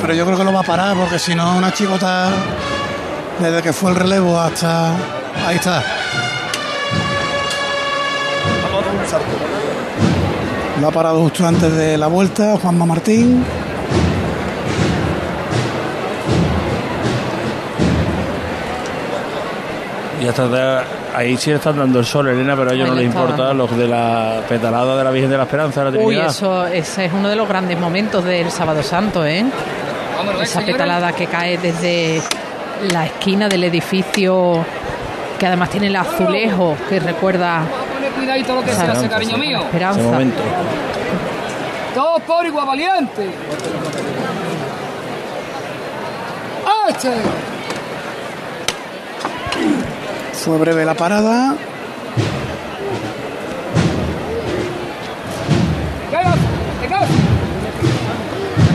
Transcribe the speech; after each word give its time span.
Pero 0.00 0.14
yo 0.14 0.26
creo 0.26 0.38
que 0.38 0.44
lo 0.44 0.52
va 0.52 0.60
a 0.60 0.64
parar 0.64 0.96
porque 0.96 1.18
si 1.18 1.34
no, 1.34 1.56
una 1.56 1.72
chicota 1.72 2.30
desde 3.38 3.62
que 3.62 3.72
fue 3.72 3.90
el 3.90 3.96
relevo 3.96 4.38
hasta. 4.38 4.92
Ahí 5.46 5.56
está. 5.56 5.82
Lo 10.80 10.88
ha 10.88 10.90
parado 10.90 11.20
justo 11.20 11.46
antes 11.46 11.72
de 11.74 11.96
la 11.96 12.08
vuelta 12.08 12.56
Juanma 12.60 12.84
Martín. 12.84 13.44
Y 20.24 20.28
hasta 20.28 20.48
de- 20.48 20.80
ahí 21.14 21.36
sí 21.36 21.50
le 21.50 21.56
están 21.56 21.76
dando 21.76 21.98
el 21.98 22.06
sol, 22.06 22.28
Elena, 22.28 22.56
pero 22.56 22.70
a 22.70 22.74
ellos 22.74 22.84
Ahí 22.84 22.90
no 22.90 22.96
le 22.96 23.02
les 23.02 23.10
está 23.10 23.20
importa 23.22 23.52
los 23.52 23.76
de 23.76 23.86
la 23.86 24.40
petalada 24.48 24.96
de 24.96 25.04
la 25.04 25.10
Virgen 25.10 25.30
de 25.30 25.36
la 25.36 25.42
Esperanza, 25.42 25.84
la 25.84 25.90
Uy, 25.98 26.16
eso, 26.18 26.66
ese 26.66 27.04
es 27.04 27.12
uno 27.12 27.28
de 27.28 27.36
los 27.36 27.46
grandes 27.46 27.78
momentos 27.78 28.24
del 28.24 28.50
Sábado 28.50 28.82
Santo, 28.82 29.26
¿eh? 29.26 29.44
Esa 30.40 30.62
petalada 30.62 31.12
que 31.12 31.26
cae 31.26 31.58
desde 31.58 32.22
la 32.90 33.04
esquina 33.04 33.48
del 33.48 33.64
edificio, 33.64 34.64
que 35.38 35.46
además 35.46 35.68
tiene 35.68 35.88
el 35.88 35.96
azulejo 35.96 36.74
que 36.88 37.00
recuerda 37.00 37.60
cuidadito 38.16 38.54
lo 38.54 38.60
que 38.62 38.66
se 38.68 38.72
Esperanza, 38.72 39.00
hace, 39.00 39.08
cariño 39.10 39.36
mío. 39.36 39.58
Ese 39.58 39.66
esperanza. 39.66 40.02
momento. 40.02 40.42
Todos 41.94 42.22
por 42.22 42.46
igual 42.46 42.66
valiente. 42.66 43.28
¡Este! 46.88 47.10
Fue 50.44 50.58
breve 50.58 50.84
la 50.84 50.94
parada. 50.94 51.56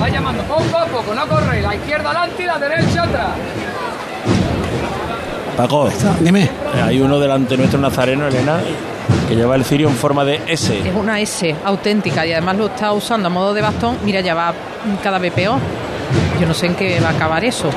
Va 0.02 0.10
llamando 0.10 0.44
poco 0.44 0.78
a 0.78 0.86
poco, 0.86 1.14
no 1.14 1.28
corre. 1.28 1.62
La 1.62 1.76
izquierda 1.76 2.10
adelante 2.10 2.44
y 2.44 2.46
la 2.46 2.58
derecha 2.58 3.04
atrás. 3.04 3.30
Paco, 5.58 5.90
Dime. 6.22 6.44
eh, 6.44 6.82
hay 6.82 7.02
uno 7.02 7.20
delante 7.20 7.58
nuestro 7.58 7.80
nazareno, 7.80 8.28
Elena, 8.28 8.60
que 9.28 9.36
lleva 9.36 9.56
el 9.56 9.66
cirio 9.66 9.90
en 9.90 9.96
forma 9.96 10.24
de 10.24 10.42
S. 10.48 10.80
Es 10.88 10.96
una 10.96 11.20
S 11.20 11.54
auténtica 11.66 12.26
y 12.26 12.32
además 12.32 12.56
lo 12.58 12.68
está 12.68 12.94
usando 12.94 13.28
a 13.28 13.30
modo 13.30 13.54
de 13.54 13.62
bastón. 13.62 13.98
Mira, 14.06 14.22
ya 14.22 14.34
va 14.34 14.54
cada 15.04 15.20
vez 15.20 15.34
peor. 15.34 15.60
Yo 16.40 16.48
no 16.48 16.54
sé 16.54 16.68
en 16.68 16.76
qué 16.76 17.00
va 17.02 17.10
a 17.10 17.12
acabar 17.12 17.44
eso. 17.44 17.70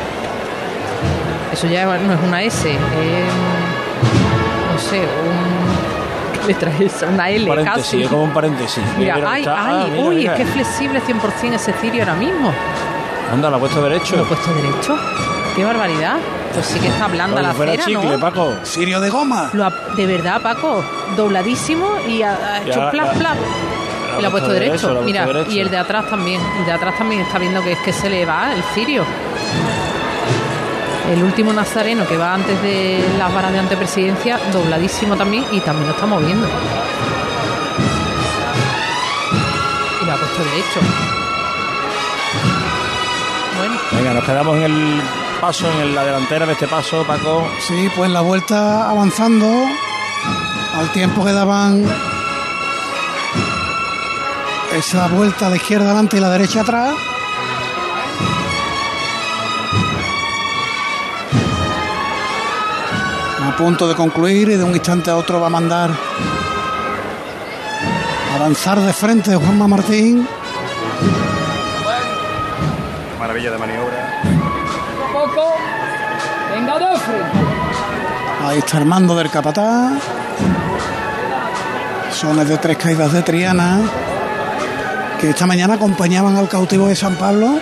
Eso 1.53 1.67
ya 1.67 1.85
no 1.85 2.15
es 2.15 2.21
una 2.25 2.43
S, 2.43 2.71
es. 2.71 3.52
Sé, 4.93 4.99
un. 5.01 6.41
¿Qué 6.41 6.47
letra 6.49 6.71
es 6.71 6.81
esa? 6.95 7.07
Una 7.07 7.31
L 7.31 7.47
paréntesis, 7.47 7.83
casi. 7.85 8.03
es 8.03 8.09
como 8.09 8.25
un 8.25 8.31
paréntesis. 8.33 8.83
Mira, 8.99 9.15
Mira, 9.17 9.31
ay, 9.31 9.45
ay, 9.47 9.55
ah, 9.57 9.87
mira, 9.91 10.05
uy, 10.05 10.17
mira. 10.17 10.33
es 10.33 10.37
que 10.37 10.43
es 10.43 10.49
flexible 10.51 11.01
100% 11.01 11.53
ese 11.55 11.73
cirio 11.81 12.03
ahora 12.03 12.15
mismo. 12.15 12.53
Anda, 13.33 13.49
lo 13.49 13.57
ha 13.57 13.59
puesto 13.61 13.83
derecho. 13.83 14.17
¿Lo 14.17 14.23
he 14.23 14.27
puesto 14.27 14.53
derecho? 14.55 14.97
¡Qué 15.57 15.65
barbaridad! 15.65 16.17
Pues 16.53 16.67
sí 16.67 16.79
que 16.81 16.89
está 16.89 17.07
blanda 17.09 17.41
la 17.41 17.55
fuera 17.55 17.73
cera, 17.73 17.85
chicle, 17.87 18.11
¿no? 18.17 18.21
Paco. 18.21 18.53
Sirio 18.63 19.01
de 19.01 19.09
goma. 19.09 19.49
Lo 19.55 19.65
ha- 19.65 19.73
de 19.97 20.07
verdad, 20.07 20.43
Paco, 20.43 20.85
dobladísimo 21.17 21.89
y 22.07 22.23
ha, 22.23 22.33
ha 22.35 22.59
hecho 22.63 22.79
Ya, 22.81 22.91
plap. 22.91 23.15
Lo 23.17 23.29
ha 23.29 23.35
Y 24.19 24.23
lo 24.23 24.29
ha 24.29 24.31
puesto 24.31 24.51
derecho. 24.51 24.99
ha 24.99 25.03
Mira, 25.03 25.25
derecho. 25.27 25.51
y 25.51 25.61
el 25.61 25.71
de 25.71 25.79
atrás 25.79 26.07
también. 26.11 26.41
El 26.59 26.67
de 26.67 26.73
atrás 26.73 26.99
también 26.99 27.23
está 27.23 27.39
viendo 27.39 27.63
que 27.63 27.73
es 27.73 27.79
que 27.79 27.93
se 27.95 28.11
le 28.11 28.27
va 28.27 28.53
el 28.53 28.63
cirio. 28.75 29.05
El 31.11 31.23
último 31.23 31.53
nazareno 31.53 32.07
que 32.07 32.17
va 32.17 32.35
antes 32.35 32.61
de 32.63 33.05
las 33.19 33.33
varas 33.35 33.53
de 33.53 33.59
antepresidencia, 33.59 34.39
dobladísimo 34.53 35.17
también 35.17 35.45
y 35.51 35.61
también 35.61 35.89
lo 35.89 35.95
está 35.95 36.07
moviendo. 36.07 36.47
Y 40.01 40.05
lo 40.05 40.13
ha 40.13 40.17
puesto 40.17 40.45
derecho. 40.45 40.81
Bueno, 43.59 43.75
Venga, 43.93 44.15
nos 44.15 44.25
quedamos 44.25 44.57
en 44.57 44.63
el 44.63 45.03
paso, 45.41 45.67
en 45.81 45.95
la 45.95 46.05
delantera 46.05 46.47
de 46.47 46.53
este 46.53 46.69
paso, 46.69 47.05
Paco. 47.05 47.47
Sí, 47.67 47.91
pues 47.97 48.11
la 48.11 48.21
vuelta 48.21 48.89
avanzando 48.89 49.47
al 50.75 50.91
tiempo 50.93 51.25
que 51.25 51.33
daban 51.33 51.85
esa 54.73 55.09
vuelta 55.09 55.51
la 55.51 55.57
izquierda 55.57 55.87
adelante 55.87 56.17
y 56.17 56.21
la 56.21 56.31
derecha 56.31 56.63
atrás. 56.63 56.95
Punto 63.63 63.87
de 63.87 63.95
concluir 63.95 64.49
y 64.49 64.57
de 64.57 64.65
un 64.65 64.73
instante 64.73 65.09
a 65.09 65.17
otro 65.17 65.41
va 65.41 65.47
a 65.47 65.51
mandar 65.51 65.89
avanzar 68.35 68.81
de 68.81 68.93
frente 68.93 69.37
Juanma 69.37 69.69
Martín. 69.69 70.27
Maravilla 73.21 73.53
de 73.53 73.59
maniobra. 73.59 74.21
Poco 75.13 75.23
a 75.23 75.27
poco. 75.29 75.55
Venga 76.53 76.77
de 76.77 76.99
frente. 76.99 77.39
Ahí 78.45 78.59
está 78.59 78.79
Armando 78.79 79.15
del 79.15 79.31
Capataz. 79.31 79.93
Sones 82.11 82.49
de 82.49 82.59
tres 82.59 82.77
caídas 82.79 83.13
de 83.13 83.23
Triana. 83.23 83.79
Que 85.21 85.31
esta 85.31 85.47
mañana 85.47 85.75
acompañaban 85.75 86.37
al 86.37 86.49
cautivo 86.49 86.89
de 86.89 86.97
San 86.97 87.15
Pablo 87.15 87.61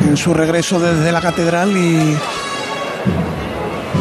en 0.00 0.16
su 0.18 0.34
regreso 0.34 0.78
desde 0.78 1.10
la 1.10 1.22
catedral 1.22 1.74
y 1.74 2.18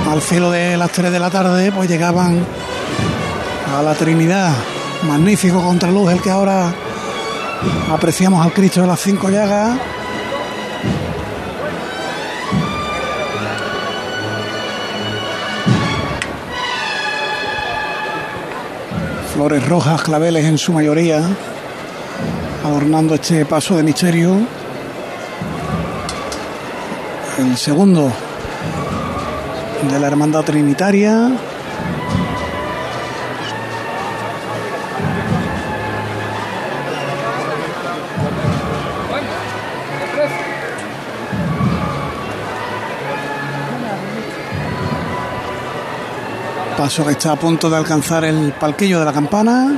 al 0.09 0.21
filo 0.21 0.51
de 0.51 0.77
las 0.77 0.91
3 0.91 1.11
de 1.11 1.19
la 1.19 1.29
tarde 1.29 1.71
pues 1.71 1.89
llegaban 1.89 2.45
a 3.75 3.81
la 3.81 3.93
Trinidad. 3.93 4.53
Magnífico 5.03 5.61
contraluz 5.61 6.11
el 6.11 6.21
que 6.21 6.31
ahora 6.31 6.73
apreciamos 7.91 8.43
al 8.43 8.53
Cristo 8.53 8.81
de 8.81 8.87
las 8.87 8.99
cinco 8.99 9.29
llagas. 9.29 9.77
flores 19.33 19.69
rojas, 19.69 20.01
claveles 20.01 20.45
en 20.45 20.57
su 20.57 20.73
mayoría, 20.73 21.21
adornando 22.65 23.13
este 23.13 23.45
paso 23.45 23.77
de 23.77 23.83
misterio. 23.83 24.35
El 27.37 27.55
segundo 27.55 28.11
de 29.91 29.99
la 29.99 30.07
Hermandad 30.07 30.43
Trinitaria. 30.43 31.31
Paso 46.77 47.05
que 47.05 47.11
está 47.11 47.31
a 47.31 47.35
punto 47.35 47.69
de 47.69 47.77
alcanzar 47.77 48.25
el 48.25 48.53
palquillo 48.53 48.99
de 48.99 49.05
la 49.05 49.13
campana. 49.13 49.77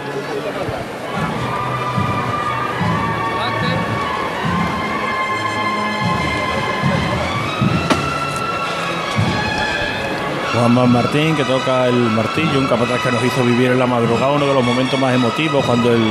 Juan 10.59 10.91
Martín, 10.91 11.37
que 11.37 11.45
toca 11.45 11.87
el 11.87 11.95
martillo, 11.95 12.59
un 12.59 12.67
capataz 12.67 13.01
que 13.01 13.11
nos 13.11 13.23
hizo 13.23 13.45
vivir 13.45 13.71
en 13.71 13.79
la 13.79 13.87
madrugada, 13.87 14.33
uno 14.33 14.45
de 14.45 14.53
los 14.53 14.63
momentos 14.63 14.99
más 14.99 15.13
emotivos, 15.13 15.65
cuando 15.65 15.93
el 15.93 16.03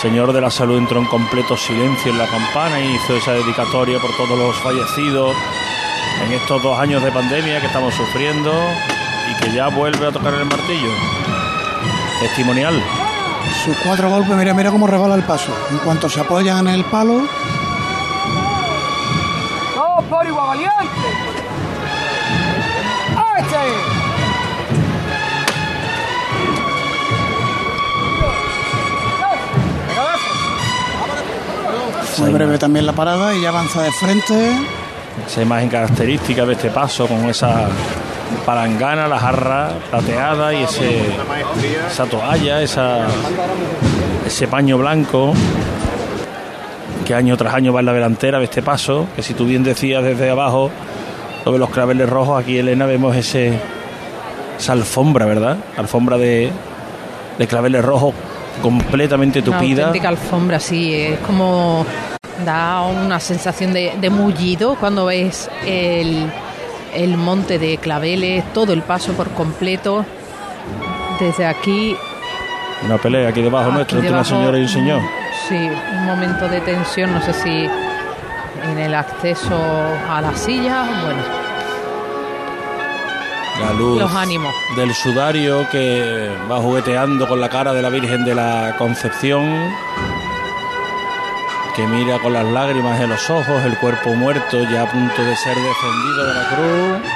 Señor 0.00 0.32
de 0.32 0.40
la 0.40 0.48
Salud 0.48 0.78
entró 0.78 1.00
en 1.00 1.06
completo 1.06 1.56
silencio 1.56 2.12
en 2.12 2.18
la 2.18 2.26
campana 2.28 2.80
y 2.80 2.94
hizo 2.94 3.16
esa 3.16 3.32
dedicatoria 3.32 3.98
por 3.98 4.16
todos 4.16 4.38
los 4.38 4.56
fallecidos 4.58 5.34
en 6.24 6.32
estos 6.34 6.62
dos 6.62 6.78
años 6.78 7.02
de 7.02 7.10
pandemia 7.10 7.60
que 7.60 7.66
estamos 7.66 7.92
sufriendo 7.94 8.52
y 9.28 9.42
que 9.42 9.52
ya 9.52 9.66
vuelve 9.68 10.06
a 10.06 10.12
tocar 10.12 10.34
el 10.34 10.44
martillo. 10.44 10.90
Testimonial. 12.20 12.80
Sus 13.64 13.76
cuatro 13.78 14.08
golpes, 14.08 14.36
mira, 14.36 14.54
mira 14.54 14.70
cómo 14.70 14.86
rebala 14.86 15.16
el 15.16 15.24
paso. 15.24 15.52
En 15.72 15.78
cuanto 15.78 16.08
se 16.08 16.20
apoyan 16.20 16.68
en 16.68 16.74
el 16.74 16.84
palo, 16.84 17.22
Todos 19.74 20.04
por 20.04 20.24
igual 20.24 20.46
valiente. 20.46 21.43
Fue 32.16 32.30
breve 32.30 32.58
también 32.58 32.86
la 32.86 32.92
parada 32.92 33.34
y 33.34 33.42
ya 33.42 33.48
avanza 33.48 33.82
de 33.82 33.90
frente. 33.90 34.52
Esa 35.26 35.42
imagen 35.42 35.68
característica 35.68 36.46
de 36.46 36.52
este 36.52 36.70
paso 36.70 37.08
con 37.08 37.28
esa 37.28 37.68
palangana, 38.46 39.08
la 39.08 39.18
jarra 39.18 39.72
plateada 39.90 40.54
y 40.54 40.62
ese, 40.62 41.00
esa 41.90 42.06
toalla, 42.06 42.62
esa, 42.62 43.06
ese 44.26 44.46
paño 44.46 44.78
blanco 44.78 45.32
que 47.04 47.14
año 47.14 47.36
tras 47.36 47.54
año 47.54 47.72
va 47.72 47.80
en 47.80 47.86
la 47.86 47.92
delantera 47.92 48.38
de 48.38 48.44
este 48.44 48.62
paso, 48.62 49.06
que 49.16 49.22
si 49.22 49.34
tú 49.34 49.44
bien 49.44 49.64
decías 49.64 50.02
desde 50.02 50.30
abajo, 50.30 50.70
sobre 51.44 51.58
los 51.58 51.70
claveles 51.70 52.08
rojos, 52.08 52.42
aquí 52.42 52.58
Elena 52.58 52.86
vemos 52.86 53.14
ese 53.16 53.58
esa 54.58 54.72
alfombra, 54.72 55.26
¿verdad? 55.26 55.58
Alfombra 55.76 56.16
de, 56.16 56.50
de 57.38 57.46
claveles 57.46 57.84
rojos 57.84 58.14
completamente 58.62 59.40
una 59.40 59.58
tupida. 59.58 59.82
auténtica 59.86 60.08
alfombra, 60.08 60.58
sí, 60.60 60.94
es 60.94 61.18
como 61.20 61.84
Da 62.44 62.82
una 62.82 63.20
sensación 63.20 63.72
de, 63.72 63.92
de 64.00 64.10
mullido 64.10 64.74
cuando 64.80 65.06
ves 65.06 65.48
el, 65.66 66.28
el 66.94 67.16
monte 67.16 67.58
de 67.60 67.78
claveles, 67.78 68.42
todo 68.52 68.72
el 68.72 68.82
paso 68.82 69.12
por 69.12 69.28
completo. 69.30 70.04
Desde 71.20 71.46
aquí 71.46 71.96
Una 72.84 72.98
pelea 72.98 73.28
aquí 73.28 73.40
debajo 73.40 73.66
Aquí 73.66 73.74
nuestro 73.76 73.98
entre 73.98 74.12
una 74.12 74.24
señora 74.24 74.58
y 74.58 74.62
un 74.62 74.68
señor. 74.68 75.00
Sí, 75.48 75.54
un 75.54 76.06
momento 76.06 76.48
de 76.48 76.60
tensión, 76.62 77.12
no 77.12 77.22
sé 77.22 77.32
si 77.34 77.68
en 78.64 78.78
el 78.78 78.94
acceso 78.94 79.56
a 80.08 80.20
la 80.20 80.34
silla, 80.36 80.84
bueno, 81.04 81.22
La 83.60 83.72
luz 83.72 84.00
Los 84.00 84.14
ánimos. 84.14 84.52
del 84.76 84.92
sudario 84.94 85.68
que 85.70 86.30
va 86.50 86.58
jugueteando 86.58 87.28
con 87.28 87.40
la 87.40 87.48
cara 87.48 87.72
de 87.72 87.82
la 87.82 87.90
Virgen 87.90 88.24
de 88.24 88.34
la 88.34 88.74
Concepción, 88.78 89.44
que 91.76 91.86
mira 91.86 92.18
con 92.20 92.32
las 92.32 92.44
lágrimas 92.44 93.00
en 93.00 93.10
los 93.10 93.28
ojos, 93.30 93.64
el 93.64 93.76
cuerpo 93.78 94.10
muerto 94.14 94.62
ya 94.64 94.82
a 94.82 94.90
punto 94.90 95.22
de 95.22 95.36
ser 95.36 95.56
defendido 95.56 96.26
de 96.26 96.34
la 96.34 96.48
cruz. 96.48 97.10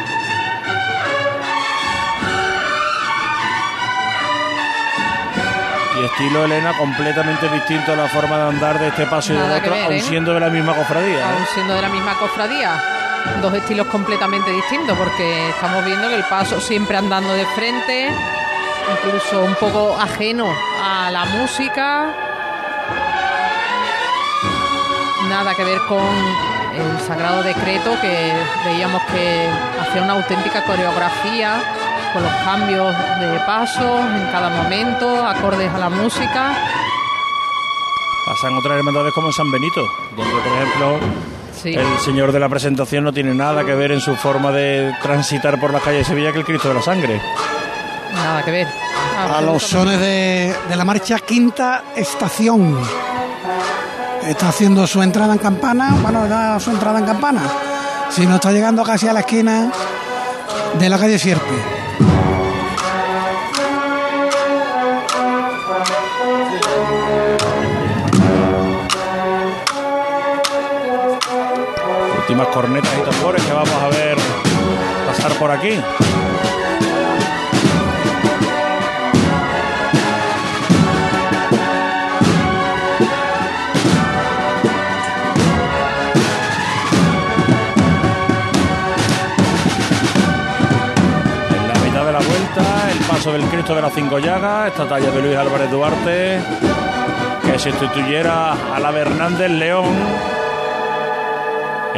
Y 6.00 6.04
estilo 6.04 6.44
Elena 6.44 6.76
completamente 6.76 7.48
distinto 7.48 7.92
a 7.92 7.96
la 7.96 8.08
forma 8.08 8.36
de 8.36 8.42
andar 8.44 8.78
de 8.78 8.88
este 8.88 9.06
paso 9.06 9.32
y 9.32 9.36
Nada 9.36 9.60
que 9.60 9.68
otro, 9.68 9.72
ver, 9.72 9.84
aun 9.84 9.94
¿eh? 9.94 10.00
siendo 10.00 10.32
de 10.34 10.40
la 10.40 10.48
misma 10.48 10.74
cofradía. 10.74 11.18
¿eh? 11.18 11.22
aún 11.24 11.46
siendo 11.52 11.74
de 11.74 11.82
la 11.82 11.88
misma 11.88 12.14
cofradía, 12.14 12.82
dos 13.42 13.52
estilos 13.54 13.86
completamente 13.88 14.50
distintos, 14.52 14.96
porque 14.96 15.48
estamos 15.48 15.84
viendo 15.84 16.08
que 16.08 16.14
el 16.14 16.24
paso 16.24 16.60
siempre 16.60 16.96
andando 16.96 17.32
de 17.32 17.44
frente, 17.46 18.10
incluso 18.92 19.40
un 19.40 19.54
poco 19.56 19.96
ajeno 20.00 20.46
a 20.84 21.10
la 21.10 21.24
música, 21.24 22.14
nada 25.28 25.54
que 25.54 25.64
ver 25.64 25.78
con 25.88 25.98
el 25.98 27.00
sagrado 27.06 27.42
decreto 27.42 28.00
que 28.00 28.32
veíamos 28.64 29.02
que 29.12 29.48
hacía 29.80 30.02
una 30.02 30.12
auténtica 30.12 30.62
coreografía 30.62 31.60
con 32.12 32.22
los 32.22 32.32
cambios 32.44 32.94
de 33.20 33.40
paso 33.46 33.98
en 33.98 34.26
cada 34.30 34.48
momento, 34.50 35.26
acordes 35.26 35.72
a 35.72 35.78
la 35.78 35.88
música. 35.90 36.52
Pasan 38.26 38.56
otras 38.56 38.76
hermandades 38.78 39.12
como 39.14 39.28
en 39.28 39.32
San 39.32 39.50
Benito, 39.50 39.86
donde 40.16 40.32
por 40.34 40.52
ejemplo 40.52 40.98
Sí. 41.60 41.74
el 41.74 41.98
señor 41.98 42.30
de 42.30 42.38
la 42.38 42.48
presentación 42.48 43.02
no 43.04 43.12
tiene 43.12 43.34
nada 43.34 43.64
que 43.64 43.74
ver 43.74 43.90
en 43.90 44.00
su 44.00 44.14
forma 44.14 44.52
de 44.52 44.94
transitar 45.02 45.58
por 45.58 45.72
las 45.72 45.82
calles 45.82 46.00
de 46.06 46.14
Sevilla 46.14 46.32
que 46.32 46.38
el 46.38 46.44
Cristo 46.44 46.68
de 46.68 46.74
la 46.74 46.82
Sangre. 46.82 47.20
Nada 48.14 48.44
que 48.44 48.50
ver. 48.52 48.68
a 49.34 49.40
los 49.40 49.62
sones 49.64 49.98
de, 49.98 50.54
de 50.68 50.76
la 50.76 50.84
marcha 50.84 51.18
Quinta 51.18 51.82
Estación. 51.96 52.78
Está 54.24 54.50
haciendo 54.50 54.86
su 54.86 55.02
entrada 55.02 55.32
en 55.32 55.38
campana, 55.38 55.96
bueno, 56.02 56.28
da 56.28 56.60
su 56.60 56.70
entrada 56.70 56.98
en 57.00 57.06
campana. 57.06 57.42
Si 58.10 58.26
no 58.26 58.36
está 58.36 58.52
llegando 58.52 58.84
casi 58.84 59.08
a 59.08 59.12
la 59.12 59.20
esquina 59.20 59.70
de 60.78 60.88
la 60.88 60.98
calle 60.98 61.18
Sierpe. 61.18 61.77
Últimas 72.38 72.54
cornetas 72.54 72.92
y 72.96 73.10
tambores 73.10 73.42
que 73.42 73.52
vamos 73.52 73.72
a 73.72 73.88
ver 73.88 74.16
pasar 75.08 75.32
por 75.40 75.50
aquí. 75.50 75.70
En 75.70 75.82
la 91.66 91.74
mitad 91.80 92.04
de 92.04 92.12
la 92.12 92.20
vuelta, 92.20 92.90
el 92.92 92.98
paso 92.98 93.32
del 93.32 93.42
Cristo 93.46 93.74
de 93.74 93.82
las 93.82 93.92
Cinco 93.92 94.20
Llagas, 94.20 94.68
esta 94.68 94.86
talla 94.86 95.10
de 95.10 95.22
Luis 95.22 95.36
Álvarez 95.36 95.68
Duarte, 95.72 96.38
que 97.44 97.58
sustituyera 97.58 98.52
a 98.52 98.78
la 98.78 98.92
de 98.92 99.00
Hernández 99.00 99.50
León 99.50 100.37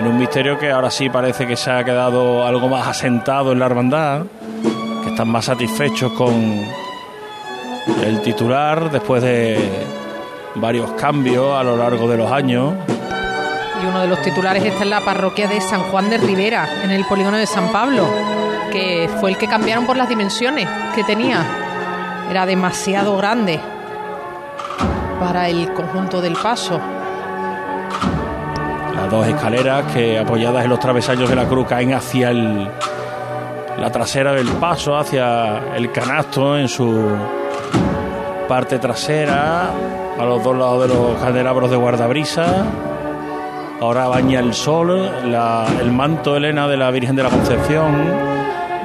en 0.00 0.06
un 0.06 0.16
misterio 0.16 0.58
que 0.58 0.70
ahora 0.70 0.90
sí 0.90 1.10
parece 1.10 1.46
que 1.46 1.56
se 1.56 1.70
ha 1.70 1.84
quedado 1.84 2.46
algo 2.46 2.68
más 2.68 2.88
asentado 2.88 3.52
en 3.52 3.58
la 3.58 3.66
hermandad, 3.66 4.22
que 5.04 5.10
están 5.10 5.28
más 5.28 5.44
satisfechos 5.44 6.12
con 6.12 6.64
el 8.02 8.22
titular 8.22 8.90
después 8.90 9.22
de 9.22 9.58
varios 10.54 10.92
cambios 10.92 11.54
a 11.54 11.62
lo 11.62 11.76
largo 11.76 12.08
de 12.08 12.16
los 12.16 12.32
años. 12.32 12.72
Y 13.82 13.86
uno 13.86 14.00
de 14.00 14.08
los 14.08 14.22
titulares 14.22 14.64
está 14.64 14.84
en 14.84 14.90
la 14.90 15.02
parroquia 15.02 15.46
de 15.46 15.60
San 15.60 15.82
Juan 15.82 16.08
de 16.08 16.16
Rivera, 16.16 16.66
en 16.82 16.92
el 16.92 17.04
polígono 17.04 17.36
de 17.36 17.46
San 17.46 17.70
Pablo, 17.70 18.08
que 18.72 19.10
fue 19.20 19.28
el 19.28 19.36
que 19.36 19.48
cambiaron 19.48 19.84
por 19.84 19.98
las 19.98 20.08
dimensiones 20.08 20.66
que 20.94 21.04
tenía. 21.04 21.44
Era 22.30 22.46
demasiado 22.46 23.18
grande 23.18 23.60
para 25.20 25.50
el 25.50 25.74
conjunto 25.74 26.22
del 26.22 26.38
paso. 26.42 26.80
Dos 29.10 29.26
escaleras 29.26 29.84
que 29.92 30.18
apoyadas 30.18 30.62
en 30.64 30.70
los 30.70 30.78
travesaños 30.78 31.28
de 31.28 31.34
la 31.36 31.44
cruz 31.46 31.66
caen 31.66 31.94
hacia 31.94 32.30
el, 32.30 32.68
la 33.78 33.90
trasera 33.90 34.32
del 34.32 34.46
paso, 34.48 34.96
hacia 34.96 35.74
el 35.76 35.90
canasto 35.90 36.56
en 36.56 36.68
su 36.68 37.08
parte 38.48 38.78
trasera, 38.78 39.70
a 40.18 40.24
los 40.24 40.42
dos 40.44 40.56
lados 40.56 40.82
de 40.88 40.94
los 40.94 41.18
candelabros 41.20 41.70
de 41.70 41.76
guardabrisa. 41.76 42.64
Ahora 43.80 44.06
baña 44.08 44.38
el 44.40 44.54
sol, 44.54 45.10
la- 45.30 45.66
el 45.80 45.90
manto 45.90 46.36
Elena 46.36 46.68
de 46.68 46.76
la 46.76 46.90
Virgen 46.92 47.16
de 47.16 47.22
la 47.24 47.30
Concepción. 47.30 47.92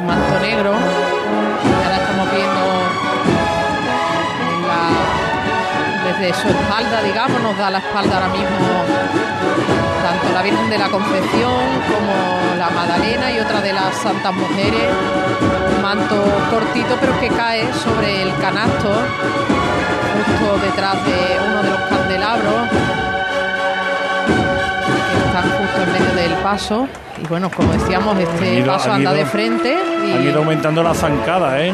manto 0.08 0.40
negro. 0.42 0.72
Ahora 0.72 1.96
estamos 1.98 2.32
viendo 2.32 2.62
desde 6.20 6.34
su 6.42 6.48
espalda, 6.48 7.02
digamos, 7.04 7.42
nos 7.44 7.58
da 7.58 7.70
la 7.70 7.78
espalda 7.80 8.16
ahora 8.16 8.30
mismo 8.30 8.56
tanto 10.06 10.34
la 10.34 10.42
Virgen 10.44 10.70
de 10.70 10.78
la 10.78 10.88
Concepción 10.90 11.52
como 11.90 12.56
la 12.60 12.70
Magdalena 12.70 13.32
y 13.32 13.40
otra 13.40 13.60
de 13.62 13.74
las 13.74 13.96
Santas 13.96 14.34
Mujeres. 14.34 14.84
Un 15.76 15.82
manto 15.82 16.16
cortito 16.52 16.96
pero 17.02 17.20
que 17.20 17.30
cae 17.30 17.74
sobre 17.74 18.22
el 18.22 18.36
canasto, 18.38 18.90
justo 20.14 20.58
detrás 20.66 21.04
de 21.06 21.40
uno 21.50 21.64
de 21.64 21.70
los 21.72 21.80
candelabros 21.90 22.54
que 24.28 25.26
están 25.28 25.44
justo 25.44 25.82
en 25.84 25.92
medio 25.94 26.16
del 26.16 26.34
paso. 26.44 26.88
Y 27.24 27.28
bueno, 27.28 27.50
como 27.50 27.72
decíamos, 27.74 28.18
este 28.20 28.56
ido- 28.60 28.74
paso 28.74 28.92
anda 28.92 29.12
ido- 29.12 29.20
de 29.20 29.26
frente 29.26 29.76
Han 30.14 30.22
y, 30.24 30.28
ido 30.28 30.40
aumentando 30.40 30.84
la 30.84 30.94
zancada, 30.94 31.60
¿eh? 31.62 31.74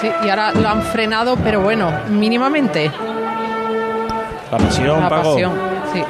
sí, 0.00 0.10
y 0.24 0.28
ahora 0.30 0.52
lo 0.52 0.68
han 0.68 0.82
frenado, 0.82 1.36
pero 1.36 1.60
bueno, 1.60 1.90
mínimamente. 2.08 2.90
La 4.50 4.58
pasión, 4.58 5.00
La 5.00 5.08
pasión, 5.08 5.52
sí. 5.92 6.02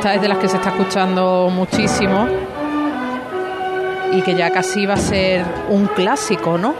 Esta 0.00 0.14
es 0.14 0.22
de 0.22 0.28
las 0.28 0.38
que 0.38 0.48
se 0.48 0.56
está 0.56 0.70
escuchando 0.70 1.50
muchísimo 1.52 2.26
y 4.14 4.22
que 4.22 4.34
ya 4.34 4.50
casi 4.50 4.86
va 4.86 4.94
a 4.94 4.96
ser 4.96 5.44
un 5.68 5.88
clásico, 5.88 6.56
¿no? 6.56 6.74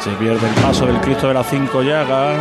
Se 0.00 0.10
pierde 0.18 0.48
el 0.48 0.54
paso 0.60 0.86
del 0.86 1.00
Cristo 1.02 1.28
de 1.28 1.34
las 1.34 1.46
Cinco 1.48 1.82
Llagas 1.82 2.36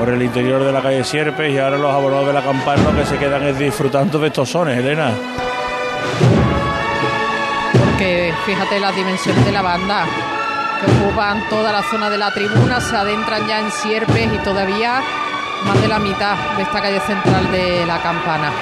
por 0.00 0.08
el 0.08 0.22
interior 0.22 0.64
de 0.64 0.72
la 0.72 0.80
calle 0.80 1.04
Sierpes 1.04 1.52
y 1.52 1.58
ahora 1.58 1.76
los 1.76 1.92
abonados 1.92 2.28
de 2.28 2.32
la 2.32 2.40
campana 2.40 2.84
lo 2.84 2.96
que 2.96 3.04
se 3.04 3.18
quedan 3.18 3.42
es 3.42 3.58
disfrutando 3.58 4.18
de 4.18 4.28
estos 4.28 4.48
sones, 4.48 4.78
Elena. 4.78 5.12
Porque 7.78 8.32
fíjate 8.46 8.80
las 8.80 8.96
dimensiones 8.96 9.44
de 9.44 9.52
la 9.52 9.60
banda, 9.60 10.06
que 10.80 10.90
ocupan 10.90 11.46
toda 11.50 11.70
la 11.70 11.82
zona 11.82 12.08
de 12.08 12.16
la 12.16 12.32
tribuna, 12.32 12.80
se 12.80 12.96
adentran 12.96 13.46
ya 13.46 13.60
en 13.60 13.70
Sierpes 13.70 14.32
y 14.32 14.38
todavía 14.38 15.02
más 15.66 15.82
de 15.82 15.88
la 15.88 15.98
mitad 15.98 16.34
de 16.56 16.62
esta 16.62 16.80
calle 16.80 17.00
central 17.00 17.52
de 17.52 17.84
la 17.84 18.00
campana. 18.00 18.52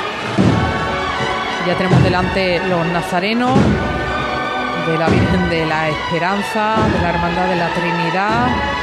Ya 1.69 1.77
tenemos 1.77 2.03
delante 2.03 2.61
los 2.69 2.85
nazarenos 2.89 3.57
de 4.89 4.99
la 4.99 5.09
Virgen 5.09 5.49
de 5.51 5.67
la 5.67 5.89
Esperanza, 5.89 6.75
de 6.93 7.01
la 7.01 7.11
Hermandad 7.11 7.47
de 7.47 7.57
la 7.57 7.69
Trinidad, 7.75 8.78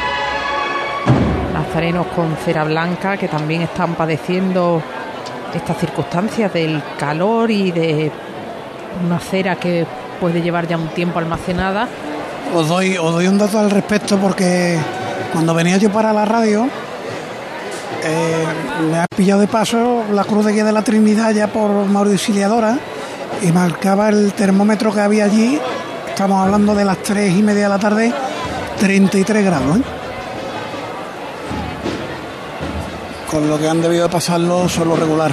nazarenos 1.76 2.08
con 2.16 2.38
cera 2.38 2.64
blanca 2.64 3.18
que 3.18 3.28
también 3.28 3.64
están 3.64 3.96
padeciendo 3.96 4.82
estas 5.54 5.78
circunstancias 5.78 6.54
del 6.54 6.82
calor 6.98 7.52
y 7.52 7.72
de 7.72 8.10
una 9.06 9.20
cera 9.20 9.58
que 9.58 9.86
puede 10.22 10.42
llevar 10.42 10.70
ya 10.70 10.78
un 10.78 10.88
tiempo 10.88 11.20
almacenada. 11.20 11.90
Os 12.56 12.70
doy, 12.70 12.98
un 12.98 13.38
dato 13.38 13.60
al 13.60 13.70
respecto 13.70 14.18
porque 14.18 14.78
cuando 15.34 15.54
venía 15.54 15.76
yo 15.76 15.92
para 15.92 16.14
la 16.14 16.24
radio, 16.24 16.70
eh, 18.06 18.46
me 18.90 19.00
ha 19.00 19.08
pillado 19.14 19.42
de 19.42 19.48
paso 19.48 20.06
la 20.14 20.24
cruz 20.24 20.46
de 20.46 20.54
guía 20.54 20.64
de 20.64 20.72
la 20.72 20.82
Trinidad 20.82 21.32
ya 21.32 21.48
por 21.48 21.70
Mauriciliadora 21.88 22.80
y 23.42 23.52
marcaba 23.52 24.08
el 24.08 24.32
termómetro 24.32 24.94
que 24.94 25.02
había 25.02 25.26
allí, 25.26 25.60
estamos 26.08 26.42
hablando 26.42 26.74
de 26.74 26.86
las 26.86 27.00
tres 27.00 27.38
y 27.38 27.44
media 27.44 27.64
de 27.64 27.70
la 27.70 27.80
tarde, 27.80 28.14
33 28.80 29.44
grados. 29.44 29.78
¿eh? 29.80 29.95
Con 33.36 33.50
lo 33.50 33.60
que 33.60 33.68
han 33.68 33.82
debido 33.82 34.10
pasarlo 34.10 34.70
solo 34.70 34.96
regular. 34.96 35.30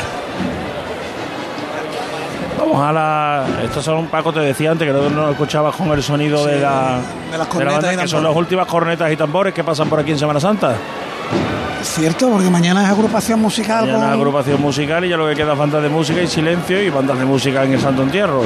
Vamos 2.59 2.83
a 2.83 2.93
la. 2.93 3.45
Estos 3.63 3.85
son, 3.85 4.07
Paco, 4.07 4.33
te 4.33 4.41
decía 4.41 4.73
antes 4.73 4.89
que 4.89 4.93
no, 4.93 5.09
no 5.09 5.31
escuchabas 5.31 5.77
con 5.77 5.89
el 5.93 6.03
sonido 6.03 6.45
de 6.45 6.59
la, 6.59 6.99
de 6.99 6.99
las 6.99 7.31
de 7.31 7.39
la 7.39 7.45
cornetas 7.47 7.75
banda, 7.75 7.95
y 7.95 7.97
que 7.99 8.09
son 8.09 8.25
las 8.25 8.35
últimas 8.35 8.67
cornetas 8.67 9.13
y 9.13 9.17
tambores 9.17 9.55
que 9.55 9.63
pasan 9.63 9.89
por 9.89 10.01
aquí 10.01 10.11
en 10.11 10.19
Semana 10.19 10.41
Santa. 10.41 10.75
Cierto, 11.85 12.29
porque 12.29 12.51
mañana 12.51 12.83
es 12.83 12.91
agrupación 12.91 13.41
musical. 13.41 13.89
Con- 13.89 14.03
agrupación 14.03 14.61
musical 14.61 15.05
y 15.05 15.09
ya 15.09 15.17
lo 15.17 15.29
que 15.29 15.37
queda 15.37 15.53
es 15.53 15.59
bandas 15.59 15.81
de 15.83 15.89
música 15.89 16.21
y 16.23 16.27
silencio 16.27 16.83
y 16.83 16.91
bandas 16.91 17.17
de 17.19 17.25
música 17.25 17.63
en 17.63 17.75
el 17.75 17.81
Santo 17.81 18.03
Entierro. 18.03 18.43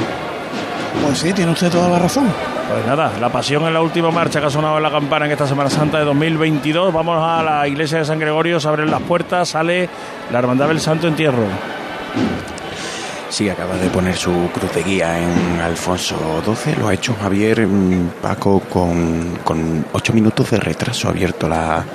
Pues 1.03 1.17
sí, 1.17 1.33
tiene 1.33 1.51
usted 1.51 1.71
toda 1.71 1.89
la 1.89 1.97
razón. 1.97 2.27
Pues 2.69 2.85
nada, 2.85 3.13
la 3.21 3.29
pasión 3.29 3.65
en 3.65 3.73
la 3.73 3.81
última 3.81 4.11
marcha 4.11 4.41
que 4.41 4.47
ha 4.47 4.49
sonado 4.49 4.75
en 4.75 4.83
la 4.83 4.91
campana 4.91 5.25
en 5.25 5.31
esta 5.31 5.47
Semana 5.47 5.69
Santa 5.69 5.99
de 5.99 6.03
2022. 6.03 6.93
Vamos 6.93 7.17
a 7.23 7.41
la 7.41 7.65
iglesia 7.65 7.99
de 7.99 8.05
San 8.05 8.19
Gregorio, 8.19 8.59
se 8.59 8.67
abren 8.67 8.91
las 8.91 9.01
puertas, 9.01 9.49
sale 9.49 9.87
la 10.31 10.39
Hermandad 10.39 10.67
del 10.67 10.81
Santo 10.81 11.07
Entierro. 11.07 11.45
Sí, 13.29 13.49
acaba 13.49 13.77
de 13.77 13.89
poner 13.89 14.17
su 14.17 14.49
cruz 14.53 14.73
de 14.73 14.83
guía 14.83 15.17
en 15.17 15.61
Alfonso 15.61 16.17
XII. 16.43 16.75
Lo 16.75 16.89
ha 16.89 16.93
hecho 16.93 17.15
Javier 17.21 17.65
mm, 17.65 18.09
Paco 18.21 18.59
con, 18.59 19.39
con 19.45 19.85
ocho 19.93 20.11
minutos 20.11 20.51
de 20.51 20.59
retraso. 20.59 21.07
Ha 21.07 21.11
abierto 21.11 21.47
la, 21.47 21.85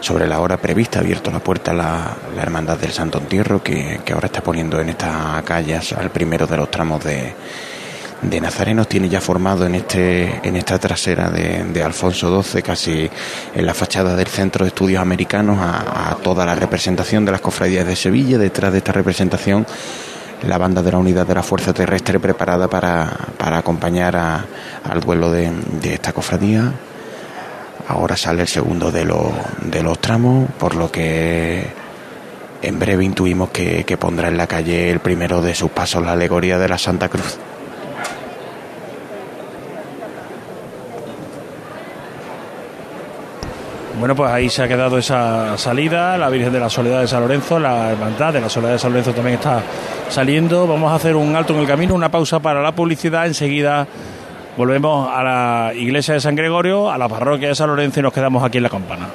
sobre 0.00 0.26
la 0.26 0.40
hora 0.40 0.56
prevista, 0.56 1.00
ha 1.00 1.02
abierto 1.02 1.30
la 1.30 1.40
puerta 1.40 1.74
la, 1.74 2.16
la 2.34 2.42
Hermandad 2.42 2.78
del 2.78 2.92
Santo 2.92 3.18
Entierro, 3.18 3.62
que, 3.62 4.00
que 4.02 4.12
ahora 4.14 4.26
está 4.26 4.42
poniendo 4.42 4.80
en 4.80 4.88
esta 4.88 5.42
calle 5.44 5.78
al 5.96 6.10
primero 6.10 6.46
de 6.46 6.56
los 6.56 6.70
tramos 6.70 7.04
de, 7.04 7.34
de 8.22 8.40
Nazarenos. 8.40 8.88
Tiene 8.88 9.08
ya 9.08 9.20
formado 9.20 9.66
en, 9.66 9.74
este, 9.74 10.40
en 10.46 10.56
esta 10.56 10.78
trasera 10.78 11.30
de, 11.30 11.82
Alfonso 11.82 12.42
XII, 12.42 12.62
casi 12.62 13.10
en 13.54 13.66
la 13.66 13.74
fachada 13.74 14.16
del 14.16 14.26
Centro 14.28 14.64
de 14.64 14.68
Estudios 14.68 15.00
Americanos, 15.00 15.58
a, 15.60 16.16
toda 16.22 16.46
la 16.46 16.54
representación 16.54 17.24
de 17.24 17.32
las 17.32 17.40
cofradías 17.40 17.86
de 17.86 17.96
Sevilla. 17.96 18.38
Detrás 18.38 18.72
de 18.72 18.78
esta 18.78 18.92
representación 18.92 19.66
la 20.48 20.58
banda 20.58 20.82
de 20.82 20.92
la 20.92 20.98
unidad 20.98 21.26
de 21.26 21.34
la 21.34 21.42
Fuerza 21.42 21.72
Terrestre 21.72 22.20
preparada 22.20 22.68
para, 22.68 23.10
para 23.38 23.58
acompañar 23.58 24.14
a- 24.16 24.44
al 24.84 25.00
vuelo 25.00 25.30
de, 25.30 25.50
de 25.80 25.94
esta 25.94 26.12
cofradía. 26.12 26.70
Ahora 27.88 28.16
sale 28.16 28.42
el 28.42 28.48
segundo 28.48 28.90
de, 28.90 29.04
los 29.04 29.26
de 29.62 29.82
los 29.82 29.98
tramos, 30.00 30.48
por 30.58 30.74
lo 30.74 30.90
que 30.90 31.64
en 32.62 32.78
breve 32.78 33.04
intuimos 33.04 33.50
que, 33.50 33.84
que 33.84 33.96
pondrá 33.98 34.28
en 34.28 34.36
la 34.38 34.46
calle 34.46 34.90
el 34.90 35.00
primero 35.00 35.40
de 35.42 35.54
sus 35.54 35.70
pasos 35.70 36.02
la 36.04 36.12
alegoría 36.12 36.58
de 36.58 36.68
la 36.68 36.78
Santa 36.78 37.08
Cruz. 37.08 37.38
Bueno, 43.98 44.16
pues 44.16 44.30
ahí 44.30 44.50
se 44.50 44.62
ha 44.62 44.68
quedado 44.68 44.98
esa 44.98 45.56
salida, 45.56 46.18
la 46.18 46.28
Virgen 46.28 46.52
de 46.52 46.60
la 46.60 46.68
Soledad 46.68 47.00
de 47.00 47.08
San 47.08 47.20
Lorenzo, 47.20 47.58
la 47.58 47.92
Hermandad 47.92 48.32
de 48.32 48.40
la 48.40 48.48
Soledad 48.48 48.72
de 48.72 48.78
San 48.78 48.90
Lorenzo 48.92 49.14
también 49.14 49.36
está 49.36 49.62
saliendo. 50.08 50.66
Vamos 50.66 50.92
a 50.92 50.96
hacer 50.96 51.16
un 51.16 51.34
alto 51.36 51.54
en 51.54 51.60
el 51.60 51.66
camino, 51.66 51.94
una 51.94 52.10
pausa 52.10 52.40
para 52.40 52.60
la 52.60 52.74
publicidad. 52.74 53.26
Enseguida 53.26 53.86
volvemos 54.56 55.08
a 55.12 55.22
la 55.22 55.72
iglesia 55.74 56.14
de 56.14 56.20
San 56.20 56.34
Gregorio, 56.34 56.90
a 56.90 56.98
la 56.98 57.08
parroquia 57.08 57.48
de 57.48 57.54
San 57.54 57.68
Lorenzo 57.68 58.00
y 58.00 58.02
nos 58.02 58.12
quedamos 58.12 58.42
aquí 58.42 58.58
en 58.58 58.64
la 58.64 58.70
campana. 58.70 59.08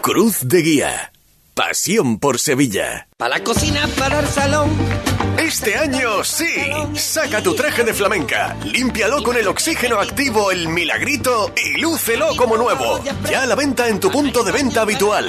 Cruz 0.00 0.46
de 0.48 0.60
Guía. 0.60 1.12
Pasión 1.54 2.18
por 2.18 2.40
Sevilla. 2.40 3.06
Para 3.16 3.38
la 3.38 3.44
cocina, 3.44 3.88
para 3.96 4.18
el 4.18 4.26
salón. 4.26 4.68
Este 5.38 5.76
año 5.76 6.24
sí. 6.24 6.54
Saca 6.94 7.42
tu 7.42 7.54
traje 7.54 7.84
de 7.84 7.94
flamenca, 7.94 8.56
límpialo 8.64 9.22
con 9.22 9.36
el 9.36 9.46
oxígeno 9.48 10.00
activo 10.00 10.50
El 10.50 10.68
Milagrito 10.68 11.52
y 11.56 11.80
lúcelo 11.80 12.36
como 12.36 12.56
nuevo. 12.56 13.00
Ya 13.30 13.42
a 13.42 13.46
la 13.46 13.54
venta 13.54 13.88
en 13.88 14.00
tu 14.00 14.10
punto 14.10 14.42
de 14.42 14.52
venta 14.52 14.82
habitual. 14.82 15.28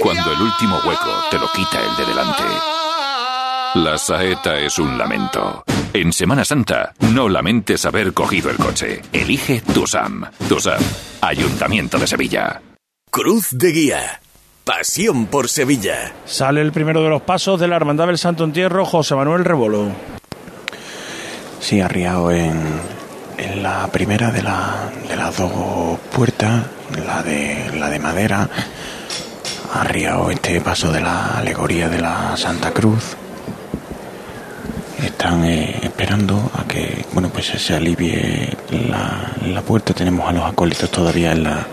Cuando 0.00 0.32
el 0.32 0.40
último 0.40 0.78
hueco 0.84 1.10
te 1.30 1.38
lo 1.38 1.48
quita 1.52 1.80
el 1.80 1.96
de 1.96 2.06
delante. 2.06 2.42
La 3.74 3.98
saeta 3.98 4.58
es 4.58 4.78
un 4.78 4.96
lamento. 4.96 5.64
En 5.92 6.12
Semana 6.12 6.44
Santa, 6.44 6.92
no 7.12 7.28
lamentes 7.28 7.84
haber 7.86 8.12
cogido 8.12 8.50
el 8.50 8.56
coche. 8.56 9.02
Elige 9.12 9.60
Tusam. 9.60 10.24
Tusam, 10.48 10.80
Ayuntamiento 11.20 11.98
de 11.98 12.06
Sevilla. 12.06 12.60
Cruz 13.10 13.48
de 13.52 13.72
Guía. 13.72 14.20
Pasión 14.64 15.26
por 15.26 15.48
Sevilla. 15.48 16.12
Sale 16.24 16.60
el 16.60 16.72
primero 16.72 17.02
de 17.02 17.08
los 17.08 17.22
pasos 17.22 17.58
de 17.60 17.68
la 17.68 17.76
Hermandad 17.76 18.06
del 18.08 18.18
Santo 18.18 18.44
Entierro, 18.44 18.84
José 18.84 19.14
Manuel 19.14 19.44
Rebolo. 19.44 19.90
Sí, 21.60 21.80
arriado 21.80 22.30
en, 22.30 22.62
en 23.38 23.62
la 23.62 23.86
primera 23.88 24.30
de, 24.30 24.42
la, 24.42 24.90
de 25.08 25.16
las 25.16 25.36
dos 25.36 25.98
puertas, 26.14 26.64
la 27.06 27.22
de, 27.22 27.70
la 27.78 27.88
de 27.90 27.98
madera, 27.98 28.48
arriado 29.80 30.30
este 30.30 30.60
paso 30.60 30.92
de 30.92 31.00
la 31.00 31.38
alegoría 31.38 31.88
de 31.88 32.00
la 32.00 32.36
Santa 32.36 32.72
Cruz. 32.72 33.16
Están 35.02 35.44
eh, 35.44 35.78
esperando 35.82 36.50
a 36.54 36.64
que 36.64 37.04
bueno 37.12 37.28
pues 37.28 37.46
se 37.46 37.74
alivie 37.74 38.56
la, 38.70 39.32
la 39.46 39.62
puerta. 39.62 39.94
Tenemos 39.94 40.28
a 40.28 40.32
los 40.32 40.44
acólitos 40.44 40.90
todavía 40.90 41.32
en 41.32 41.44
la, 41.44 41.66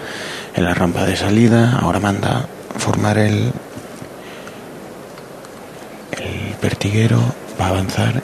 en 0.56 0.64
la 0.64 0.74
rampa 0.74 1.06
de 1.06 1.16
salida. 1.16 1.80
Ahora 1.82 2.00
manda 2.00 2.48
formar 2.78 3.18
el, 3.18 3.52
el 6.12 6.56
pertiguero. 6.62 7.20
Va 7.60 7.68
a 7.68 7.70
avanzar 7.70 8.22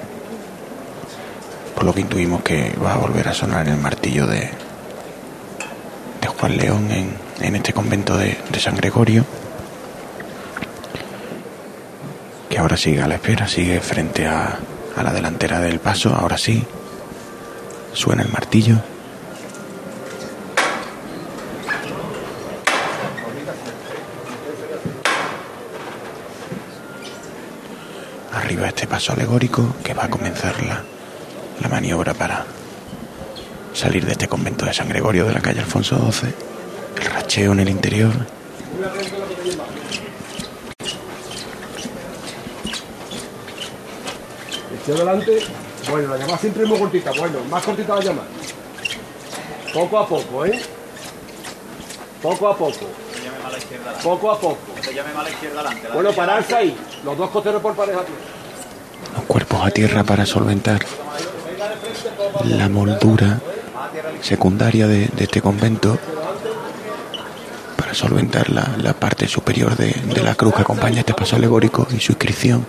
por 1.75 1.85
lo 1.85 1.93
que 1.93 2.01
intuimos 2.01 2.41
que 2.43 2.75
va 2.83 2.93
a 2.93 2.97
volver 2.97 3.27
a 3.29 3.33
sonar 3.33 3.69
el 3.69 3.77
martillo 3.77 4.27
de, 4.27 4.49
de 6.19 6.27
Juan 6.27 6.57
León 6.57 6.91
en, 6.91 7.13
en 7.39 7.55
este 7.55 7.71
convento 7.71 8.17
de, 8.17 8.37
de 8.51 8.59
San 8.59 8.75
Gregorio, 8.75 9.23
que 12.49 12.57
ahora 12.57 12.75
sigue 12.75 13.01
a 13.01 13.07
la 13.07 13.15
espera, 13.15 13.47
sigue 13.47 13.79
frente 13.79 14.27
a, 14.27 14.57
a 14.95 15.03
la 15.03 15.13
delantera 15.13 15.59
del 15.59 15.79
paso, 15.79 16.15
ahora 16.15 16.37
sí, 16.37 16.63
suena 17.93 18.23
el 18.23 18.29
martillo. 18.29 18.77
Arriba 28.33 28.67
este 28.67 28.87
paso 28.87 29.13
alegórico 29.13 29.75
que 29.83 29.93
va 29.93 30.05
a 30.05 30.09
comenzar 30.09 30.63
la, 30.63 30.83
la 31.61 31.67
maniobra 31.69 32.13
para 32.15 32.45
salir 33.73 34.05
de 34.05 34.13
este 34.13 34.27
convento 34.27 34.65
de 34.65 34.73
San 34.73 34.89
Gregorio 34.89 35.25
de 35.25 35.33
la 35.33 35.39
calle 35.39 35.59
Alfonso 35.59 36.11
XII, 36.11 36.33
el 36.99 37.05
racheo 37.05 37.51
en 37.53 37.59
el 37.59 37.69
interior. 37.69 38.13
Hacia 44.91 45.03
adelante. 45.03 45.39
Bueno, 45.89 46.09
la 46.09 46.17
llamada 46.17 46.37
siempre 46.37 46.63
es 46.63 46.69
muy 46.69 46.79
cortita. 46.79 47.11
Bueno, 47.17 47.39
más 47.49 47.63
cortita 47.63 47.95
la 47.95 48.01
llamada. 48.01 48.27
Poco 49.73 49.99
a 49.99 50.07
poco, 50.07 50.45
¿eh? 50.45 50.59
Poco 52.21 52.47
a 52.47 52.57
poco. 52.57 52.85
Poco 54.03 54.31
a 54.31 54.39
poco. 54.39 54.57
Bueno, 55.93 56.11
pararse 56.13 56.55
ahí. 56.55 56.77
Los 57.03 57.17
dos 57.17 57.29
costeros 57.29 57.61
por 57.61 57.75
pareja. 57.75 57.99
Los 59.15 59.23
cuerpos 59.25 59.65
a 59.65 59.71
tierra 59.71 60.03
para 60.03 60.25
solventar 60.25 60.79
la 62.45 62.67
moldura 62.69 63.39
secundaria 64.21 64.87
de, 64.87 65.07
de 65.07 65.23
este 65.23 65.41
convento 65.41 65.97
para 67.77 67.93
solventar 67.93 68.49
la, 68.49 68.75
la 68.77 68.93
parte 68.93 69.27
superior 69.27 69.75
de, 69.75 69.91
de 69.91 70.21
la 70.23 70.35
cruz 70.35 70.53
que 70.55 70.61
acompaña 70.61 70.99
este 70.99 71.13
paso 71.13 71.35
alegórico 71.35 71.87
y 71.91 71.99
su 71.99 72.11
inscripción. 72.11 72.65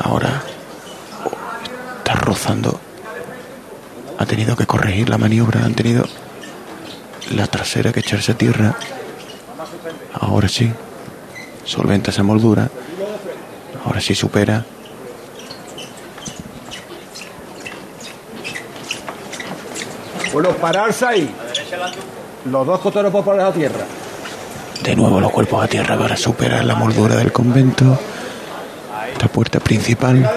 Ahora 0.00 0.42
está 1.98 2.14
rozando. 2.14 2.80
Ha 4.18 4.26
tenido 4.26 4.56
que 4.56 4.66
corregir 4.66 5.08
la 5.08 5.18
maniobra, 5.18 5.64
han 5.64 5.74
tenido 5.74 6.04
la 7.30 7.46
trasera 7.46 7.92
que 7.92 8.00
echarse 8.00 8.32
a 8.32 8.36
tierra. 8.36 8.76
Ahora 10.20 10.48
sí, 10.48 10.72
solventa 11.64 12.10
esa 12.10 12.22
moldura. 12.22 12.70
Ahora 13.84 14.00
sí 14.00 14.14
supera. 14.14 14.64
Bueno, 20.32 20.50
pararse 20.50 21.06
ahí. 21.06 21.34
Los 22.50 22.66
dos 22.66 22.80
costeros 22.80 23.12
por 23.12 23.24
pareja 23.24 23.48
a 23.48 23.52
tierra. 23.52 23.84
De 24.84 24.94
nuevo 24.94 25.18
los 25.18 25.32
cuerpos 25.32 25.64
a 25.64 25.66
tierra 25.66 25.96
para 25.98 26.14
superar 26.14 26.62
la 26.62 26.74
moldura 26.74 27.16
del 27.16 27.32
convento. 27.32 27.98
Esta 29.10 29.28
puerta 29.28 29.58
principal. 29.58 30.20
La. 30.20 30.30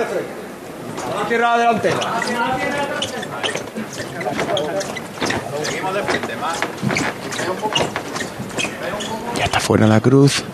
Ya 9.37 9.43
está 9.43 9.59
fuera 9.59 9.85
la 9.85 9.99
cruz. 9.99 10.45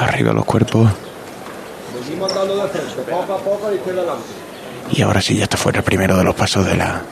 Arriba 0.00 0.32
los 0.32 0.44
cuerpos. 0.44 0.90
La. 3.94 4.16
Y 4.90 5.02
ahora 5.02 5.22
sí 5.22 5.36
ya 5.36 5.44
está 5.44 5.56
fuera 5.56 5.78
el 5.78 5.84
primero 5.84 6.16
de 6.16 6.24
los 6.24 6.34
pasos 6.34 6.66
de 6.66 6.76
la 6.76 7.02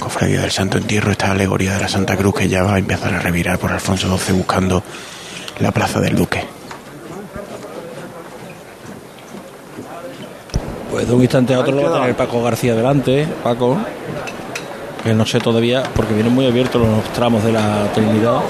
cofradía 0.00 0.40
del 0.40 0.50
Santo 0.50 0.78
Entierro, 0.78 1.12
esta 1.12 1.30
alegoría 1.30 1.74
de 1.74 1.80
la 1.80 1.88
Santa 1.88 2.16
Cruz 2.16 2.34
que 2.34 2.48
ya 2.48 2.62
va 2.62 2.74
a 2.74 2.78
empezar 2.78 3.14
a 3.14 3.20
revirar 3.20 3.58
por 3.58 3.70
Alfonso 3.70 4.18
XII 4.18 4.34
buscando 4.36 4.82
la 5.60 5.70
plaza 5.70 6.00
del 6.00 6.16
Duque. 6.16 6.44
Pues 10.90 11.06
de 11.06 11.14
un 11.14 11.22
instante 11.22 11.54
a 11.54 11.60
otro 11.60 11.72
lo 11.72 11.82
va 11.82 11.98
a 11.98 12.00
tener 12.00 12.16
Paco 12.16 12.42
García 12.42 12.74
delante, 12.74 13.28
Paco, 13.44 13.78
que 15.04 15.14
no 15.14 15.24
sé 15.24 15.38
todavía, 15.38 15.84
porque 15.94 16.14
vienen 16.14 16.34
muy 16.34 16.46
abiertos 16.46 16.82
los 16.82 17.04
tramos 17.12 17.44
de 17.44 17.52
la 17.52 17.86
Trinidad. 17.94 18.40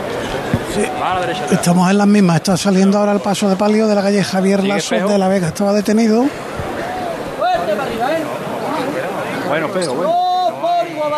Estamos 1.51 1.91
en 1.91 1.99
las 1.99 2.07
mismas. 2.07 2.37
Está 2.37 2.57
saliendo 2.57 2.99
ahora 2.99 3.13
el 3.13 3.21
paso 3.21 3.49
de 3.49 3.57
palio 3.57 3.87
de 3.87 3.95
la 3.95 4.03
calle 4.03 4.23
Javier 4.23 4.65
Lasso 4.65 4.95
de 4.95 5.19
la 5.19 5.29
Vega. 5.29 5.49
Estaba 5.49 5.73
detenido. 5.73 6.25
Fuerte 7.37 7.75
para 7.75 7.83
arriba, 7.83 8.13
¿eh? 8.13 8.23
Bueno, 9.49 9.69
pero 9.75 9.95
bueno. 9.95 10.30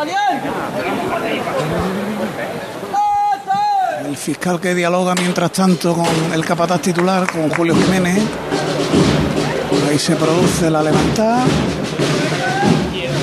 ¡Oh, 0.03 0.75
por 0.75 0.87
igual, 0.87 1.23
El 4.09 4.17
fiscal 4.17 4.61
que 4.61 4.75
dialoga 4.75 5.15
mientras 5.15 5.53
tanto 5.53 5.95
con 5.95 6.33
el 6.35 6.45
capataz 6.45 6.81
titular, 6.81 7.31
con 7.31 7.49
Julio 7.51 7.77
Jiménez. 7.77 8.23
Ahí 9.89 9.99
se 9.99 10.17
produce 10.17 10.71
la 10.71 10.83
levantada. 10.83 11.45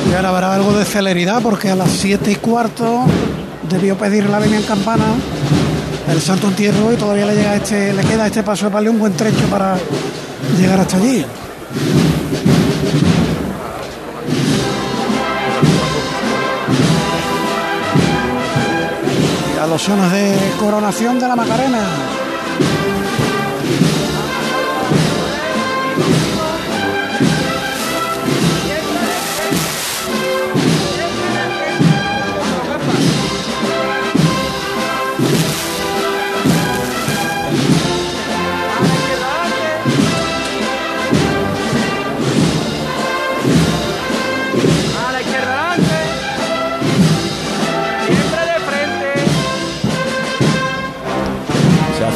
Y 0.09 0.13
ahora 0.13 0.29
habrá 0.29 0.55
algo 0.55 0.73
de 0.73 0.85
celeridad 0.85 1.41
porque 1.41 1.69
a 1.69 1.75
las 1.75 1.89
7 1.91 2.31
y 2.31 2.35
cuarto 2.35 3.03
debió 3.69 3.97
pedir 3.97 4.29
la 4.29 4.39
venia 4.39 4.57
en 4.57 4.63
campana 4.63 5.05
el 6.09 6.21
Santo 6.21 6.47
Entierro 6.47 6.91
y 6.91 6.95
todavía 6.95 7.25
le 7.25 7.35
llega 7.35 7.55
este, 7.55 7.93
le 7.93 8.03
queda 8.03 8.25
este 8.25 8.41
paso 8.41 8.65
de 8.65 8.71
palio 8.71 8.91
un 8.91 8.99
buen 8.99 9.13
trecho 9.13 9.45
para 9.49 9.77
llegar 10.57 10.79
hasta 10.79 10.97
allí. 10.97 11.23
Los 19.69 19.83
sones 19.83 20.11
de 20.11 20.35
coronación 20.57 21.19
de 21.19 21.27
la 21.27 21.35
Macarena. 21.35 22.18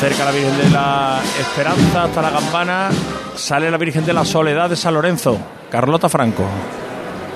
Acerca 0.04 0.26
la 0.26 0.32
Virgen 0.32 0.58
de 0.58 0.70
la 0.70 1.22
Esperanza 1.40 2.04
hasta 2.04 2.22
la 2.22 2.32
campana. 2.32 2.90
Sale 3.36 3.72
la 3.72 3.78
Virgen 3.78 4.06
de 4.06 4.12
la 4.12 4.26
Soledad 4.26 4.70
de 4.70 4.76
San 4.76 4.94
Lorenzo. 4.94 5.38
Carlota 5.72 6.10
Franco. 6.10 6.44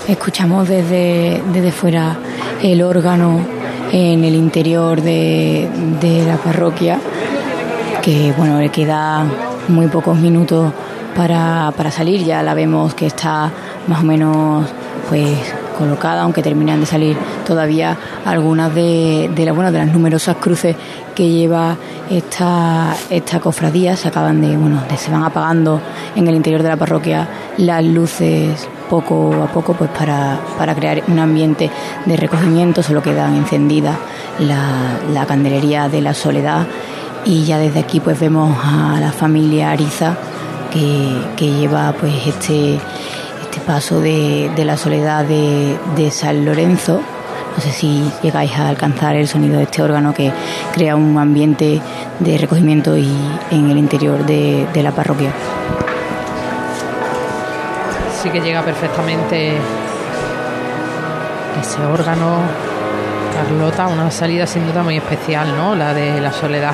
Escuchamos 0.05 0.67
desde, 0.67 1.41
desde 1.53 1.71
fuera 1.71 2.17
el 2.61 2.81
órgano 2.81 3.39
en 3.93 4.21
el 4.21 4.35
interior 4.35 5.01
de, 5.01 5.69
de 6.01 6.25
la 6.25 6.35
parroquia, 6.35 6.99
que 8.01 8.33
bueno, 8.37 8.59
le 8.59 8.67
queda 8.67 9.23
muy 9.69 9.87
pocos 9.87 10.17
minutos 10.17 10.73
para, 11.15 11.71
para 11.77 11.89
salir, 11.89 12.25
ya 12.25 12.43
la 12.43 12.53
vemos 12.53 12.93
que 12.93 13.05
está 13.05 13.49
más 13.87 14.01
o 14.01 14.03
menos 14.03 14.67
pues 15.07 15.37
colocada, 15.77 16.23
aunque 16.23 16.41
terminan 16.41 16.81
de 16.81 16.85
salir 16.85 17.15
todavía 17.45 17.97
algunas 18.25 18.75
de, 18.75 19.29
de, 19.33 19.45
la, 19.45 19.53
bueno, 19.53 19.71
de 19.71 19.77
las 19.77 19.87
numerosas 19.87 20.35
cruces 20.37 20.75
que 21.17 21.27
lleva 21.27 21.75
esta, 22.11 22.95
esta 23.09 23.39
cofradía, 23.39 23.95
se 23.95 24.07
acaban 24.07 24.39
de, 24.39 24.55
bueno, 24.55 24.83
se 24.95 25.09
van 25.09 25.23
apagando 25.23 25.81
en 26.15 26.27
el 26.27 26.35
interior 26.35 26.61
de 26.61 26.69
la 26.69 26.77
parroquia 26.77 27.27
las 27.57 27.83
luces 27.83 28.69
poco 28.87 29.33
a 29.41 29.47
poco 29.47 29.73
pues 29.73 29.89
para, 29.89 30.39
para 30.59 30.75
crear 30.75 31.01
un 31.07 31.17
ambiente 31.17 31.71
de 32.05 32.15
recogimiento, 32.17 32.83
solo 32.83 33.01
quedan 33.01 33.35
encendidas 33.35 33.97
la, 34.37 34.99
la 35.11 35.25
candelería 35.25 35.89
de 35.89 36.01
la 36.01 36.13
soledad. 36.13 36.67
Y 37.25 37.45
ya 37.45 37.57
desde 37.57 37.79
aquí 37.79 37.99
pues 37.99 38.19
vemos 38.19 38.55
a 38.63 38.99
la 38.99 39.11
familia 39.11 39.71
Ariza 39.71 40.15
que, 40.71 41.17
que 41.35 41.49
lleva 41.49 41.93
pues 41.99 42.13
este, 42.27 42.75
este 42.75 43.59
paso 43.65 43.99
de, 44.01 44.51
de 44.55 44.65
la 44.65 44.77
soledad 44.77 45.25
de, 45.25 45.79
de 45.95 46.11
San 46.11 46.45
Lorenzo. 46.45 47.01
No 47.57 47.63
sé 47.63 47.71
si 47.71 48.09
llegáis 48.21 48.51
a 48.55 48.69
alcanzar 48.69 49.15
el 49.15 49.27
sonido 49.27 49.57
de 49.57 49.63
este 49.63 49.81
órgano 49.81 50.13
que 50.13 50.31
crea 50.73 50.95
un 50.95 51.17
ambiente 51.17 51.81
de 52.19 52.37
recogimiento 52.37 52.95
y 52.95 53.09
en 53.49 53.71
el 53.71 53.77
interior 53.79 54.23
de, 54.25 54.67
de 54.71 54.83
la 54.83 54.91
parroquia. 54.91 55.31
Sí 58.21 58.29
que 58.29 58.41
llega 58.41 58.61
perfectamente 58.61 59.57
ese 61.59 61.81
órgano, 61.81 62.41
Carlota, 63.33 63.87
una 63.87 64.11
salida 64.11 64.45
sin 64.45 64.67
duda 64.67 64.83
muy 64.83 64.97
especial, 64.97 65.55
¿no? 65.57 65.75
La 65.75 65.95
de 65.95 66.21
la 66.21 66.31
soledad. 66.31 66.73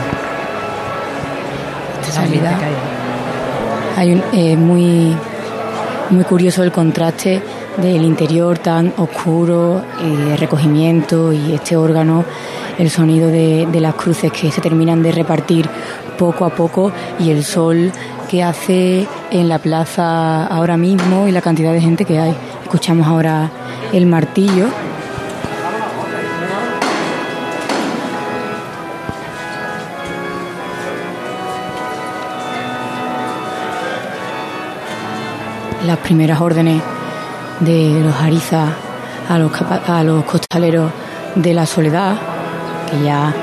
Esta 2.01 2.23
salida. 2.23 2.57
Hay 3.95 4.11
un, 4.11 4.23
eh, 4.33 4.57
muy, 4.57 5.15
muy 6.09 6.23
curioso 6.25 6.61
el 6.61 6.73
contraste 6.73 7.41
del 7.77 8.03
interior 8.03 8.57
tan 8.59 8.93
oscuro, 8.97 9.81
eh, 10.01 10.35
recogimiento 10.37 11.33
y 11.33 11.53
este 11.53 11.75
órgano, 11.75 12.23
el 12.77 12.89
sonido 12.89 13.29
de, 13.29 13.67
de 13.71 13.81
las 13.81 13.95
cruces 13.95 14.31
que 14.31 14.51
se 14.51 14.61
terminan 14.61 15.01
de 15.03 15.11
repartir 15.11 15.69
poco 16.17 16.45
a 16.45 16.49
poco 16.49 16.91
y 17.19 17.31
el 17.31 17.43
sol 17.43 17.91
que 18.29 18.43
hace 18.43 19.07
en 19.31 19.49
la 19.49 19.59
plaza 19.59 20.45
ahora 20.45 20.77
mismo 20.77 21.27
y 21.27 21.31
la 21.31 21.41
cantidad 21.41 21.73
de 21.73 21.81
gente 21.81 22.05
que 22.05 22.19
hay. 22.19 22.35
Escuchamos 22.63 23.07
ahora 23.07 23.51
el 23.91 24.05
martillo. 24.05 24.67
las 35.85 35.97
primeras 35.97 36.39
órdenes 36.39 36.81
de 37.59 38.01
los 38.03 38.15
arizas 38.15 38.69
a 39.29 39.37
los, 39.37 39.51
a 39.87 40.03
los 40.03 40.23
costaleros 40.25 40.91
de 41.35 41.53
la 41.53 41.65
soledad, 41.65 42.15
que 42.89 43.03
ya 43.03 43.33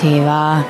se 0.00 0.20
va, 0.20 0.64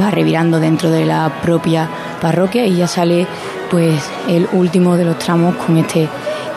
va 0.00 0.10
revirando 0.10 0.60
dentro 0.60 0.90
de 0.90 1.04
la 1.06 1.30
propia 1.42 1.88
parroquia 2.20 2.66
y 2.66 2.76
ya 2.76 2.86
sale 2.86 3.26
pues 3.70 4.02
el 4.28 4.48
último 4.52 4.96
de 4.96 5.04
los 5.04 5.18
tramos 5.18 5.54
con 5.56 5.76
este 5.76 6.08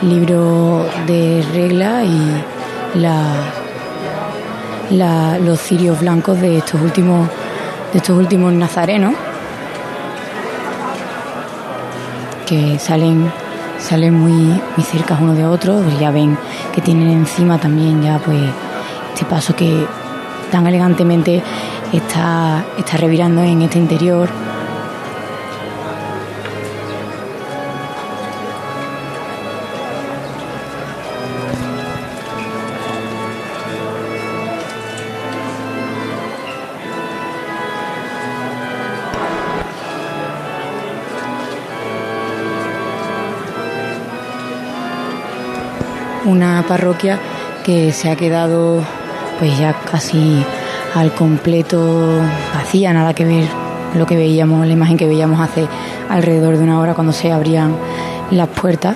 libro 0.01 0.85
de 1.07 1.45
regla 1.53 2.03
y 2.03 2.43
los 5.41 5.59
cirios 5.61 5.99
blancos 5.99 6.41
de 6.41 6.57
estos 6.57 6.81
últimos 6.81 7.29
de 7.91 7.99
estos 7.99 8.17
últimos 8.17 8.51
nazarenos 8.53 9.13
que 12.47 12.77
salen 12.79 13.31
salen 13.83 14.13
muy, 14.13 14.31
muy 14.31 14.83
cerca 14.83 15.17
uno 15.19 15.35
de 15.35 15.45
otro, 15.45 15.81
pues 15.81 15.99
ya 15.99 16.09
ven 16.09 16.37
que 16.73 16.81
tienen 16.81 17.09
encima 17.09 17.59
también 17.59 18.01
ya 18.01 18.17
pues 18.17 18.41
este 19.13 19.25
paso 19.25 19.55
que 19.55 19.85
tan 20.51 20.65
elegantemente 20.65 21.43
está, 21.91 22.63
está 22.77 22.97
revirando 22.97 23.41
en 23.43 23.61
este 23.61 23.77
interior 23.79 24.29
una 46.25 46.63
parroquia 46.67 47.19
que 47.63 47.91
se 47.91 48.09
ha 48.09 48.15
quedado 48.15 48.83
pues 49.39 49.57
ya 49.57 49.73
casi 49.73 50.43
al 50.95 51.11
completo 51.13 52.19
vacía, 52.53 52.93
nada 52.93 53.13
que 53.13 53.25
ver 53.25 53.45
lo 53.95 54.05
que 54.05 54.15
veíamos, 54.15 54.65
la 54.65 54.73
imagen 54.73 54.97
que 54.97 55.07
veíamos 55.07 55.39
hace 55.39 55.67
alrededor 56.09 56.57
de 56.57 56.63
una 56.63 56.79
hora 56.79 56.93
cuando 56.93 57.13
se 57.13 57.31
abrían 57.31 57.75
las 58.31 58.47
puertas 58.47 58.95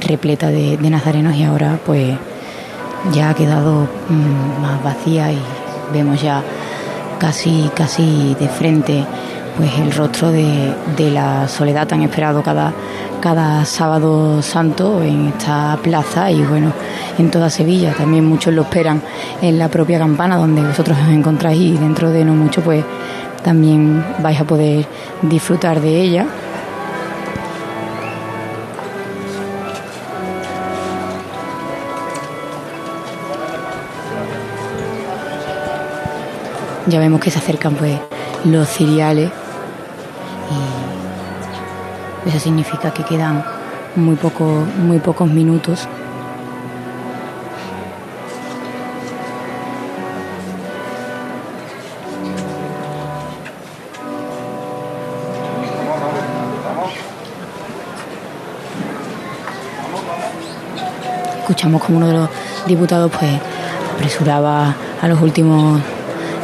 repleta 0.00 0.48
de, 0.48 0.76
nazarenos 0.78 1.34
y 1.36 1.44
ahora 1.44 1.78
pues 1.84 2.16
ya 3.12 3.30
ha 3.30 3.34
quedado 3.34 3.88
mm, 4.08 4.62
más 4.62 4.82
vacía 4.82 5.32
y 5.32 5.38
vemos 5.92 6.20
ya 6.20 6.42
casi 7.18 7.70
casi 7.74 8.36
de 8.38 8.48
frente 8.48 9.04
pues 9.56 9.70
el 9.78 9.92
rostro 9.92 10.30
de, 10.30 10.74
de 10.96 11.10
la 11.10 11.46
soledad 11.46 11.86
tan 11.86 12.02
esperado 12.02 12.42
cada 12.42 12.72
cada 13.22 13.64
sábado 13.64 14.42
santo 14.42 15.00
en 15.00 15.28
esta 15.28 15.78
plaza 15.80 16.28
y 16.28 16.42
bueno, 16.42 16.72
en 17.18 17.30
toda 17.30 17.48
Sevilla. 17.48 17.94
También 17.94 18.24
muchos 18.24 18.52
lo 18.52 18.62
esperan 18.62 19.00
en 19.40 19.58
la 19.60 19.68
propia 19.68 19.98
campana 20.00 20.36
donde 20.36 20.60
vosotros 20.60 20.98
os 21.00 21.08
encontráis 21.08 21.60
y 21.60 21.78
dentro 21.78 22.10
de 22.10 22.24
no 22.24 22.34
mucho 22.34 22.62
pues 22.62 22.84
también 23.44 24.04
vais 24.20 24.40
a 24.40 24.44
poder 24.44 24.86
disfrutar 25.22 25.80
de 25.80 26.00
ella. 26.00 26.26
Ya 36.88 36.98
vemos 36.98 37.20
que 37.20 37.30
se 37.30 37.38
acercan 37.38 37.76
pues 37.76 37.96
los 38.44 38.68
ciriales 38.68 39.30
eso 42.26 42.38
significa 42.38 42.92
que 42.92 43.04
quedan 43.04 43.44
muy, 43.96 44.16
poco, 44.16 44.44
muy 44.78 44.98
pocos 44.98 45.28
minutos. 45.28 45.88
Escuchamos 61.40 61.82
como 61.82 61.98
uno 61.98 62.06
de 62.06 62.14
los 62.14 62.28
diputados 62.66 63.10
pues 63.10 63.30
apresuraba 63.94 64.74
a 65.02 65.08
los 65.08 65.20
últimos 65.20 65.80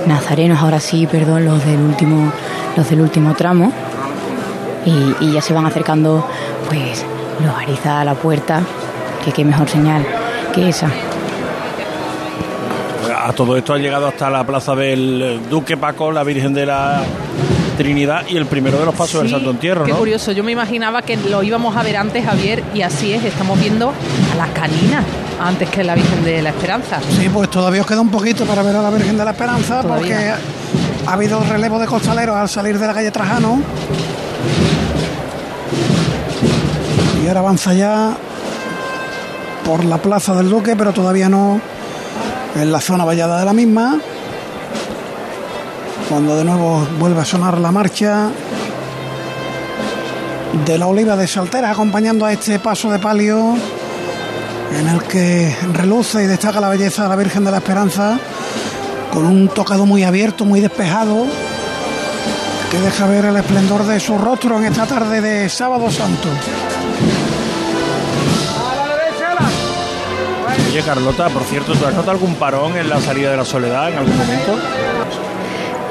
nazarenos, 0.06 0.60
ahora 0.60 0.80
sí, 0.80 1.06
perdón, 1.06 1.46
los 1.46 1.64
del 1.64 1.80
último, 1.80 2.30
los 2.76 2.90
del 2.90 3.00
último 3.00 3.34
tramo 3.34 3.72
y, 4.84 5.32
ya 5.32 5.40
se 5.40 5.52
van 5.52 5.66
acercando 5.66 6.26
pues 6.68 7.04
los 7.44 7.54
arizas 7.54 7.86
a 7.86 8.04
la 8.04 8.14
puerta, 8.14 8.62
que 9.24 9.32
qué 9.32 9.44
mejor 9.44 9.68
señal 9.68 10.04
que 10.54 10.68
esa. 10.68 10.90
A 13.16 13.32
todo 13.32 13.56
esto 13.56 13.74
ha 13.74 13.78
llegado 13.78 14.06
hasta 14.06 14.30
la 14.30 14.44
plaza 14.44 14.74
del 14.74 15.40
Duque 15.50 15.76
Paco, 15.76 16.10
la 16.12 16.24
Virgen 16.24 16.54
de 16.54 16.66
la 16.66 17.02
Trinidad 17.76 18.24
y 18.28 18.36
el 18.36 18.46
primero 18.46 18.78
de 18.78 18.86
los 18.86 18.94
pasos 18.94 19.22
del 19.22 19.30
Santo 19.30 19.50
Entierro. 19.50 19.84
Qué 19.84 19.92
curioso, 19.92 20.32
yo 20.32 20.42
me 20.42 20.52
imaginaba 20.52 21.02
que 21.02 21.16
lo 21.16 21.42
íbamos 21.42 21.76
a 21.76 21.82
ver 21.82 21.96
antes, 21.96 22.24
Javier, 22.24 22.62
y 22.74 22.82
así 22.82 23.12
es, 23.12 23.24
estamos 23.24 23.58
viendo 23.60 23.92
a 24.32 24.36
la 24.36 24.46
canina 24.48 25.04
antes 25.40 25.68
que 25.70 25.84
la 25.84 25.94
Virgen 25.94 26.24
de 26.24 26.42
la 26.42 26.50
Esperanza. 26.50 27.00
Sí, 27.18 27.28
pues 27.28 27.50
todavía 27.50 27.82
os 27.82 27.86
queda 27.86 28.00
un 28.00 28.10
poquito 28.10 28.44
para 28.46 28.62
ver 28.62 28.74
a 28.74 28.82
la 28.82 28.90
Virgen 28.90 29.16
de 29.16 29.24
la 29.24 29.30
Esperanza, 29.30 29.82
porque 29.82 30.14
ha 30.14 31.12
habido 31.12 31.40
relevo 31.44 31.78
de 31.78 31.86
costaleros 31.86 32.36
al 32.36 32.48
salir 32.48 32.78
de 32.78 32.86
la 32.86 32.94
calle 32.94 33.10
Trajano 33.10 33.62
avanza 37.36 37.74
ya 37.74 38.16
por 39.64 39.84
la 39.84 39.98
plaza 39.98 40.34
del 40.34 40.48
Duque, 40.48 40.74
pero 40.76 40.92
todavía 40.92 41.28
no 41.28 41.60
en 42.54 42.72
la 42.72 42.80
zona 42.80 43.04
vallada 43.04 43.38
de 43.38 43.44
la 43.44 43.52
misma. 43.52 43.98
Cuando 46.08 46.36
de 46.36 46.44
nuevo 46.44 46.86
vuelve 46.98 47.20
a 47.20 47.24
sonar 47.24 47.58
la 47.58 47.70
marcha 47.70 48.30
de 50.64 50.78
la 50.78 50.86
Oliva 50.86 51.16
de 51.16 51.26
Saltera, 51.26 51.70
acompañando 51.70 52.24
a 52.24 52.32
este 52.32 52.58
paso 52.58 52.90
de 52.90 52.98
palio 52.98 53.56
en 54.78 54.88
el 54.88 55.02
que 55.02 55.54
reluce 55.72 56.24
y 56.24 56.26
destaca 56.26 56.60
la 56.60 56.68
belleza 56.68 57.02
de 57.02 57.08
la 57.10 57.16
Virgen 57.16 57.44
de 57.44 57.50
la 57.50 57.58
Esperanza, 57.58 58.18
con 59.12 59.26
un 59.26 59.48
tocado 59.48 59.86
muy 59.86 60.02
abierto, 60.02 60.44
muy 60.44 60.60
despejado, 60.60 61.26
que 62.70 62.78
deja 62.80 63.06
ver 63.06 63.26
el 63.26 63.36
esplendor 63.36 63.84
de 63.84 64.00
su 64.00 64.16
rostro 64.18 64.58
en 64.58 64.64
esta 64.66 64.86
tarde 64.86 65.20
de 65.20 65.48
sábado 65.48 65.90
santo. 65.90 66.28
Oye, 70.70 70.82
Carlota, 70.82 71.28
por 71.30 71.42
cierto, 71.44 71.72
¿tú 71.72 71.86
has 71.86 71.94
notado 71.94 72.12
algún 72.12 72.34
parón 72.34 72.76
en 72.76 72.90
la 72.90 73.00
salida 73.00 73.30
de 73.30 73.36
la 73.38 73.44
soledad 73.44 73.90
en 73.90 73.98
algún 73.98 74.16
momento? 74.16 74.58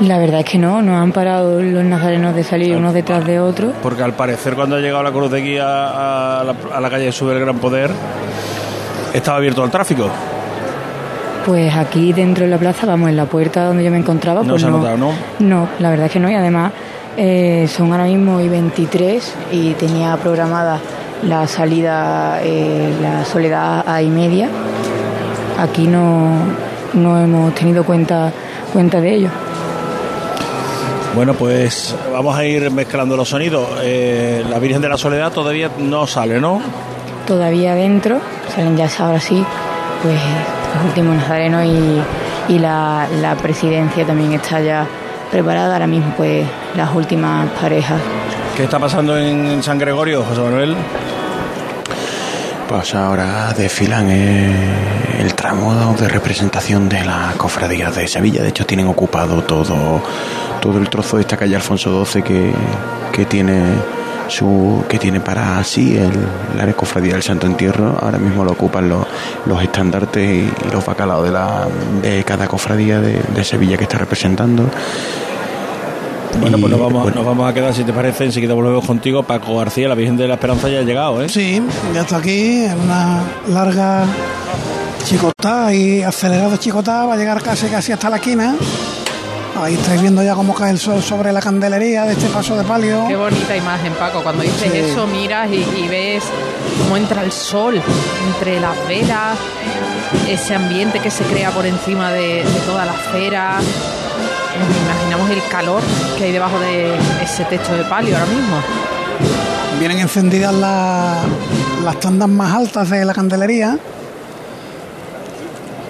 La 0.02 0.20
verdad 0.20 0.41
es 0.41 0.46
que 0.46 0.60
no, 0.60 0.84
no 0.84 0.96
han 1.02 1.12
parado 1.12 1.60
los 1.60 1.84
nazarenos 1.84 2.36
de 2.36 2.43
salir 2.43 2.76
unos 2.76 2.93
detrás 2.93 3.26
de 3.26 3.39
otros. 3.39 3.74
Porque 3.82 4.04
al 4.04 4.13
parecer 4.13 4.54
cuando 4.54 4.76
ha 4.76 4.80
llegado 4.80 5.02
la 5.02 5.12
cruz 5.12 5.32
de 5.32 5.41
guía 5.41 5.65
a 5.65 6.43
la, 6.80 6.89
calle 6.89 7.12
Sube 7.12 7.34
el 7.34 7.39
Gran 7.39 7.58
Poder, 7.58 7.89
estaba 9.13 9.38
abierto 9.38 9.63
al 9.63 9.72
tráfico. 9.72 10.08
Pues 11.48 11.74
aquí 11.76 12.13
dentro 12.13 12.46
de 12.46 12.52
la 12.52 12.60
plaza, 12.60 12.86
vamos, 12.86 13.10
en 13.10 13.17
la 13.17 13.26
puerta 13.26 13.65
donde 13.65 13.84
yo 13.84 13.89
me 13.89 13.98
encontraba. 13.98 14.43
No 14.43 14.50
pues 14.50 14.62
se 14.62 14.67
ha 14.67 14.72
notado, 14.72 14.98
¿no? 14.98 15.12
No, 15.39 15.67
la 15.80 15.89
verdad 15.89 16.06
es 16.06 16.12
que 16.12 16.20
no, 16.20 16.30
y 16.30 16.36
además 16.36 16.72
eh, 17.17 17.67
son 17.67 17.91
ahora 17.91 18.03
mismo 18.03 18.39
y 18.39 18.47
23 18.47 19.34
y 19.51 19.71
tenía 19.73 20.15
programada 20.17 20.80
la 21.23 21.47
salida, 21.47 22.39
eh, 22.43 22.93
la 23.01 23.25
soledad 23.25 23.84
a 23.88 24.01
y 24.03 24.08
media. 24.08 24.49
Aquí 25.58 25.88
no, 25.88 26.30
no 26.93 27.19
hemos 27.19 27.56
tenido 27.56 27.84
cuenta, 27.84 28.32
cuenta 28.71 29.01
de 29.01 29.15
ello. 29.15 29.30
Bueno, 31.15 31.34
pues 31.34 31.95
vamos 32.13 32.38
a 32.38 32.45
ir 32.45 32.69
mezclando 32.69 33.17
los 33.17 33.30
sonidos. 33.30 33.67
Eh, 33.82 34.45
la 34.47 34.60
Virgen 34.60 34.82
de 34.84 34.89
la 34.89 34.97
Soledad 34.97 35.32
todavía 35.32 35.71
no 35.80 36.06
sale, 36.06 36.39
¿no? 36.39 36.62
Todavía 37.25 37.71
adentro, 37.71 38.19
salen 38.53 38.77
ya 38.77 38.88
ahora 38.99 39.19
sí, 39.19 39.43
pues 40.03 40.19
los 40.75 40.86
últimos 40.86 41.15
nazarenos 41.15 41.65
y, 41.65 42.53
y 42.53 42.60
la, 42.60 43.08
la 43.19 43.36
presidencia 43.36 44.06
también 44.06 44.34
está 44.34 44.62
ya 44.62 44.88
preparada. 45.32 45.74
Ahora 45.74 45.88
mismo, 45.88 46.13
pues 46.16 46.46
las 46.76 46.94
últimas 46.94 47.50
parejas. 47.52 48.02
¿Qué 48.56 48.63
está 48.63 48.80
pasando 48.80 49.18
en 49.18 49.62
San 49.62 49.78
Gregorio, 49.78 50.24
José 50.24 50.42
Manuel? 50.42 50.76
Pues 52.68 52.96
ahora 52.96 53.54
desfilan 53.54 54.10
eh, 54.10 55.20
el 55.20 55.34
tramo 55.36 55.94
de 55.94 56.10
representación 56.10 56.90
de 56.90 57.06
la 57.06 57.34
cofradía 57.38 57.92
de 57.92 58.08
Sevilla. 58.08 58.42
De 58.42 58.50
hecho, 58.50 58.66
tienen 58.66 58.88
ocupado 58.88 59.42
todo, 59.44 60.02
todo 60.60 60.78
el 60.78 60.90
trozo 60.90 61.16
de 61.16 61.22
esta 61.22 61.38
calle 61.38 61.56
Alfonso 61.56 62.06
XII 62.06 62.24
que, 62.24 62.52
que 63.13 63.26
tiene 63.26 63.62
su 64.28 64.84
que 64.88 64.98
tiene 64.98 65.20
para 65.20 65.63
sí 65.63 65.98
el, 65.98 66.12
la 66.56 66.72
cofradía 66.74 67.13
del 67.13 67.24
Santo 67.24 67.48
Entierro. 67.48 67.98
Ahora 68.02 68.18
mismo 68.18 68.44
lo 68.44 68.52
ocupan 68.52 68.90
los, 68.90 69.06
los 69.46 69.62
estandartes 69.62 70.24
y, 70.24 70.72
los 70.72 70.86
bacalaos 70.86 71.26
de, 71.26 71.32
la, 71.32 71.68
de 72.02 72.24
cada 72.24 72.48
cofradía 72.48 73.00
de, 73.00 73.22
de 73.22 73.44
Sevilla 73.44 73.78
que 73.78 73.84
está 73.84 73.98
representando. 73.98 74.70
Bueno, 76.40 76.58
pues 76.60 76.72
nos 76.72 76.80
vamos, 76.80 77.16
nos 77.16 77.26
vamos 77.26 77.50
a 77.50 77.54
quedar, 77.54 77.74
si 77.74 77.84
te 77.84 77.94
parece, 77.94 78.26
enseguida 78.26 78.54
volvemos 78.54 78.86
contigo. 78.86 79.24
Paco 79.24 79.58
García, 79.58 79.88
la 79.88 79.96
Virgen 79.96 80.18
de 80.18 80.28
la 80.28 80.36
Esperanza 80.36 80.70
ya 80.70 80.80
ha 80.80 80.84
llegado, 80.84 81.22
¿eh? 81.24 81.30
Sí, 81.30 81.62
ya 81.94 82.02
está 82.02 82.18
aquí, 82.18 82.63
en 82.66 82.80
una 82.80 83.22
larga 83.48 84.06
chicotada 85.06 85.74
y 85.74 86.04
acelerado 86.04 86.58
chicotada, 86.58 87.06
va 87.06 87.13
a 87.16 87.18
llegar 87.18 87.42
casi 87.42 87.68
casi 87.68 87.92
hasta 87.92 88.10
la 88.10 88.18
esquina. 88.18 88.56
Ahí 89.63 89.74
estáis 89.74 90.02
viendo 90.02 90.22
ya 90.24 90.34
cómo 90.36 90.54
cae 90.54 90.72
el 90.72 90.80
sol 90.80 91.02
sobre 91.02 91.32
la 91.34 91.41
candelería 91.41 92.04
de 92.06 92.13
este 92.13 92.28
paso 92.28 92.56
de 92.56 92.63
palio. 92.63 93.06
Qué 93.08 93.15
bonita 93.15 93.56
imagen, 93.56 93.93
Paco. 93.93 94.22
Cuando 94.24 94.43
dices 94.43 94.72
Sí. 94.72 94.78
eso, 94.78 95.08
miras 95.08 95.50
y, 95.52 95.56
y 95.78 95.88
ves 95.89 96.24
cómo 96.84 96.96
entra 96.96 97.24
el 97.24 97.32
sol 97.32 97.82
entre 98.28 98.60
las 98.62 98.76
velas, 98.88 99.38
ese 100.28 100.56
ambiente 100.56 101.00
que 101.00 101.10
se 101.12 101.24
crea 101.26 101.52
por 101.52 101.65
encima 101.65 102.12
de, 102.12 102.43
de 102.43 102.60
toda 102.65 102.86
la 102.86 102.93
acera. 102.93 103.56
Nos 103.58 104.78
imaginamos 104.78 105.30
el 105.32 105.41
calor 105.50 105.82
que 106.17 106.26
hay 106.26 106.32
debajo 106.32 106.60
de 106.60 106.96
ese 107.24 107.43
techo 107.46 107.74
de 107.76 107.84
palio 107.86 108.15
ahora 108.17 108.28
mismo. 108.32 108.58
Vienen 109.80 110.00
encendidas 110.00 110.54
la- 110.54 111.17
las 111.84 112.00
tandas 112.00 112.30
más 112.30 112.54
altas 112.56 112.89
de 112.89 113.04
la 113.06 113.13
candelería. 113.13 113.78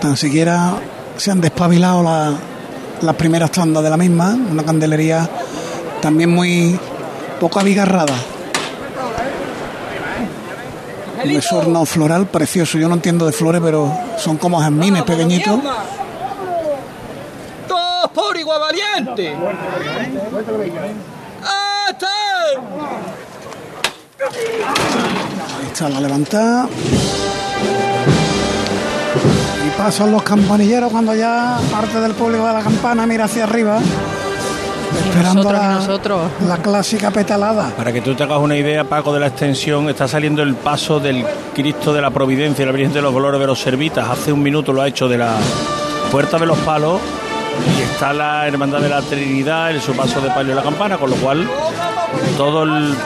Tan 0.02 0.16
siquiera 0.18 0.74
se 1.18 1.32
han 1.32 1.42
despabilado 1.42 2.04
la- 2.04 2.34
las 3.02 3.16
primeras 3.16 3.52
tandas 3.52 3.84
de 3.84 3.90
la 3.90 3.98
misma. 3.98 4.36
Una 4.52 4.64
candelería 4.64 5.30
también 6.02 6.30
muy 6.30 6.80
poco 7.40 7.60
abigarrada. 7.60 8.16
Un 11.24 11.34
desorno 11.34 11.86
floral 11.86 12.28
precioso. 12.28 12.78
Yo 12.78 12.88
no 12.88 12.96
entiendo 12.96 13.26
de 13.26 13.32
flores, 13.32 13.62
pero 13.64 13.92
son 14.18 14.38
como 14.38 14.60
jazmines 14.60 15.04
pequeñitos. 15.04 15.60
¡Todos 17.68 18.12
por 18.14 18.38
igual 18.38 18.60
valiente! 18.60 19.36
¡Hasta! 21.42 22.08
Ahí 25.60 25.68
está 25.68 25.90
la 25.90 26.00
levantada. 26.00 26.68
Y 29.78 29.80
pasan 29.80 30.12
los 30.12 30.24
campanilleros 30.24 30.92
cuando 30.92 31.14
ya 31.14 31.60
parte 31.72 32.00
del 32.00 32.14
público 32.14 32.48
de 32.48 32.54
la 32.54 32.62
campana 32.62 33.06
mira 33.06 33.26
hacia 33.26 33.44
arriba. 33.44 33.80
Esperando 35.06 35.44
nosotros, 35.44 35.62
y 35.62 35.66
la, 35.66 35.74
nosotros. 35.76 36.32
la 36.48 36.58
clásica 36.58 37.12
petalada. 37.12 37.70
Para 37.76 37.94
que 37.94 38.02
tú 38.02 38.16
te 38.16 38.24
hagas 38.24 38.40
una 38.40 38.56
idea, 38.56 38.86
Paco, 38.86 39.14
de 39.14 39.20
la 39.20 39.28
extensión, 39.28 39.90
está 39.90 40.08
saliendo 40.08 40.42
el 40.42 40.56
paso 40.56 41.00
del 41.00 41.26
Cristo 41.54 41.94
de 41.94 42.02
la 42.02 42.10
Providencia, 42.10 42.66
la 42.66 42.72
Virgen 42.72 42.94
de 42.94 43.02
los 43.02 43.14
Dolores 43.14 43.40
de 43.40 43.48
los 43.48 43.60
Servitas. 43.60 44.10
Hace 44.10 44.32
un 44.32 44.42
minuto 44.42 44.74
lo 44.74 44.82
ha 44.82 44.88
hecho 44.88 45.08
de 45.08 45.18
la 45.18 45.36
Puerta 46.12 46.40
de 46.40 46.46
los 46.46 46.58
Palos 46.60 47.00
y 47.78 47.82
está 47.82 48.14
la 48.14 48.48
Hermandad 48.48 48.80
de 48.80 48.90
la 48.90 49.02
Trinidad 49.02 49.72
en 49.72 49.82
su 49.82 49.94
paso 49.94 50.22
de 50.22 50.30
palio 50.30 50.50
de 50.50 50.56
la 50.56 50.64
campana, 50.64 50.98
con 50.98 51.10
lo 51.10 51.16
cual 51.18 51.48
toda 52.38 52.66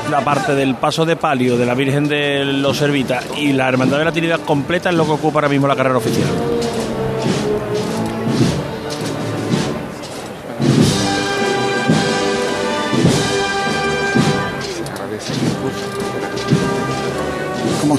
la 0.10 0.21
parte 0.23 0.55
del 0.55 0.75
paso 0.75 1.05
de 1.05 1.15
palio 1.15 1.57
de 1.57 1.65
la 1.65 1.73
Virgen 1.73 2.07
de 2.07 2.45
los 2.45 2.77
Servitas 2.77 3.25
y 3.38 3.53
la 3.53 3.67
Hermandad 3.67 3.97
de 3.97 4.05
la 4.05 4.12
Trinidad 4.12 4.39
completa 4.41 4.89
es 4.89 4.95
lo 4.95 5.05
que 5.05 5.12
ocupa 5.12 5.39
ahora 5.39 5.49
mismo 5.49 5.67
la 5.67 5.75
carrera 5.75 5.97
oficial. 5.97 6.27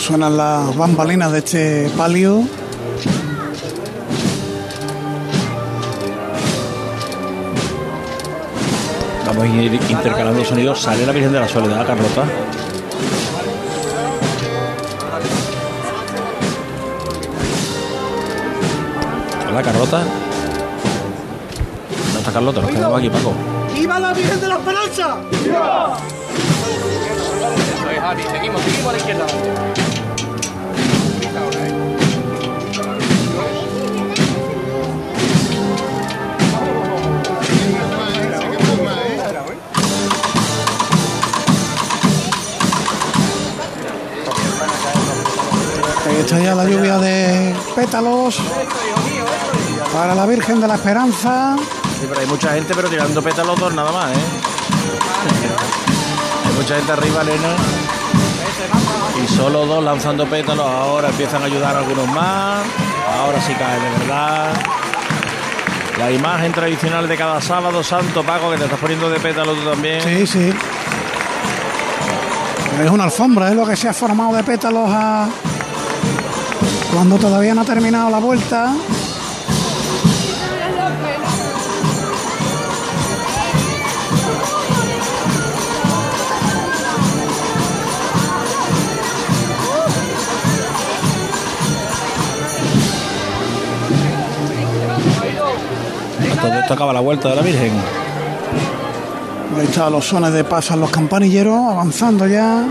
Suenan 0.03 0.37
las 0.37 0.77
bambalinas 0.77 1.31
de 1.31 1.39
este 1.39 1.91
palio. 1.97 2.43
Vamos 9.27 9.45
a 9.45 9.47
ir 9.47 9.81
intercalando 9.89 10.45
sonidos. 10.45 10.81
Sale 10.81 11.07
la 11.07 11.13
Virgen 11.13 11.33
de 11.33 11.39
la 11.39 11.49
Soledad, 11.49 11.87
Carlota. 11.87 12.25
Hola, 19.49 19.63
Carlota. 19.63 20.05
No 22.13 22.19
está 22.19 22.33
Carlota, 22.33 22.61
nos 22.61 22.71
quedamos 22.71 22.99
aquí, 22.99 23.09
Paco. 23.09 23.33
¡Viva 23.73 24.01
la 24.01 24.13
Virgen 24.13 24.41
de 24.41 24.49
la 24.49 24.55
Esperanza! 24.57 25.17
Javi. 28.03 28.23
Seguimos, 28.33 28.61
seguimos 28.63 28.89
a 28.89 28.93
la 28.93 28.99
izquierda. 28.99 29.27
Está 46.33 46.45
ya 46.45 46.55
la 46.55 46.65
lluvia 46.65 46.97
de 46.97 47.55
pétalos 47.77 48.39
para 49.93 50.15
la 50.15 50.25
Virgen 50.25 50.63
de 50.63 50.67
la 50.67 50.77
Esperanza. 50.77 51.57
Sí, 52.01 52.07
pero 52.09 52.21
hay 52.21 52.27
mucha 52.27 52.55
gente, 52.55 52.73
pero 52.75 52.89
tirando 52.89 53.21
pétalos 53.21 53.61
dos 53.61 53.75
nada 53.75 53.93
más, 53.93 54.13
¿eh? 54.13 54.23
Hay 56.47 56.53
mucha 56.55 56.77
gente 56.77 56.93
arriba, 56.93 57.21
Elena. 57.21 57.55
Y 59.23 59.29
solo 59.29 59.67
dos 59.67 59.85
lanzando 59.85 60.25
pétalos. 60.25 60.65
Ahora 60.65 61.11
empiezan 61.11 61.43
a 61.43 61.45
ayudar 61.45 61.77
algunos 61.77 62.09
más. 62.09 62.63
Ahora 63.21 63.39
sí 63.43 63.53
cae 63.53 63.79
de 63.79 63.91
verdad. 63.99 64.55
La 65.99 66.11
imagen 66.11 66.53
tradicional 66.53 67.09
de 67.09 67.17
cada 67.19 67.43
sábado 67.43 67.85
santo, 67.85 68.23
Paco, 68.23 68.51
que 68.53 68.57
te 68.57 68.65
estás 68.65 68.81
poniendo 68.81 69.11
de 69.11 69.21
pétalos 69.21 69.55
tú 69.59 69.69
también. 69.69 70.01
Sí, 70.01 70.27
sí. 70.27 70.51
Es 72.83 72.91
una 72.91 73.05
alfombra, 73.05 73.51
es 73.51 73.55
lo 73.55 73.67
que 73.67 73.77
se 73.77 73.91
ha 73.91 73.93
formado 73.93 74.35
de 74.35 74.43
pétalos 74.43 74.89
a... 74.91 75.29
cuando 76.93 77.17
todavía 77.17 77.55
no 77.55 77.63
ha 77.63 77.65
terminado 77.65 78.11
la 78.11 78.19
vuelta. 78.19 78.75
Todo 96.41 96.61
esto 96.61 96.75
acaba 96.75 96.93
la 96.93 97.01
vuelta 97.01 97.31
de 97.31 97.37
la 97.37 97.43
Virgen. 97.43 97.73
Ahí 99.57 99.65
están 99.67 99.93
los 99.93 100.05
sones 100.07 100.33
de 100.33 100.45
pasan 100.45 100.81
los 100.81 100.91
campanilleros 100.91 101.55
avanzando 101.55 102.27
ya 102.27 102.65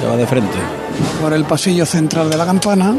Se 0.00 0.06
va 0.06 0.16
de 0.16 0.26
frente. 0.26 0.85
Por 1.20 1.32
el 1.32 1.44
pasillo 1.44 1.86
central 1.86 2.30
de 2.30 2.36
la 2.36 2.46
campana. 2.46 2.94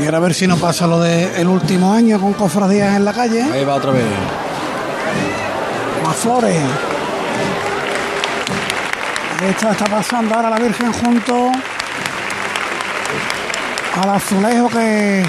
Y 0.00 0.04
ahora 0.04 0.18
a 0.18 0.20
ver 0.20 0.34
si 0.34 0.46
no 0.46 0.56
pasa 0.56 0.86
lo 0.86 1.00
del 1.00 1.48
último 1.48 1.92
año 1.92 2.20
con 2.20 2.32
cofradías 2.34 2.96
en 2.96 3.04
la 3.04 3.12
calle. 3.12 3.42
Ahí 3.42 3.64
va 3.64 3.74
otra 3.74 3.92
vez. 3.92 4.04
Más 6.04 6.16
flores. 6.16 6.62
Está, 9.48 9.72
está 9.72 9.84
pasando 9.86 10.34
ahora 10.34 10.50
la 10.50 10.58
Virgen 10.58 10.92
junto 10.92 11.52
al 14.00 14.10
azulejo 14.10 14.68
que 14.68 15.24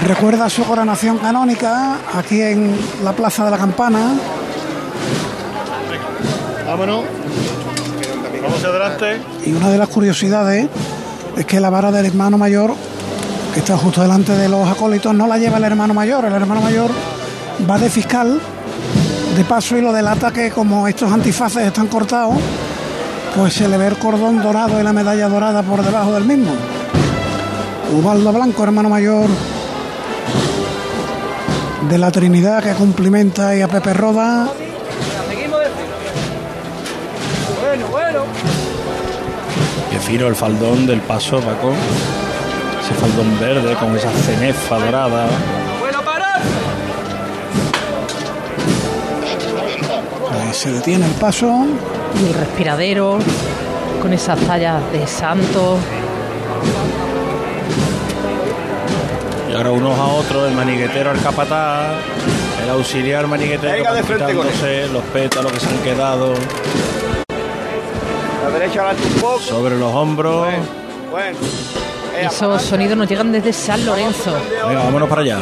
recuerda 0.00 0.48
su 0.48 0.64
coronación 0.64 1.18
canónica 1.18 1.98
aquí 2.14 2.40
en 2.40 2.76
la 3.02 3.12
Plaza 3.12 3.44
de 3.44 3.50
la 3.50 3.58
Campana. 3.58 4.14
Vámonos. 6.66 7.04
Vamos 8.42 8.64
adelante. 8.64 9.20
Y 9.46 9.52
una 9.52 9.70
de 9.70 9.78
las 9.78 9.88
curiosidades 9.88 10.68
es 11.36 11.46
que 11.46 11.60
la 11.60 11.70
vara 11.70 11.90
del 11.90 12.06
hermano 12.06 12.38
mayor, 12.38 12.74
que 13.52 13.60
está 13.60 13.76
justo 13.76 14.02
delante 14.02 14.32
de 14.32 14.48
los 14.48 14.68
acólitos, 14.68 15.14
no 15.14 15.26
la 15.26 15.38
lleva 15.38 15.58
el 15.58 15.64
hermano 15.64 15.94
mayor. 15.94 16.24
El 16.24 16.32
hermano 16.32 16.60
mayor 16.60 16.90
va 17.68 17.78
de 17.78 17.90
fiscal, 17.90 18.40
de 19.36 19.44
paso, 19.44 19.76
y 19.76 19.80
lo 19.80 19.92
delata 19.92 20.30
que 20.30 20.50
como 20.50 20.86
estos 20.86 21.10
antifaces 21.10 21.66
están 21.66 21.88
cortados, 21.88 22.36
pues 23.36 23.54
se 23.54 23.68
le 23.68 23.76
ve 23.76 23.88
el 23.88 23.98
cordón 23.98 24.42
dorado 24.42 24.80
y 24.80 24.82
la 24.82 24.92
medalla 24.92 25.28
dorada 25.28 25.62
por 25.62 25.82
debajo 25.82 26.12
del 26.12 26.24
mismo. 26.24 26.52
Ubaldo 27.92 28.32
Blanco, 28.32 28.62
hermano 28.62 28.90
mayor 28.90 29.28
de 31.88 31.98
la 31.98 32.10
Trinidad, 32.10 32.62
que 32.62 32.72
cumplimenta 32.72 33.48
ahí 33.48 33.62
a 33.62 33.68
Pepe 33.68 33.94
Roda. 33.94 34.48
Bueno, 37.60 37.86
bueno. 37.90 38.20
Qué 39.90 39.98
fino 39.98 40.26
el 40.26 40.34
faldón 40.34 40.86
del 40.86 41.00
paso, 41.00 41.40
Paco. 41.40 41.72
Ese 42.84 42.94
faldón 42.94 43.40
verde 43.40 43.74
con 43.76 43.96
esa 43.96 44.10
cenefa 44.10 44.78
dorada. 44.78 45.28
Bueno, 45.80 46.02
parar. 46.02 46.40
Ahí 50.30 50.52
se 50.52 50.72
detiene 50.72 51.06
el 51.06 51.12
paso. 51.12 51.66
Y 52.22 52.26
el 52.26 52.34
respiradero, 52.34 53.18
con 54.02 54.12
esas 54.12 54.38
tallas 54.40 54.82
de 54.92 55.06
santos. 55.06 55.78
Unos 59.66 59.98
a 59.98 60.04
otros, 60.06 60.48
el 60.48 60.54
maniguetero 60.54 61.10
al 61.10 61.20
capataz, 61.20 61.96
el 62.62 62.70
auxiliar 62.70 63.26
maniguetero 63.26 63.72
Venga, 63.72 63.92
de 63.92 64.02
frente 64.04 64.24
con 64.34 64.46
quitándose 64.46 64.88
los 64.88 65.02
pétalos 65.04 65.52
que 65.52 65.60
se 65.60 65.66
han 65.68 65.78
quedado 65.78 66.34
La 68.44 68.50
derecha 68.50 68.80
adelante 68.82 69.08
un 69.14 69.20
poco. 69.20 69.40
sobre 69.40 69.76
los 69.76 69.92
hombros. 69.92 70.46
Bueno. 71.10 71.36
Esos 72.20 72.62
sonidos 72.62 72.96
nos 72.96 73.08
llegan 73.08 73.32
desde 73.32 73.52
San 73.52 73.84
Lorenzo. 73.84 74.32
Venga, 74.66 74.84
vámonos 74.84 75.08
para 75.08 75.22
allá. 75.22 75.38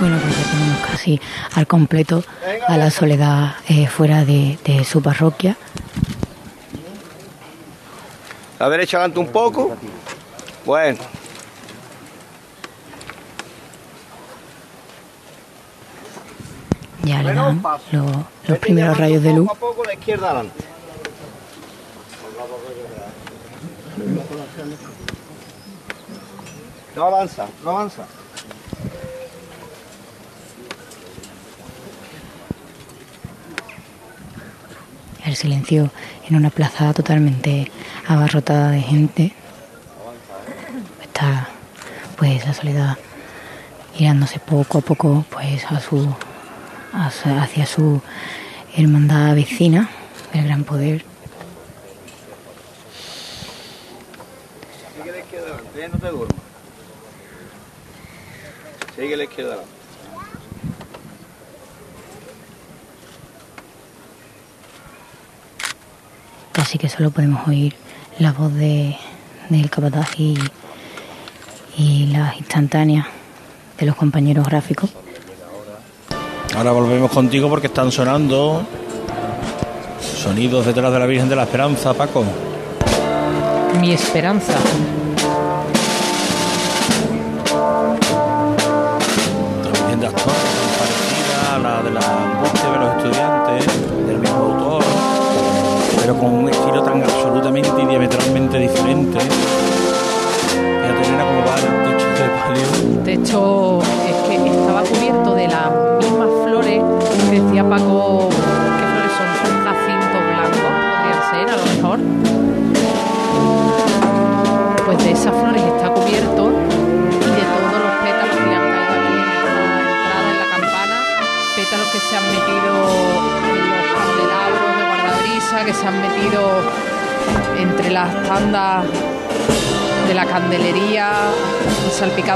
Bueno, 0.00 0.16
pues 0.22 0.36
ya 0.36 0.50
tenemos 0.50 0.86
casi 0.86 1.20
al 1.54 1.66
completo 1.66 2.24
a 2.66 2.76
la 2.76 2.90
soledad 2.90 3.56
eh, 3.68 3.86
fuera 3.88 4.24
de, 4.24 4.58
de 4.64 4.84
su 4.84 5.02
parroquia. 5.02 5.56
La 8.58 8.68
derecha 8.70 8.96
adelante 8.98 9.20
un 9.20 9.28
poco. 9.28 9.76
Bueno. 10.64 10.98
Ya 17.08 17.22
le 17.22 17.32
dan 17.34 17.62
lo- 17.92 18.26
los 18.46 18.58
primeros 18.58 18.98
rayos 18.98 19.22
de 19.22 19.32
luz. 19.32 19.48
Poco 19.48 19.56
a 19.66 19.70
poco 19.70 19.84
la 19.84 19.94
izquierda 19.94 20.26
adelante. 20.30 20.64
No 26.96 27.04
avanza, 27.04 27.46
no 27.64 27.70
avanza. 27.70 28.04
El 35.24 35.36
silencio 35.36 35.90
en 36.28 36.36
una 36.36 36.50
plaza 36.50 36.92
totalmente 36.94 37.70
abarrotada 38.06 38.70
de 38.70 38.80
gente. 38.80 39.32
Está 41.02 41.48
pues 42.16 42.46
la 42.46 42.54
soledad 42.54 42.96
girándose 43.94 44.38
poco 44.38 44.78
a 44.78 44.80
poco 44.80 45.24
pues 45.30 45.64
a 45.66 45.80
su 45.80 46.14
hacia 46.98 47.66
su 47.66 48.00
hermandad 48.76 49.34
vecina, 49.34 49.88
el 50.32 50.44
gran 50.44 50.64
poder. 50.64 51.04
Sigue 54.96 55.12
la 55.12 55.18
izquierda 55.18 55.46
adelante, 55.54 55.88
no 55.88 55.98
te 55.98 56.08
duermas. 56.08 56.42
Sigue 58.96 59.16
la 59.16 59.24
izquierda 59.24 59.52
adelante. 59.52 59.72
Así 66.54 66.78
que 66.78 66.88
solo 66.88 67.10
podemos 67.10 67.46
oír 67.46 67.74
la 68.18 68.32
voz 68.32 68.52
de 68.54 68.96
del 69.48 69.70
capataz 69.70 70.18
y, 70.18 70.36
y 71.76 72.06
las 72.06 72.36
instantáneas 72.36 73.06
de 73.78 73.86
los 73.86 73.96
compañeros 73.96 74.46
gráficos. 74.46 74.90
Ahora 76.58 76.72
volvemos 76.72 77.12
contigo 77.12 77.48
porque 77.48 77.68
están 77.68 77.92
sonando 77.92 78.62
sonidos 80.02 80.66
detrás 80.66 80.92
de 80.92 80.98
la 80.98 81.06
Virgen 81.06 81.28
de 81.28 81.36
la 81.36 81.44
Esperanza, 81.44 81.94
Paco. 81.94 82.24
Mi 83.80 83.92
esperanza. 83.92 84.54
Otra 89.60 89.70
Virgen 89.70 90.00
de 90.00 90.06
actores 90.08 90.34
parecida 90.80 91.54
a 91.54 91.58
la 91.60 91.80
de 91.80 91.90
la 91.92 92.00
angustia 92.00 92.70
de 92.72 92.78
los 92.78 92.96
estudiantes, 92.96 93.66
del 94.08 94.18
mismo 94.18 94.36
autor, 94.36 94.82
pero 96.00 96.18
con 96.18 96.34
un 96.34 96.48
estilo 96.48 96.82
tan 96.82 97.04
absolutamente 97.04 97.82
y 97.82 97.86
diametralmente 97.86 98.58
diferente. 98.58 99.20
Fíjate, 99.20 101.06
Elena, 101.06 101.24
cómo 101.24 101.40
va 101.46 101.54
el 101.54 101.62
techo 101.84 102.08
de 102.20 102.28
palio. 102.42 102.66
De 103.04 103.16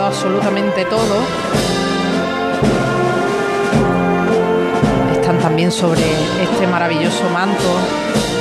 absolutamente 0.07 0.85
todo. 0.87 1.17
Están 5.13 5.39
también 5.39 5.71
sobre 5.71 6.03
este 6.43 6.67
maravilloso 6.67 7.29
manto 7.31 7.71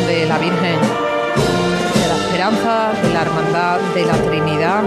de 0.07 0.25
la 0.25 0.37
Virgen 0.37 0.79
de 0.79 2.07
la 2.07 2.15
Esperanza, 2.25 2.91
de 3.03 3.13
la 3.13 3.21
Hermandad 3.21 3.79
de 3.93 4.05
la 4.05 4.13
Trinidad. 4.13 4.83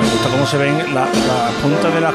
Me 0.00 0.10
gusta 0.10 0.28
cómo 0.30 0.46
se 0.46 0.56
ven 0.58 0.94
la- 0.94 1.06
las 1.06 1.52
puntas 1.62 1.94
de 1.94 2.00
la, 2.00 2.12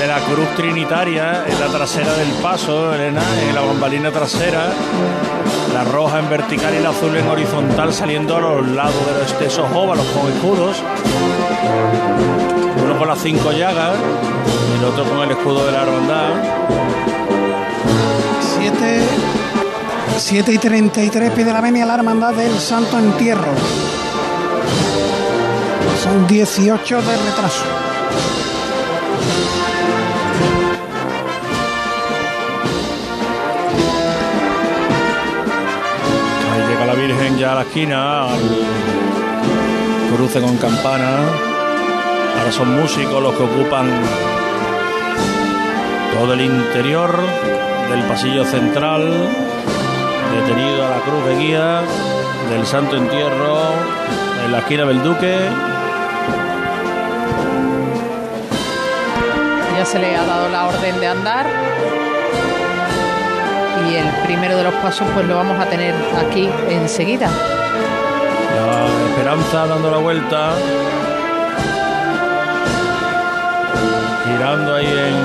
de 0.00 0.06
la 0.06 0.18
cruz 0.20 0.48
trinitaria 0.56 1.44
en 1.46 1.60
la 1.60 1.66
trasera 1.66 2.14
del 2.14 2.30
paso, 2.42 2.94
Elena, 2.94 3.20
en 3.46 3.54
la 3.54 3.60
bambalina 3.60 4.10
trasera. 4.10 4.70
La 5.74 5.84
roja 5.84 6.20
en 6.20 6.30
vertical 6.30 6.74
y 6.74 6.82
la 6.82 6.88
azul 6.88 7.14
en 7.14 7.28
horizontal 7.28 7.92
saliendo 7.92 8.34
a 8.34 8.40
los 8.40 8.66
lados 8.68 8.94
de, 9.06 9.20
los, 9.20 9.42
esos 9.42 9.70
óvalos 9.74 10.06
con 10.06 10.32
escudos. 10.32 10.82
Uno 12.82 12.98
con 12.98 13.08
las 13.08 13.18
cinco 13.20 13.52
llagas 13.52 13.94
y 14.72 14.78
el 14.78 14.84
otro 14.86 15.04
con 15.04 15.20
el 15.20 15.32
escudo 15.32 15.66
de 15.66 15.72
la 15.72 15.82
hermandad. 15.82 16.30
7, 18.58 19.02
7 20.16 20.52
y 20.52 20.58
33 20.58 21.30
pide 21.32 21.52
la 21.52 21.60
venia 21.60 21.84
a 21.84 21.88
la 21.88 21.94
hermandad 21.96 22.32
del 22.32 22.58
Santo 22.58 22.98
Entierro. 22.98 23.52
Son 26.02 26.26
18 26.26 27.02
de 27.02 27.16
retraso. 27.18 27.89
Virgen 37.00 37.38
ya 37.38 37.52
a 37.52 37.54
la 37.54 37.62
esquina, 37.62 38.26
cruce 40.14 40.38
con 40.42 40.58
campana. 40.58 41.20
Ahora 42.38 42.52
son 42.52 42.78
músicos 42.78 43.22
los 43.22 43.34
que 43.34 43.42
ocupan 43.42 43.88
todo 46.14 46.34
el 46.34 46.42
interior 46.42 47.18
del 47.88 48.02
pasillo 48.02 48.44
central, 48.44 49.02
detenido 50.34 50.86
a 50.86 50.90
la 50.90 51.00
cruz 51.00 51.24
de 51.24 51.36
guía 51.38 51.82
del 52.50 52.66
Santo 52.66 52.96
Entierro 52.96 53.58
en 54.44 54.52
la 54.52 54.58
esquina 54.58 54.84
del 54.84 55.02
Duque. 55.02 55.38
Ya 59.78 59.84
se 59.86 59.98
le 59.98 60.16
ha 60.16 60.26
dado 60.26 60.50
la 60.50 60.66
orden 60.66 61.00
de 61.00 61.06
andar. 61.06 61.99
Y 63.90 63.96
el 63.96 64.08
primero 64.24 64.56
de 64.56 64.64
los 64.64 64.74
pasos 64.74 65.06
pues 65.14 65.26
lo 65.26 65.36
vamos 65.36 65.58
a 65.58 65.66
tener 65.66 65.94
aquí 66.18 66.48
enseguida. 66.68 67.26
La 67.28 68.86
Esperanza 69.10 69.66
dando 69.66 69.90
la 69.90 69.98
vuelta. 69.98 70.52
Girando 74.26 74.74
ahí 74.76 74.86
en, 74.86 75.16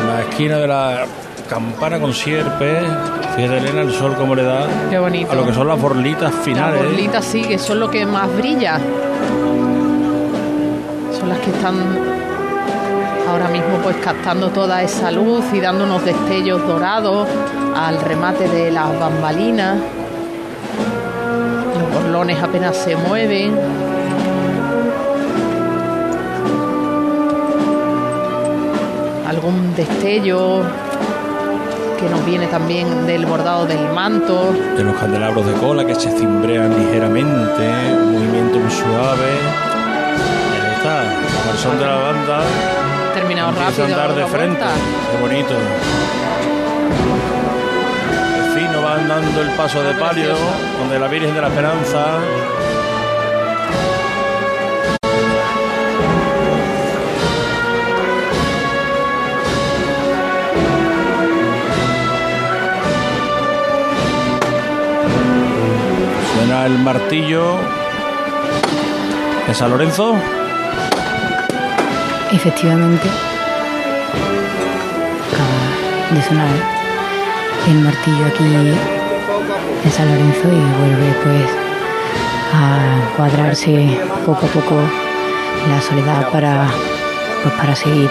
en 0.00 0.06
la 0.08 0.20
esquina 0.28 0.56
de 0.58 0.66
la 0.66 1.04
campana 1.48 2.00
con 2.00 2.12
sierpe. 2.12 2.80
Fíjate 3.36 3.58
Elena 3.58 3.82
el 3.82 3.92
sol 3.92 4.14
como 4.16 4.34
le 4.34 4.42
da 4.42 4.66
Qué 4.90 4.98
bonito. 4.98 5.30
a 5.30 5.34
lo 5.36 5.46
que 5.46 5.52
son 5.54 5.68
las 5.68 5.80
borlitas 5.80 6.32
Las 6.34 6.44
finales. 6.44 6.82
borlitas 6.84 7.24
sí, 7.24 7.42
que 7.42 7.58
son 7.58 7.78
lo 7.80 7.88
que 7.90 8.04
más 8.06 8.28
brilla. 8.36 8.78
Son 11.18 11.28
las 11.28 11.38
que 11.38 11.50
están 11.50 11.76
ahora 13.40 13.52
mismo 13.52 13.78
pues 13.82 13.96
captando 13.96 14.50
toda 14.50 14.82
esa 14.82 15.10
luz 15.10 15.44
y 15.54 15.60
dando 15.60 15.84
unos 15.84 16.04
destellos 16.04 16.66
dorados 16.66 17.26
al 17.74 17.98
remate 18.02 18.46
de 18.46 18.70
las 18.70 18.98
bambalinas. 18.98 19.78
Los 21.78 22.02
borlones 22.02 22.42
apenas 22.42 22.76
se 22.76 22.96
mueven. 22.96 23.58
Algún 29.26 29.74
destello 29.74 30.62
que 31.98 32.08
nos 32.10 32.24
viene 32.26 32.46
también 32.48 33.06
del 33.06 33.24
bordado 33.24 33.64
del 33.64 33.88
manto. 33.94 34.52
De 34.76 34.84
los 34.84 34.96
candelabros 34.96 35.46
de 35.46 35.52
cola 35.54 35.86
que 35.86 35.94
se 35.94 36.10
cimbrean 36.10 36.78
ligeramente, 36.78 37.70
movimiento 38.04 38.58
muy 38.58 38.70
suave. 38.70 39.30
Ahí 40.52 40.76
está, 40.76 41.04
la 41.04 41.52
versión 41.52 41.78
de 41.78 41.86
la 41.86 41.96
banda 41.96 42.89
terminado 43.12 43.52
rápido. 43.52 43.84
andar 43.84 44.14
de 44.14 44.26
frente. 44.26 44.64
Qué 45.10 45.20
bonito. 45.20 45.54
El 48.36 48.52
fino 48.52 48.82
va 48.82 48.94
andando 48.94 49.40
el 49.42 49.50
paso 49.50 49.82
de 49.82 49.94
palio, 49.94 50.34
donde 50.78 50.98
la 50.98 51.08
Virgen 51.08 51.34
de 51.34 51.40
la 51.40 51.48
Esperanza. 51.48 52.18
El 66.66 66.78
martillo 66.78 67.56
de 69.48 69.54
San 69.54 69.70
Lorenzo. 69.70 70.14
Efectivamente, 72.32 73.08
acaba 75.32 76.14
de 76.14 76.22
sonar 76.22 76.48
el 77.68 77.80
martillo 77.80 78.24
aquí 78.26 78.44
en 79.84 79.90
San 79.90 80.08
Lorenzo 80.08 80.48
y 80.48 80.60
vuelve 80.80 81.12
pues 81.24 81.50
a 82.54 83.16
cuadrarse 83.16 83.98
poco 84.24 84.46
a 84.46 84.48
poco 84.48 84.76
la 85.68 85.80
soledad 85.80 86.30
para 86.30 86.68
pues 87.42 87.54
para 87.54 87.74
seguir 87.74 88.08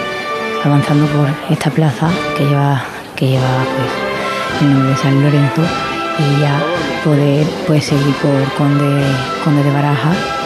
avanzando 0.64 1.06
por 1.06 1.28
esta 1.48 1.70
plaza 1.70 2.10
que 2.36 2.44
lleva 2.44 2.82
que 3.16 3.28
lleva 3.28 3.64
pues 3.76 4.60
el 4.60 4.72
nombre 4.74 4.90
de 4.90 4.96
San 4.96 5.22
Lorenzo 5.22 5.62
y 6.18 6.40
ya 6.40 6.60
poder 7.04 7.46
pues 7.66 7.84
seguir 7.84 8.14
por 8.16 8.52
Conde 8.58 9.02
Conde 9.42 9.62
de 9.62 9.72
Baraja 9.72 10.39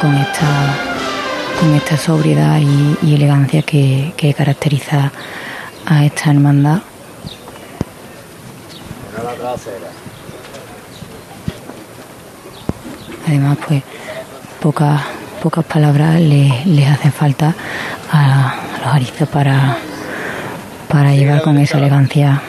con 0.00 0.14
esta 0.16 0.74
con 1.60 1.74
esta 1.74 1.96
sobriedad 1.96 2.58
y, 2.58 2.98
y 3.02 3.14
elegancia 3.14 3.62
que, 3.62 4.12
que 4.16 4.34
caracteriza 4.34 5.10
a 5.86 6.04
esta 6.04 6.30
hermandad. 6.30 6.80
Además, 13.26 13.58
pues 13.66 13.82
pocas 14.60 15.00
pocas 15.42 15.64
palabras 15.64 16.20
le- 16.20 16.62
les 16.66 16.88
hacen 16.90 17.12
falta 17.12 17.54
a, 18.12 18.54
los 18.84 18.94
aristas 18.94 19.28
para, 19.28 19.76
para 20.88 21.12
llevar 21.14 21.42
con 21.42 21.58
esa 21.58 21.78
elegancia 21.78 22.40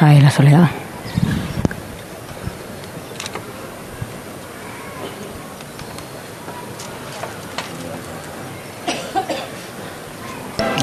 a 0.00 0.12
la 0.12 0.30
soledad. 0.30 0.68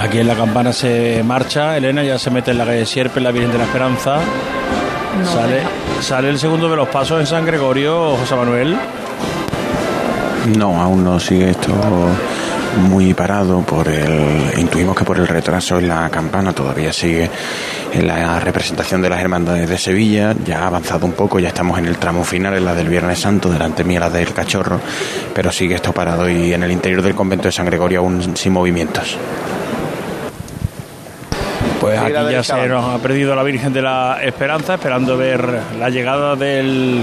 Aquí 0.08 0.20
en 0.20 0.28
la 0.28 0.36
campana 0.36 0.72
se 0.72 1.22
marcha, 1.22 1.76
Elena 1.76 2.02
ya 2.02 2.18
se 2.18 2.32
mete 2.32 2.52
en 2.52 2.58
la 2.60 2.66
calle 2.66 2.86
Sierpe, 2.86 3.20
en 3.20 3.26
la 3.26 3.32
Virgen 3.32 3.52
de 3.52 3.58
la 3.58 3.66
Esperanza. 3.66 4.20
sale, 5.26 5.62
sale 6.00 6.30
el 6.30 6.40
segundo 6.40 6.70
de 6.70 6.78
los 6.78 6.88
pasos 6.88 7.20
en 7.20 7.28
San 7.28 7.46
Gregorio, 7.46 8.16
José 8.16 8.36
Manuel. 8.38 8.78
No, 10.58 10.82
aún 10.82 11.04
no 11.04 11.20
sigue 11.20 11.50
esto 11.50 11.74
muy 12.90 13.14
parado 13.14 13.64
por 13.64 13.90
el 13.90 14.58
intuimos 14.58 14.96
que 14.96 15.04
por 15.04 15.18
el 15.18 15.28
retraso 15.28 15.78
en 15.78 15.90
la 15.90 16.10
campana 16.10 16.54
todavía 16.54 16.94
sigue 16.94 17.30
en 17.92 18.08
la 18.08 18.40
representación 18.40 19.02
de 19.02 19.10
las 19.10 19.20
hermandades 19.20 19.68
de 19.68 19.78
Sevilla 19.78 20.36
ya 20.46 20.64
ha 20.64 20.68
avanzado 20.68 21.06
un 21.06 21.14
poco 21.14 21.40
ya 21.40 21.48
estamos 21.48 21.80
en 21.80 21.88
el 21.88 21.98
tramo 21.98 22.24
final 22.24 22.56
en 22.56 22.66
la 22.66 22.76
del 22.76 22.88
Viernes 22.88 23.20
Santo 23.20 23.50
delante 23.50 23.84
mía 23.84 24.02
la 24.02 24.12
del 24.12 24.32
Cachorro 24.32 24.80
pero 25.34 25.52
sigue 25.52 25.76
esto 25.76 25.92
parado 25.92 26.30
y 26.30 26.54
en 26.54 26.62
el 26.62 26.72
interior 26.72 27.02
del 27.02 27.16
convento 27.16 27.48
de 27.48 27.52
San 27.52 27.66
Gregorio 27.66 28.02
aún 28.02 28.38
sin 28.38 28.54
movimientos 28.54 29.18
Pues 31.88 32.00
aquí 32.02 32.34
ya 32.34 32.44
se 32.44 32.68
nos 32.68 32.84
ha 32.84 32.98
perdido 32.98 33.34
la 33.34 33.44
Virgen 33.44 33.72
de 33.72 33.82
la 33.82 34.20
Esperanza, 34.22 34.74
esperando 34.74 35.16
ver 35.16 35.62
la 35.80 35.90
llegada 35.90 36.36
del 36.36 37.02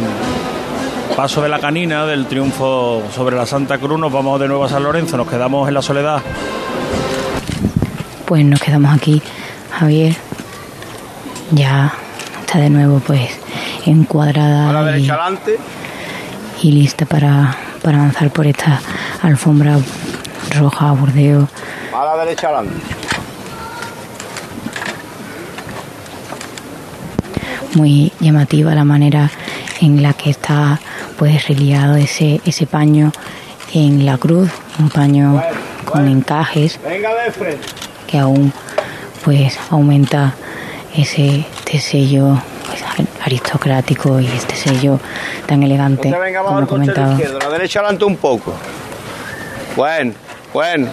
paso 1.16 1.40
de 1.40 1.48
la 1.48 1.58
canina, 1.58 2.04
del 2.04 2.26
triunfo 2.26 3.02
sobre 3.14 3.34
la 3.34 3.46
Santa 3.46 3.78
Cruz. 3.78 3.98
Nos 3.98 4.12
vamos 4.12 4.38
de 4.38 4.46
nuevo 4.46 4.62
a 4.62 4.68
San 4.68 4.82
Lorenzo, 4.82 5.16
nos 5.16 5.26
quedamos 5.26 5.66
en 5.68 5.72
la 5.72 5.80
soledad. 5.80 6.20
Pues 8.26 8.44
nos 8.44 8.60
quedamos 8.60 8.94
aquí, 8.94 9.22
Javier. 9.70 10.16
Ya 11.52 11.90
está 12.40 12.58
de 12.58 12.68
nuevo 12.68 13.00
pues 13.00 13.30
encuadrada 13.86 14.98
y, 14.98 15.08
adelante. 15.08 15.58
y 16.62 16.72
lista 16.72 17.06
para, 17.06 17.56
para 17.82 18.00
avanzar 18.00 18.28
por 18.28 18.46
esta 18.46 18.82
alfombra 19.22 19.78
roja 20.58 20.92
bordeo. 20.92 21.48
A 21.94 22.04
la 22.04 22.22
derecha 22.22 22.48
adelante. 22.48 23.03
Muy 27.74 28.12
llamativa 28.20 28.74
la 28.74 28.84
manera 28.84 29.30
en 29.80 30.02
la 30.02 30.12
que 30.12 30.30
está 30.30 30.80
pues 31.18 31.48
reliado 31.48 31.96
ese, 31.96 32.40
ese 32.44 32.66
paño 32.66 33.12
en 33.72 34.06
la 34.06 34.18
cruz, 34.18 34.50
un 34.78 34.90
paño 34.90 35.42
con 35.84 36.08
encajes 36.08 36.78
que 38.06 38.18
aún 38.18 38.52
pues 39.24 39.58
aumenta 39.70 40.34
ese 40.94 41.46
este 41.74 41.90
sello 41.90 42.38
pues, 42.66 42.84
aristocrático 43.24 44.20
y 44.20 44.26
este 44.26 44.54
sello 44.54 45.00
tan 45.46 45.62
elegante 45.62 46.08
abajo 46.08 46.54
como 46.54 46.66
comentaba. 46.66 47.18
la 47.18 47.48
derecha 47.48 47.80
adelante 47.80 48.04
un 48.04 48.16
poco. 48.16 48.54
Bueno, 49.74 50.12
bueno. 50.52 50.88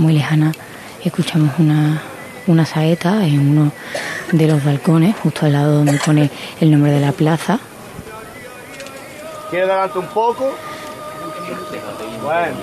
Muy 0.00 0.14
lejana 0.14 0.52
escuchamos 1.04 1.50
una, 1.58 2.02
una 2.46 2.64
saeta 2.64 3.24
en 3.26 3.50
uno 3.50 3.72
de 4.32 4.46
los 4.46 4.64
balcones, 4.64 5.14
justo 5.16 5.46
al 5.46 5.52
lado 5.52 5.76
donde 5.76 5.98
pone 5.98 6.30
el 6.60 6.70
nombre 6.70 6.90
de 6.92 7.00
la 7.00 7.12
plaza. 7.12 7.58
Izquierda 9.44 9.74
adelante 9.74 9.98
un 9.98 10.06
poco. 10.06 10.50
Bueno. 12.22 12.56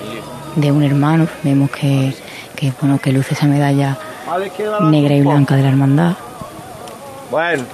de 0.56 0.72
un 0.72 0.82
hermano. 0.82 1.28
Vemos 1.42 1.70
que, 1.70 2.14
que, 2.56 2.72
bueno 2.80 2.98
que 2.98 3.12
luce 3.12 3.34
esa 3.34 3.46
medalla 3.46 3.98
negra 4.82 5.14
y 5.14 5.20
blanca 5.20 5.56
de 5.56 5.62
la 5.62 5.68
hermandad. 5.68 6.14
Bueno. 7.30 7.64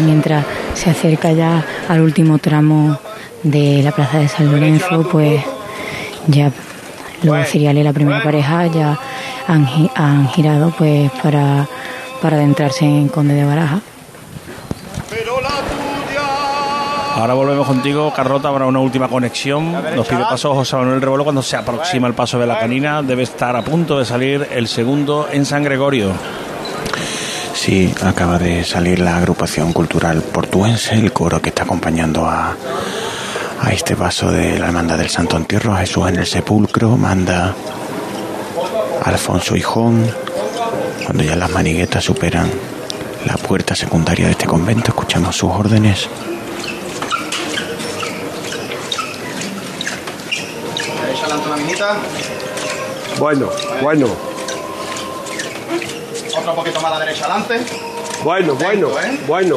Mientras 0.00 0.44
se 0.74 0.90
acerca 0.90 1.32
ya 1.32 1.64
al 1.88 2.00
último 2.00 2.38
tramo 2.38 2.98
de 3.42 3.82
la 3.82 3.92
plaza 3.92 4.18
de 4.18 4.28
San 4.28 4.50
Lorenzo, 4.52 5.08
pues 5.10 5.40
ya 6.26 6.50
los 7.22 7.48
cereales, 7.48 7.84
la 7.84 7.92
primera 7.92 8.22
pareja, 8.22 8.66
ya 8.66 8.98
han, 9.46 9.66
gi- 9.66 9.90
han 9.94 10.28
girado 10.28 10.72
pues 10.76 11.10
para, 11.22 11.66
para 12.22 12.36
adentrarse 12.36 12.84
en 12.84 13.08
Conde 13.08 13.34
de 13.34 13.44
Baraja. 13.44 13.80
Ahora 17.16 17.34
volvemos 17.34 17.66
contigo, 17.66 18.10
Carlota, 18.14 18.50
para 18.50 18.66
una 18.66 18.78
última 18.78 19.08
conexión. 19.08 19.72
Nos 19.94 20.06
pide 20.06 20.22
paso 20.22 20.54
José 20.54 20.76
Manuel 20.76 21.02
Rebolo 21.02 21.24
cuando 21.24 21.42
se 21.42 21.56
aproxima 21.56 22.08
el 22.08 22.14
paso 22.14 22.38
de 22.38 22.46
la 22.46 22.58
canina. 22.58 23.02
Debe 23.02 23.24
estar 23.24 23.54
a 23.56 23.62
punto 23.62 23.98
de 23.98 24.06
salir 24.06 24.48
el 24.52 24.68
segundo 24.68 25.28
en 25.30 25.44
San 25.44 25.62
Gregorio. 25.62 26.12
Sí, 27.62 27.92
acaba 28.02 28.38
de 28.38 28.64
salir 28.64 29.00
la 29.00 29.18
agrupación 29.18 29.74
cultural 29.74 30.22
portuense, 30.22 30.94
el 30.94 31.12
coro 31.12 31.42
que 31.42 31.50
está 31.50 31.64
acompañando 31.64 32.24
a, 32.24 32.56
a 33.60 33.72
este 33.74 33.94
paso 33.96 34.30
de 34.30 34.58
la 34.58 34.68
Hermandad 34.68 34.96
del 34.96 35.10
Santo 35.10 35.36
Entierro, 35.36 35.74
a 35.74 35.80
Jesús 35.80 36.08
en 36.08 36.16
el 36.16 36.26
sepulcro, 36.26 36.96
manda 36.96 37.54
Alfonso 39.04 39.56
Hijón, 39.56 40.10
cuando 41.04 41.22
ya 41.22 41.36
las 41.36 41.50
maniguetas 41.50 42.02
superan 42.02 42.50
la 43.26 43.36
puerta 43.36 43.74
secundaria 43.74 44.24
de 44.24 44.32
este 44.32 44.46
convento, 44.46 44.92
escuchamos 44.92 45.36
sus 45.36 45.50
órdenes. 45.50 46.08
Bueno, 53.18 53.50
bueno. 53.82 54.29
Otro 56.40 56.54
poquito 56.54 56.80
más 56.80 56.92
a 56.92 56.98
la 56.98 57.04
derecha 57.04 57.26
adelante. 57.26 57.60
Bueno, 58.24 58.54
bueno, 58.54 58.88
bueno. 59.26 59.56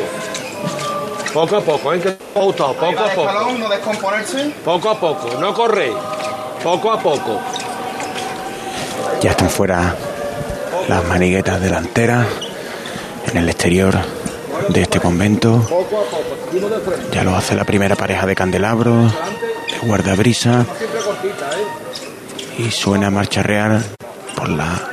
Poco 1.34 1.58
a 1.58 1.62
poco, 1.62 1.94
¿eh? 1.94 2.00
Que 2.00 2.12
poco 2.12 2.66
a 2.66 2.74
poco. 2.74 3.52
no 3.58 3.70
descomponerse. 3.70 4.52
Poco 4.64 4.90
a 4.90 5.00
poco, 5.00 5.40
no 5.40 5.54
corréis. 5.54 5.96
Poco 6.64 6.92
a 6.92 7.00
poco. 7.00 7.40
Ya 9.22 9.32
están 9.32 9.50
fuera 9.50 9.96
las 10.88 11.04
maniguetas 11.06 11.62
delanteras 11.62 12.28
en 13.32 13.38
el 13.38 13.50
exterior 13.50 13.98
de 14.70 14.82
este 14.82 15.00
convento. 15.00 15.66
Ya 17.12 17.24
lo 17.24 17.36
hace 17.36 17.56
la 17.56 17.64
primera 17.64 17.96
pareja 17.96 18.26
de 18.26 18.36
candelabros, 18.36 19.12
de 19.12 19.88
guardabrisa, 19.88 20.62
¿eh? 20.62 20.66
y 22.60 22.72
suena 22.72 23.10
marcha 23.10 23.42
real 23.42 23.84
por 24.36 24.50
la... 24.50 24.93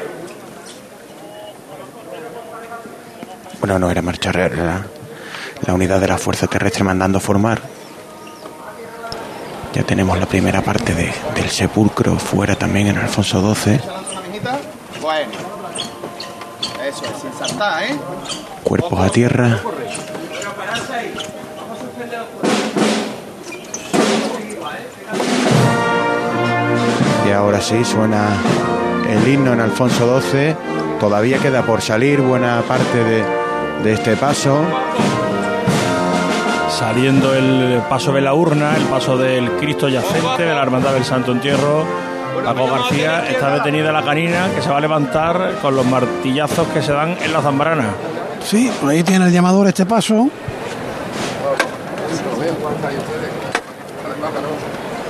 Bueno, 3.60 3.78
no 3.78 3.90
era 3.90 4.00
marcha 4.00 4.32
real, 4.32 4.52
era 4.52 4.86
la 5.66 5.74
unidad 5.74 6.00
de 6.00 6.08
la 6.08 6.16
Fuerza 6.16 6.46
Terrestre 6.46 6.82
mandando 6.82 7.20
formar. 7.20 7.60
Ya 9.74 9.82
tenemos 9.84 10.18
la 10.18 10.26
primera 10.26 10.62
parte 10.62 10.94
de, 10.94 11.12
del 11.34 11.50
sepulcro 11.50 12.18
fuera 12.18 12.56
también 12.56 12.88
en 12.88 12.98
Alfonso 12.98 13.54
XII. 13.54 13.80
Bueno. 15.00 15.30
Eso 16.88 17.04
es, 17.04 17.20
sin 17.20 17.32
saltar, 17.38 17.82
¿eh? 17.84 17.96
Cuerpos 18.64 18.98
a 18.98 19.10
tierra. 19.10 19.60
Y 27.28 27.32
ahora 27.32 27.60
sí 27.60 27.84
suena 27.84 28.26
el 29.08 29.28
himno 29.28 29.52
en 29.52 29.60
Alfonso 29.60 30.20
XII. 30.20 30.56
Todavía 30.98 31.38
queda 31.38 31.62
por 31.62 31.82
salir 31.82 32.20
buena 32.20 32.62
parte 32.62 33.04
de, 33.04 33.39
de 33.82 33.92
este 33.92 34.16
paso. 34.16 34.62
Saliendo 36.70 37.34
el 37.34 37.82
paso 37.88 38.12
de 38.12 38.20
la 38.20 38.34
urna, 38.34 38.76
el 38.76 38.84
paso 38.84 39.16
del 39.16 39.50
Cristo 39.52 39.88
yacente, 39.88 40.44
de 40.44 40.54
la 40.54 40.62
Hermandad 40.62 40.92
del 40.92 41.04
Santo 41.04 41.32
Entierro. 41.32 41.84
Paco 42.44 42.66
García 42.66 43.28
está 43.28 43.50
detenida 43.50 43.92
la 43.92 44.02
canina 44.02 44.48
que 44.54 44.62
se 44.62 44.70
va 44.70 44.78
a 44.78 44.80
levantar 44.80 45.58
con 45.60 45.76
los 45.76 45.84
martillazos 45.84 46.68
que 46.68 46.80
se 46.80 46.92
dan 46.92 47.16
en 47.22 47.32
la 47.32 47.42
zambrana. 47.42 47.90
Sí, 48.42 48.72
por 48.80 48.90
ahí 48.90 49.02
tiene 49.02 49.26
el 49.26 49.32
llamador 49.32 49.66
este 49.66 49.84
paso. 49.84 50.30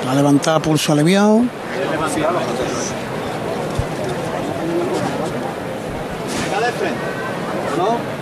Va 0.07 0.13
a 0.13 0.15
levantar 0.15 0.61
pulso 0.61 0.93
aliviado. 0.93 1.39
Venga 1.39 1.51
de 6.67 6.73
frente. 6.73 6.99
¿No? 7.79 8.20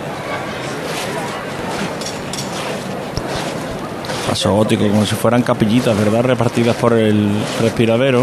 Paso 4.29 4.53
gótico, 4.53 4.87
como 4.87 5.07
si 5.07 5.15
fueran 5.15 5.41
capillitas, 5.41 5.97
¿verdad? 5.97 6.21
Repartidas 6.21 6.75
por 6.75 6.93
el 6.93 7.31
respiradero. 7.61 8.21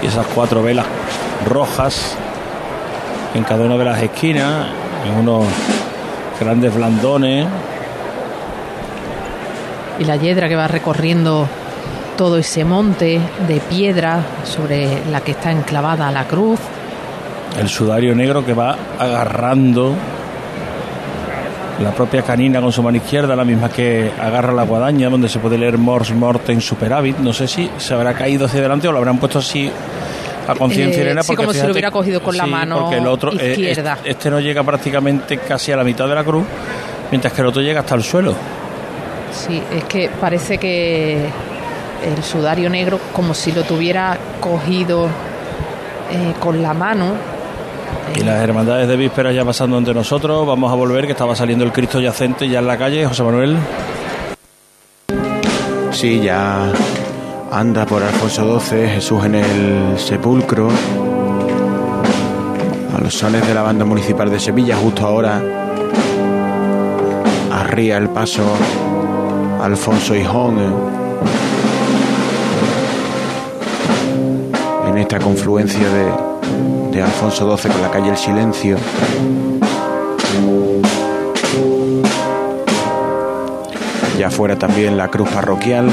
Y 0.00 0.06
esas 0.06 0.26
cuatro 0.28 0.62
velas 0.62 0.86
rojas 1.44 2.14
en 3.34 3.42
cada 3.42 3.64
una 3.64 3.76
de 3.76 3.84
las 3.84 4.00
esquinas, 4.00 4.68
en 5.04 5.16
unos 5.16 5.44
grandes 6.38 6.72
blandones. 6.72 7.48
Y 9.98 10.04
la 10.04 10.14
hiedra 10.14 10.48
que 10.48 10.54
va 10.54 10.68
recorriendo 10.68 11.48
todo 12.16 12.38
ese 12.38 12.64
monte 12.64 13.20
de 13.48 13.58
piedra 13.58 14.20
sobre 14.44 15.04
la 15.10 15.20
que 15.20 15.32
está 15.32 15.50
enclavada 15.50 16.12
la 16.12 16.28
cruz. 16.28 16.60
El 17.58 17.68
sudario 17.68 18.14
negro 18.14 18.44
que 18.44 18.54
va 18.54 18.76
agarrando 19.00 19.96
la 21.80 21.90
propia 21.92 22.22
canina 22.22 22.60
con 22.60 22.72
su 22.72 22.82
mano 22.82 22.98
izquierda, 22.98 23.34
la 23.34 23.44
misma 23.44 23.70
que 23.70 24.10
agarra 24.20 24.52
la 24.52 24.64
guadaña, 24.64 25.08
donde 25.08 25.28
se 25.28 25.38
puede 25.38 25.56
leer 25.56 25.78
Mors 25.78 26.12
Morten 26.12 26.60
Superávit. 26.60 27.18
No 27.18 27.32
sé 27.32 27.48
si 27.48 27.70
se 27.78 27.94
habrá 27.94 28.12
caído 28.14 28.46
hacia 28.46 28.60
adelante 28.60 28.86
o 28.88 28.92
lo 28.92 28.98
habrán 28.98 29.18
puesto 29.18 29.38
así 29.38 29.70
a 30.46 30.54
conciencia, 30.54 30.98
Eh, 31.00 31.06
Elena, 31.06 31.22
sí, 31.22 31.28
porque 31.28 31.42
como 31.44 31.52
si 31.54 31.64
lo 31.66 31.72
hubiera 31.72 31.90
cogido 31.90 32.22
con 32.22 32.36
la 32.36 32.46
mano 32.46 32.80
porque 32.80 32.96
el 32.98 33.06
otro, 33.06 33.32
eh, 33.32 33.52
izquierda. 33.52 33.94
este, 33.94 34.10
este 34.10 34.30
no 34.30 34.40
llega 34.40 34.62
prácticamente 34.62 35.38
casi 35.38 35.72
a 35.72 35.76
la 35.76 35.84
mitad 35.84 36.06
de 36.08 36.14
la 36.14 36.24
cruz, 36.24 36.44
mientras 37.10 37.32
que 37.32 37.40
el 37.40 37.46
otro 37.46 37.62
llega 37.62 37.80
hasta 37.80 37.94
el 37.94 38.02
suelo. 38.02 38.34
Sí, 39.32 39.62
es 39.74 39.84
que 39.84 40.10
parece 40.20 40.58
que 40.58 41.16
el 42.04 42.22
sudario 42.22 42.68
negro, 42.68 42.98
como 43.12 43.32
si 43.32 43.52
lo 43.52 43.62
tuviera 43.62 44.18
cogido 44.40 45.06
eh, 45.06 46.34
con 46.40 46.60
la 46.62 46.74
mano. 46.74 47.12
Y 48.16 48.20
las 48.22 48.42
hermandades 48.42 48.88
de 48.88 48.96
vísperas 48.96 49.34
ya 49.34 49.44
pasando 49.44 49.78
entre 49.78 49.94
nosotros. 49.94 50.46
Vamos 50.46 50.72
a 50.72 50.74
volver, 50.74 51.06
que 51.06 51.12
estaba 51.12 51.34
saliendo 51.36 51.64
el 51.64 51.72
Cristo 51.72 52.00
yacente 52.00 52.48
ya 52.48 52.58
en 52.58 52.66
la 52.66 52.76
calle. 52.76 53.06
José 53.06 53.22
Manuel. 53.22 53.56
Sí, 55.92 56.20
ya 56.20 56.72
anda 57.52 57.84
por 57.86 58.02
Alfonso 58.02 58.60
XII, 58.60 58.88
Jesús 58.88 59.24
en 59.24 59.34
el 59.36 59.98
sepulcro. 59.98 60.68
A 62.96 63.00
los 63.00 63.14
sones 63.14 63.46
de 63.46 63.54
la 63.54 63.62
banda 63.62 63.84
municipal 63.84 64.30
de 64.30 64.38
Sevilla, 64.40 64.76
justo 64.76 65.06
ahora 65.06 65.40
arría 67.52 67.96
el 67.98 68.08
paso 68.10 68.42
Alfonso 69.62 70.14
Hijón. 70.14 70.58
eh, 70.58 70.70
En 74.88 74.98
esta 74.98 75.18
confluencia 75.18 75.88
de, 75.88 76.29
Alfonso 77.02 77.56
XII 77.56 77.70
con 77.72 77.82
la 77.82 77.90
calle 77.90 78.10
El 78.10 78.16
Silencio. 78.16 78.76
Ya 84.18 84.30
fuera 84.30 84.58
también 84.58 84.96
la 84.98 85.08
cruz 85.08 85.28
parroquial. 85.30 85.88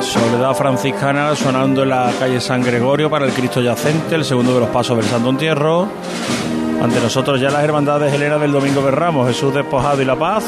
Soledad 0.00 0.54
franciscana 0.54 1.36
sonando 1.36 1.82
en 1.82 1.90
la 1.90 2.10
calle 2.18 2.40
San 2.40 2.62
Gregorio 2.62 3.10
para 3.10 3.26
el 3.26 3.32
Cristo 3.32 3.60
yacente, 3.60 4.14
el 4.14 4.24
segundo 4.24 4.54
de 4.54 4.60
los 4.60 4.70
pasos 4.70 4.96
del 4.96 5.06
Santo 5.06 5.28
Entierro. 5.28 5.88
Ante 6.82 6.98
nosotros 6.98 7.38
ya 7.38 7.50
las 7.50 7.62
hermandades 7.62 8.12
Helena 8.12 8.38
del 8.38 8.52
Domingo 8.52 8.80
de 8.82 8.90
Ramos, 8.90 9.28
Jesús 9.28 9.52
despojado 9.52 10.00
y 10.00 10.06
la 10.06 10.16
paz, 10.16 10.44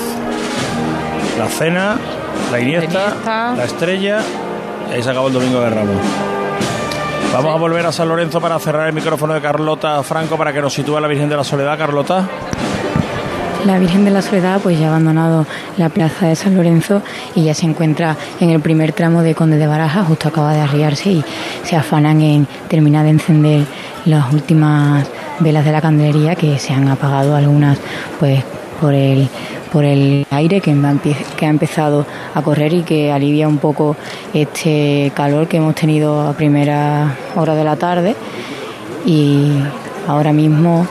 la 1.38 1.46
cena, 1.46 1.98
la 2.50 2.58
iniesta, 2.58 3.08
Iniesta. 3.08 3.54
la 3.54 3.64
estrella, 3.64 4.20
y 4.90 4.94
ahí 4.94 5.02
se 5.02 5.10
acabó 5.10 5.28
el 5.28 5.34
Domingo 5.34 5.60
de 5.60 5.68
Ramos. 5.68 5.96
Vamos 7.34 7.54
a 7.54 7.58
volver 7.58 7.84
a 7.84 7.92
San 7.92 8.08
Lorenzo 8.08 8.40
para 8.40 8.58
cerrar 8.58 8.88
el 8.88 8.94
micrófono 8.94 9.34
de 9.34 9.42
Carlota 9.42 10.02
Franco 10.02 10.38
para 10.38 10.54
que 10.54 10.62
nos 10.62 10.72
sitúe 10.72 10.98
la 11.00 11.08
Virgen 11.08 11.28
de 11.28 11.36
la 11.36 11.44
Soledad, 11.44 11.76
Carlota. 11.76 12.26
La 13.66 13.78
Virgen 13.78 14.04
de 14.04 14.10
la 14.10 14.22
Soledad 14.22 14.60
pues 14.62 14.78
ya 14.78 14.86
ha 14.86 14.88
abandonado 14.88 15.46
la 15.76 15.90
plaza 15.90 16.26
de 16.26 16.34
San 16.34 16.56
Lorenzo 16.56 17.02
y 17.34 17.44
ya 17.44 17.54
se 17.54 17.66
encuentra 17.66 18.16
en 18.40 18.50
el 18.50 18.60
primer 18.60 18.92
tramo 18.92 19.22
de 19.22 19.34
Conde 19.34 19.56
de 19.58 19.66
Baraja, 19.66 20.02
justo 20.02 20.28
acaba 20.28 20.52
de 20.54 20.60
arriarse 20.60 21.10
y 21.10 21.24
se 21.62 21.76
afanan 21.76 22.20
en 22.22 22.46
terminar 22.68 23.04
de 23.04 23.10
encender 23.10 23.64
las 24.04 24.32
últimas 24.32 25.06
velas 25.42 25.64
de 25.64 25.72
la 25.72 25.80
candelería 25.80 26.34
que 26.34 26.58
se 26.58 26.72
han 26.72 26.88
apagado 26.88 27.36
algunas 27.36 27.78
pues 28.18 28.42
por 28.80 28.94
el 28.94 29.28
por 29.72 29.84
el 29.84 30.26
aire 30.30 30.60
que, 30.60 30.76
que 31.36 31.46
ha 31.46 31.48
empezado 31.48 32.04
a 32.34 32.42
correr 32.42 32.74
y 32.74 32.82
que 32.82 33.10
alivia 33.10 33.48
un 33.48 33.56
poco 33.56 33.96
este 34.34 35.10
calor 35.14 35.48
que 35.48 35.56
hemos 35.56 35.74
tenido 35.74 36.20
a 36.20 36.34
primera 36.34 37.16
hora 37.34 37.54
de 37.54 37.64
la 37.64 37.76
tarde. 37.76 38.14
Y 39.06 39.50
ahora 40.06 40.34
mismo 40.34 40.86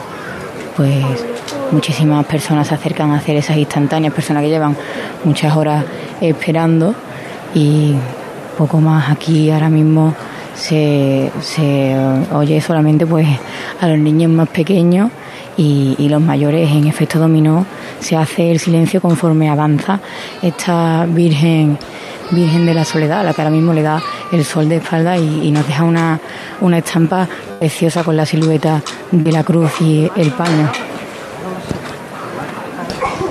pues 0.76 1.04
muchísimas 1.70 2.26
personas 2.26 2.66
se 2.66 2.74
acercan 2.74 3.12
a 3.12 3.18
hacer 3.18 3.36
esas 3.36 3.56
instantáneas, 3.56 4.12
personas 4.12 4.42
que 4.42 4.48
llevan 4.48 4.76
muchas 5.22 5.56
horas 5.56 5.84
esperando. 6.20 6.92
Y 7.54 7.94
poco 8.58 8.80
más 8.80 9.10
aquí 9.10 9.50
ahora 9.50 9.68
mismo 9.68 10.14
se, 10.54 11.30
se 11.40 11.96
oye 12.32 12.60
solamente 12.60 13.06
pues 13.06 13.26
a 13.80 13.88
los 13.88 13.98
niños 13.98 14.30
más 14.30 14.48
pequeños 14.48 15.10
y, 15.56 16.08
los 16.08 16.20
mayores 16.20 16.70
en 16.70 16.86
efecto 16.86 17.18
dominó 17.18 17.64
se 18.00 18.16
hace 18.16 18.50
el 18.50 18.58
silencio 18.58 19.00
conforme 19.00 19.48
avanza 19.48 20.00
esta 20.42 21.06
Virgen 21.08 21.78
Virgen 22.30 22.64
de 22.64 22.72
la 22.72 22.84
Soledad, 22.84 23.24
la 23.24 23.34
que 23.34 23.42
ahora 23.42 23.50
mismo 23.50 23.74
le 23.74 23.82
da 23.82 24.02
el 24.30 24.44
sol 24.44 24.68
de 24.68 24.76
espalda 24.76 25.18
y, 25.18 25.50
nos 25.50 25.66
deja 25.66 25.84
una, 25.84 26.18
una 26.60 26.78
estampa 26.78 27.28
preciosa 27.58 28.02
con 28.04 28.16
la 28.16 28.24
silueta 28.24 28.82
de 29.10 29.32
la 29.32 29.44
cruz 29.44 29.70
y 29.80 30.10
el 30.16 30.30
paño. 30.32 30.70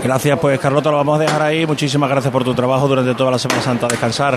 Gracias, 0.03 0.39
pues 0.39 0.59
Carlota, 0.59 0.91
lo 0.91 0.97
vamos 0.97 1.19
a 1.19 1.23
dejar 1.23 1.41
ahí. 1.41 1.65
Muchísimas 1.65 2.09
gracias 2.09 2.31
por 2.31 2.43
tu 2.43 2.53
trabajo 2.53 2.87
durante 2.87 3.13
toda 3.15 3.31
la 3.31 3.39
Semana 3.39 3.61
Santa. 3.61 3.87
Descansar. 3.87 4.35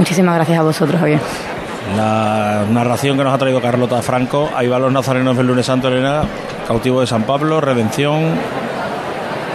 Muchísimas 0.00 0.34
gracias 0.36 0.58
a 0.58 0.62
vosotros, 0.62 0.98
Javier. 0.98 1.20
La 1.94 2.64
narración 2.70 3.18
que 3.18 3.24
nos 3.24 3.34
ha 3.34 3.36
traído 3.36 3.60
Carlota 3.60 4.00
Franco. 4.00 4.48
Ahí 4.56 4.66
van 4.66 4.80
los 4.80 4.90
nazarenos 4.90 5.36
del 5.36 5.46
lunes 5.46 5.66
santo, 5.66 5.88
Elena. 5.88 6.22
Cautivo 6.66 7.02
de 7.02 7.06
San 7.06 7.24
Pablo, 7.24 7.60
Redención, 7.60 8.30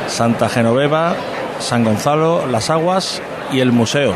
Santa 0.07 0.47
Genoveva, 0.47 1.15
San 1.57 1.83
Gonzalo, 1.83 2.45
Las 2.45 2.69
Aguas 2.69 3.23
y 3.51 3.59
el 3.59 3.71
museo. 3.71 4.13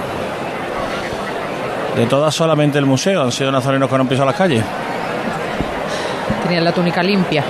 De 1.96 2.06
todas, 2.06 2.36
solamente 2.36 2.78
el 2.78 2.86
museo. 2.86 3.24
Han 3.24 3.32
sido 3.32 3.52
nazarenos 3.52 3.90
que 3.90 3.96
no 3.96 4.02
han 4.02 4.08
pisado 4.08 4.28
las 4.28 4.36
calles. 4.36 4.64
Tenían 6.44 6.64
la 6.64 6.72
túnica 6.72 7.02
limpia. 7.02 7.44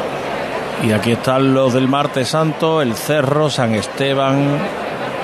Y 0.88 0.94
aquí 0.94 1.12
están 1.12 1.54
los 1.54 1.74
del 1.74 1.90
Martes 1.90 2.30
Santo, 2.30 2.82
el 2.82 2.96
Cerro, 2.96 3.50
San 3.50 3.76
Esteban, 3.76 4.58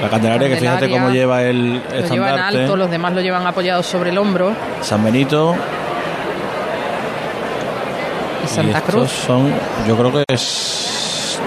la 0.02 0.10
Candelaria, 0.10 0.50
que 0.50 0.58
fíjate 0.58 0.90
cómo 0.90 1.10
lleva 1.10 1.42
el 1.44 1.76
Lo 1.76 1.80
llevan 1.80 2.04
estandarte. 2.04 2.60
alto, 2.62 2.76
los 2.76 2.90
demás 2.92 3.14
lo 3.14 3.22
llevan 3.22 3.48
apoyados 3.48 3.86
sobre 3.86 4.10
el 4.10 4.18
hombro. 4.18 4.54
San 4.82 5.04
Benito. 5.04 5.56
Y 8.44 8.48
Santa 8.48 8.78
estos 8.80 8.94
Cruz. 8.94 9.12
son, 9.12 9.52
yo 9.88 9.98
creo 9.98 10.12
que 10.12 10.24
es 10.34 11.40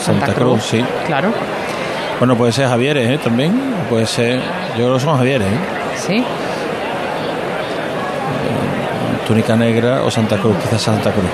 Santa, 0.00 0.26
Santa 0.26 0.34
Cruz, 0.40 0.52
Cruz, 0.52 0.64
sí. 0.64 0.84
Claro. 1.06 1.28
Bueno, 2.18 2.36
puede 2.36 2.52
ser 2.52 2.68
Javieres, 2.68 3.08
¿eh? 3.10 3.18
También. 3.22 3.58
Puede 3.88 4.06
ser, 4.06 4.40
yo 4.76 4.84
creo 4.84 4.94
que 4.94 5.00
son 5.00 5.16
Javieres, 5.16 5.48
¿eh? 5.48 5.56
Sí. 6.06 6.24
túnica 9.26 9.54
negra 9.54 10.02
o 10.02 10.10
Santa 10.10 10.36
Cruz, 10.38 10.56
quizás 10.60 10.82
Santa 10.82 11.12
Cruz. 11.12 11.30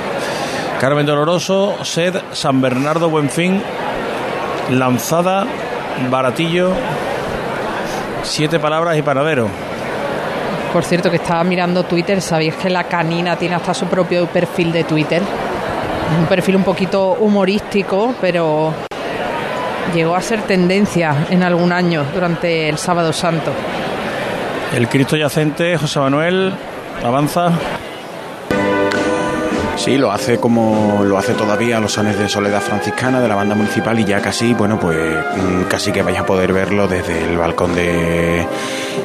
Carmen 0.81 1.07
Doloroso, 1.07 1.77
Sed, 1.83 2.15
San 2.33 2.61
Bernardo, 2.61 3.09
Buenfín, 3.09 3.63
Lanzada, 4.71 5.47
Baratillo, 6.11 6.73
siete 8.23 8.59
palabras 8.59 8.97
y 8.97 9.03
panadero. 9.03 9.49
Por 10.73 10.85
cierto, 10.85 11.11
que 11.11 11.17
estaba 11.17 11.43
mirando 11.43 11.85
Twitter, 11.85 12.21
¿sabéis 12.21 12.55
que 12.55 12.69
la 12.69 12.85
canina 12.85 13.37
tiene 13.37 13.55
hasta 13.55 13.73
su 13.73 13.87
propio 13.87 14.27
perfil 14.27 14.73
de 14.73 14.85
Twitter? 14.85 15.23
Un 16.21 16.27
perfil 16.27 16.57
un 16.57 16.65
poquito 16.65 17.17
humorístico, 17.21 18.15
pero 18.21 18.73
llegó 19.95 20.15
a 20.15 20.21
ser 20.21 20.43
tendencia 20.43 21.27
en 21.31 21.43
algún 21.43 21.73
año 21.73 22.05
durante 22.13 22.69
el 22.69 22.79
Sábado 22.79 23.13
Santo. 23.13 23.53
El 24.75 24.89
Cristo 24.89 25.17
yacente, 25.17 25.79
José 25.79 25.99
Manuel, 25.99 26.53
avanza. 27.05 27.53
Sí, 29.77 29.99
lo 29.99 30.11
hace 30.11 30.39
como 30.39 31.05
lo 31.05 31.19
hace 31.19 31.35
todavía 31.35 31.79
los 31.81 31.93
sones 31.93 32.19
de 32.19 32.29
Soledad 32.29 32.61
Franciscana 32.61 33.21
de 33.21 33.29
la 33.29 33.35
banda 33.35 33.55
municipal 33.55 33.99
y 34.01 34.05
ya 34.05 34.21
casi, 34.21 34.55
bueno, 34.55 34.81
pues 34.81 34.97
mm, 34.97 35.65
casi 35.69 35.93
que 35.93 36.03
vais 36.03 36.19
a 36.19 36.25
poder 36.27 36.53
verlo 36.53 36.89
desde 36.89 37.25
el 37.25 37.37
balcón 37.37 37.75
de, 37.75 38.47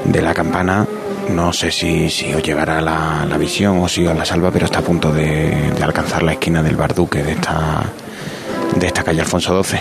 de 0.06 0.22
la 0.22 0.34
campana. 0.34 0.88
No 1.30 1.54
sé 1.54 1.72
si, 1.72 2.10
si 2.10 2.34
os 2.34 2.42
llegará 2.42 2.82
la, 2.82 3.26
la 3.30 3.38
visión 3.38 3.78
o 3.80 3.88
si 3.88 4.08
os 4.08 4.18
la 4.18 4.26
salva, 4.26 4.50
pero 4.52 4.66
está 4.66 4.80
a 4.80 4.82
punto 4.82 5.12
de, 5.14 5.72
de 5.78 5.84
alcanzar 5.84 6.24
la 6.24 6.34
esquina 6.34 6.64
del 6.64 6.76
Barduque 6.78 7.22
de 7.22 7.34
esta, 7.34 7.84
de 8.76 8.88
esta 8.88 9.04
calle 9.04 9.22
Alfonso 9.22 9.64
XII. 9.64 9.80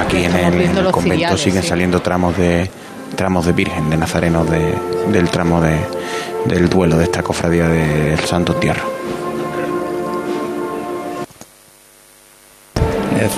Aquí 0.00 0.24
en 0.24 0.34
el, 0.36 0.60
en 0.62 0.74
convento 0.90 1.00
ciriales, 1.00 1.40
siguen 1.40 1.62
sí. 1.62 1.68
saliendo 1.68 2.00
tramos 2.00 2.36
de 2.36 2.70
tramos 3.16 3.46
de 3.46 3.52
Virgen, 3.52 3.90
de 3.90 3.96
Nazareno, 3.96 4.44
de, 4.44 4.74
del 5.10 5.28
tramo 5.30 5.60
de, 5.60 5.76
del 6.48 6.68
duelo 6.68 6.96
de 6.96 7.04
esta 7.04 7.22
cofradía 7.22 7.68
del 7.68 8.18
Santo 8.20 8.54
Tierra. 8.54 8.82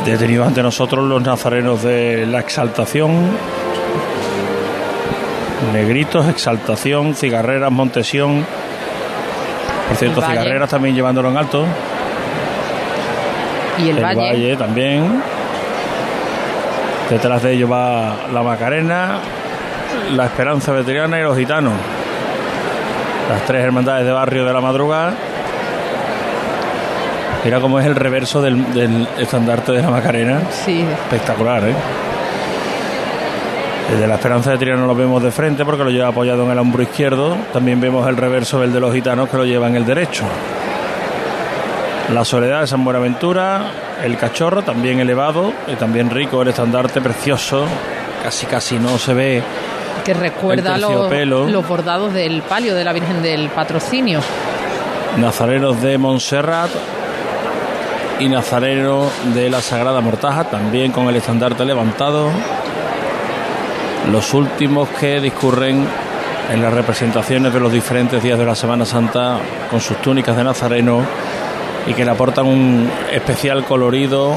Detenidos 0.04 0.46
ante 0.46 0.62
nosotros 0.62 1.06
los 1.06 1.22
nazarenos 1.22 1.82
de 1.82 2.24
la 2.26 2.40
exaltación. 2.40 3.30
Negritos, 5.72 6.26
exaltación, 6.28 7.14
cigarreras, 7.14 7.70
montesión. 7.70 8.46
Por 9.88 9.96
cierto, 9.98 10.20
El 10.20 10.26
Valle. 10.26 10.40
cigarreras 10.40 10.70
también 10.70 10.94
llevándolo 10.94 11.30
en 11.30 11.36
alto. 11.36 11.66
Y 13.84 13.90
el, 13.90 14.02
Valle, 14.02 14.56
también. 14.56 15.22
Detrás 17.10 17.42
de 17.42 17.52
ellos 17.52 17.70
va 17.70 18.28
la 18.32 18.42
Macarena, 18.42 19.18
la 20.14 20.24
Esperanza 20.24 20.72
Veterana 20.72 21.18
y 21.18 21.22
los 21.22 21.36
Gitanos. 21.36 21.74
Las 23.28 23.44
tres 23.46 23.62
hermandades 23.62 24.06
de 24.06 24.12
barrio 24.12 24.44
de 24.44 24.52
la 24.52 24.60
madrugada. 24.60 25.14
Mira 27.44 27.60
cómo 27.60 27.78
es 27.78 27.86
el 27.86 27.94
reverso 27.94 28.42
del, 28.42 28.72
del 28.72 29.06
estandarte 29.18 29.72
de 29.72 29.82
la 29.82 29.90
Macarena. 29.90 30.40
Sí. 30.50 30.84
Espectacular, 31.04 31.64
¿eh? 31.68 31.74
El 33.92 34.00
de 34.00 34.06
la 34.06 34.16
Esperanza 34.16 34.50
de 34.50 34.58
Triano 34.58 34.86
lo 34.86 34.94
vemos 34.94 35.22
de 35.22 35.30
frente 35.30 35.64
porque 35.64 35.82
lo 35.82 35.90
lleva 35.90 36.08
apoyado 36.08 36.44
en 36.44 36.50
el 36.50 36.58
hombro 36.58 36.82
izquierdo. 36.82 37.36
También 37.52 37.80
vemos 37.80 38.06
el 38.08 38.16
reverso 38.16 38.60
del 38.60 38.72
de 38.72 38.80
los 38.80 38.92
gitanos 38.92 39.30
que 39.30 39.36
lo 39.38 39.46
lleva 39.46 39.66
en 39.68 39.76
el 39.76 39.86
derecho. 39.86 40.24
La 42.12 42.24
Soledad 42.24 42.62
de 42.62 42.66
San 42.66 42.84
Buenaventura, 42.84 43.70
el 44.04 44.16
cachorro 44.16 44.62
también 44.62 45.00
elevado 45.00 45.52
y 45.66 45.74
también 45.76 46.10
rico, 46.10 46.42
el 46.42 46.48
estandarte 46.48 47.00
precioso. 47.00 47.66
Casi 48.22 48.46
casi 48.46 48.78
no 48.78 48.98
se 48.98 49.14
ve 49.14 49.42
que 50.04 50.14
recuerda 50.14 50.78
los, 50.78 51.10
los 51.26 51.68
bordados 51.68 52.12
del 52.12 52.42
palio 52.42 52.74
de 52.74 52.84
la 52.84 52.92
Virgen 52.92 53.22
del 53.22 53.48
Patrocinio. 53.50 54.20
Nazarenos 55.16 55.80
de 55.82 55.98
Montserrat 55.98 56.70
y 58.20 58.28
Nazareno 58.28 59.10
de 59.34 59.50
la 59.50 59.60
Sagrada 59.60 60.00
Mortaja, 60.00 60.44
también 60.44 60.92
con 60.92 61.08
el 61.08 61.16
estandarte 61.16 61.64
levantado. 61.64 62.30
Los 64.12 64.32
últimos 64.34 64.88
que 65.00 65.20
discurren 65.20 65.86
en 66.50 66.62
las 66.62 66.72
representaciones 66.72 67.52
de 67.52 67.60
los 67.60 67.72
diferentes 67.72 68.22
días 68.22 68.38
de 68.38 68.46
la 68.46 68.54
Semana 68.54 68.84
Santa 68.84 69.38
con 69.70 69.80
sus 69.80 69.98
túnicas 69.98 70.36
de 70.36 70.44
Nazareno 70.44 71.02
y 71.86 71.92
que 71.92 72.04
le 72.04 72.10
aportan 72.10 72.46
un 72.46 72.90
especial 73.12 73.64
colorido 73.64 74.34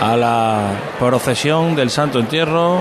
a 0.00 0.16
la 0.16 0.70
procesión 0.98 1.74
del 1.74 1.90
Santo 1.90 2.18
Entierro. 2.18 2.80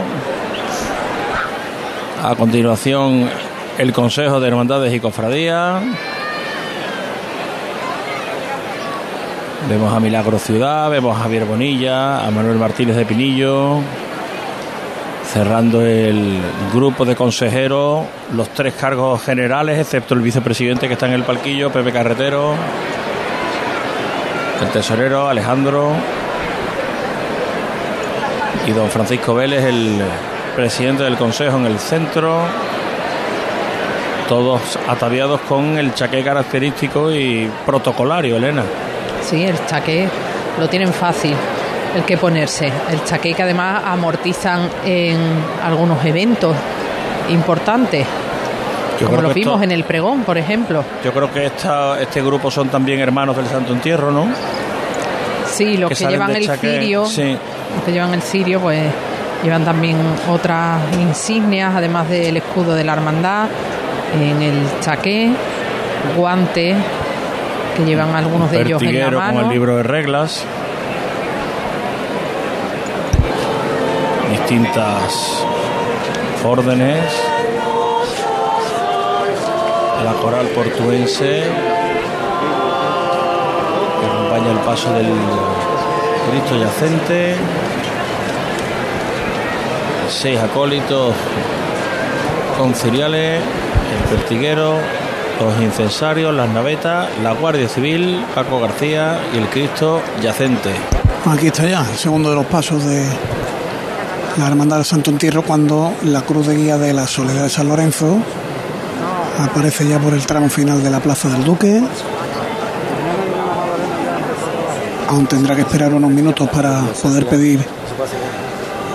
A 2.24 2.36
continuación, 2.36 3.28
el 3.80 3.94
Consejo 3.94 4.40
de 4.40 4.48
Hermandades 4.48 4.94
y 4.94 5.00
Cofradías. 5.00 5.82
Vemos 9.68 9.92
a 9.92 10.00
Milagro 10.00 10.38
Ciudad, 10.38 10.92
vemos 10.92 11.18
a 11.18 11.24
Javier 11.24 11.46
Bonilla, 11.46 12.24
a 12.24 12.30
Manuel 12.30 12.60
Martínez 12.60 12.96
de 12.96 13.06
Pinillo, 13.06 13.80
cerrando 15.34 15.82
el 15.82 16.40
grupo 16.72 17.06
de 17.06 17.16
consejeros, 17.16 18.06
los 18.36 18.50
tres 18.50 18.76
cargos 18.76 19.24
generales, 19.24 19.80
excepto 19.80 20.14
el 20.14 20.22
vicepresidente 20.22 20.88
que 20.88 20.94
está 20.94 21.08
en 21.08 21.14
el 21.14 21.24
palquillo, 21.24 21.72
Pepe 21.72 21.92
Carretero, 21.92 22.54
el 24.62 24.70
tesorero 24.70 25.28
Alejandro. 25.28 25.90
Y 28.68 28.72
don 28.74 28.92
Francisco 28.92 29.34
Vélez, 29.34 29.66
el 29.66 30.04
presidente 30.56 31.04
del 31.04 31.18
consejo 31.18 31.58
en 31.58 31.66
el 31.66 31.80
centro, 31.80 32.42
todos 34.28 34.62
ataviados 34.88 35.42
con 35.42 35.78
el 35.78 35.94
chaqué 35.94 36.24
característico 36.24 37.12
y 37.12 37.50
protocolario, 37.66 38.38
Elena. 38.38 38.64
Sí, 39.24 39.44
el 39.44 39.66
chaqué 39.66 40.08
lo 40.60 40.68
tienen 40.70 40.94
fácil 40.94 41.34
el 41.96 42.04
que 42.04 42.18
ponerse. 42.18 42.72
El 42.90 43.04
chaqué 43.04 43.34
que 43.34 43.44
además 43.44 43.82
amortizan 43.86 44.70
en 44.86 45.18
algunos 45.64 46.04
eventos 46.06 46.56
importantes. 47.30 48.06
Yo 49.00 49.08
como 49.08 49.22
lo 49.22 49.30
que 49.30 49.34
vimos 49.36 49.56
esto- 49.56 49.64
en 49.64 49.72
el 49.72 49.84
pregón, 49.84 50.24
por 50.24 50.38
ejemplo. 50.38 50.84
Yo 51.04 51.12
creo 51.12 51.32
que 51.32 51.48
esta, 51.48 52.00
este 52.00 52.22
grupo 52.22 52.50
son 52.52 52.70
también 52.70 53.00
hermanos 53.00 53.36
del 53.36 53.48
Santo 53.48 53.74
Entierro, 53.74 54.12
¿no? 54.12 54.28
Sí, 55.52 55.76
los 55.78 55.90
que, 55.90 55.96
salen 55.96 56.12
llevan 56.14 56.36
el 56.36 56.50
cirio, 56.58 57.06
sí. 57.06 57.38
los 57.76 57.84
que 57.84 57.92
llevan 57.92 58.14
el 58.14 58.22
cirio, 58.22 58.62
pues 58.62 58.80
llevan 59.44 59.66
también 59.66 59.98
otras 60.30 60.82
insignias, 61.00 61.74
además 61.76 62.10
del 62.10 62.38
escudo 62.38 62.76
de 62.76 62.84
la 62.84 62.94
hermandad, 62.94 63.48
en 64.20 64.42
el 64.42 64.68
chaqué, 64.82 65.32
guantes, 66.16 66.78
que 67.76 67.86
llevan 67.86 68.16
algunos 68.16 68.52
de 68.52 68.62
ellos 68.62 68.82
en 68.82 69.00
la 69.00 69.12
mano. 69.12 69.34
con 69.34 69.44
el 69.46 69.50
libro 69.50 69.78
de 69.78 69.84
reglas. 69.84 70.44
Distintas 74.32 75.44
órdenes. 76.44 77.04
La 80.04 80.14
coral 80.14 80.48
portuense 80.48 81.44
que 84.00 84.06
acompaña 84.08 84.52
el 84.52 84.58
paso 84.60 84.92
del 84.94 85.14
Cristo 86.30 86.58
yacente. 86.58 87.36
Seis 90.12 90.40
acólitos 90.40 91.16
conciliales, 92.58 93.42
el 93.42 94.18
pertiguero, 94.18 94.76
los 95.40 95.62
incensarios, 95.62 96.34
las 96.36 96.50
navetas, 96.50 97.08
la 97.24 97.32
Guardia 97.32 97.68
Civil, 97.68 98.24
Paco 98.36 98.60
García 98.60 99.20
y 99.34 99.38
el 99.38 99.48
Cristo 99.50 100.02
yacente. 100.22 100.72
Aquí 101.26 101.48
está 101.48 101.68
ya, 101.68 101.82
el 101.90 101.98
segundo 101.98 102.30
de 102.30 102.36
los 102.36 102.46
pasos 102.46 102.86
de 102.86 103.08
la 104.38 104.48
Hermandad 104.48 104.78
del 104.78 104.86
Santo 104.86 105.10
Entierro 105.12 105.44
cuando 105.44 105.94
la 106.04 106.22
cruz 106.22 106.48
de 106.48 106.58
guía 106.58 106.78
de 106.78 106.94
la 106.94 107.08
Soledad 107.08 107.44
de 107.44 107.50
San 107.50 107.70
Lorenzo 107.70 108.18
aparece 109.40 109.88
ya 109.88 109.98
por 109.98 110.14
el 110.14 110.26
tramo 110.26 110.50
final 110.50 110.84
de 110.84 110.90
la 110.92 111.00
Plaza 111.00 111.30
del 111.30 111.44
Duque. 111.44 111.82
Aún 115.08 115.26
tendrá 115.26 115.56
que 115.56 115.62
esperar 115.62 115.94
unos 115.94 116.12
minutos 116.12 116.48
para 116.50 116.82
poder 117.02 117.26
pedir 117.28 117.66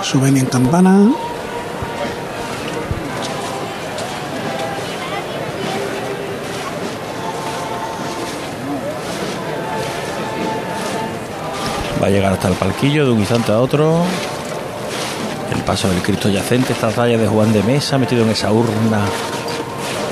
su 0.07 0.21
venia 0.21 0.43
en 0.43 0.49
campana. 0.49 1.11
Va 12.01 12.07
a 12.07 12.11
llegar 12.11 12.35
hasta 12.35 12.47
el 12.47 12.55
palquillo 12.55 13.07
de 13.07 13.11
un 13.11 13.19
instante 13.19 13.51
a 13.51 13.59
otro. 13.59 14.05
El 15.53 15.63
paso 15.63 15.89
del 15.89 16.01
Cristo 16.03 16.29
yacente, 16.29 16.73
esta 16.73 16.91
talla 16.91 17.19
de 17.19 17.27
Juan 17.27 17.53
de 17.53 17.65
Mesa 17.65 17.99
metido 17.99 18.23
en 18.23 18.31
esa 18.31 18.53
urna 18.53 19.01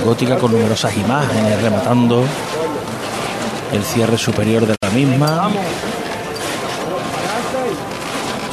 gótica 0.05 0.39
con 0.39 0.51
numerosas 0.51 0.97
imágenes 0.97 1.63
rematando 1.63 2.25
el 3.73 3.85
cierre 3.85 4.19
superior 4.19 4.67
de 4.67 4.75
la 4.83 4.91
misma. 4.91 5.51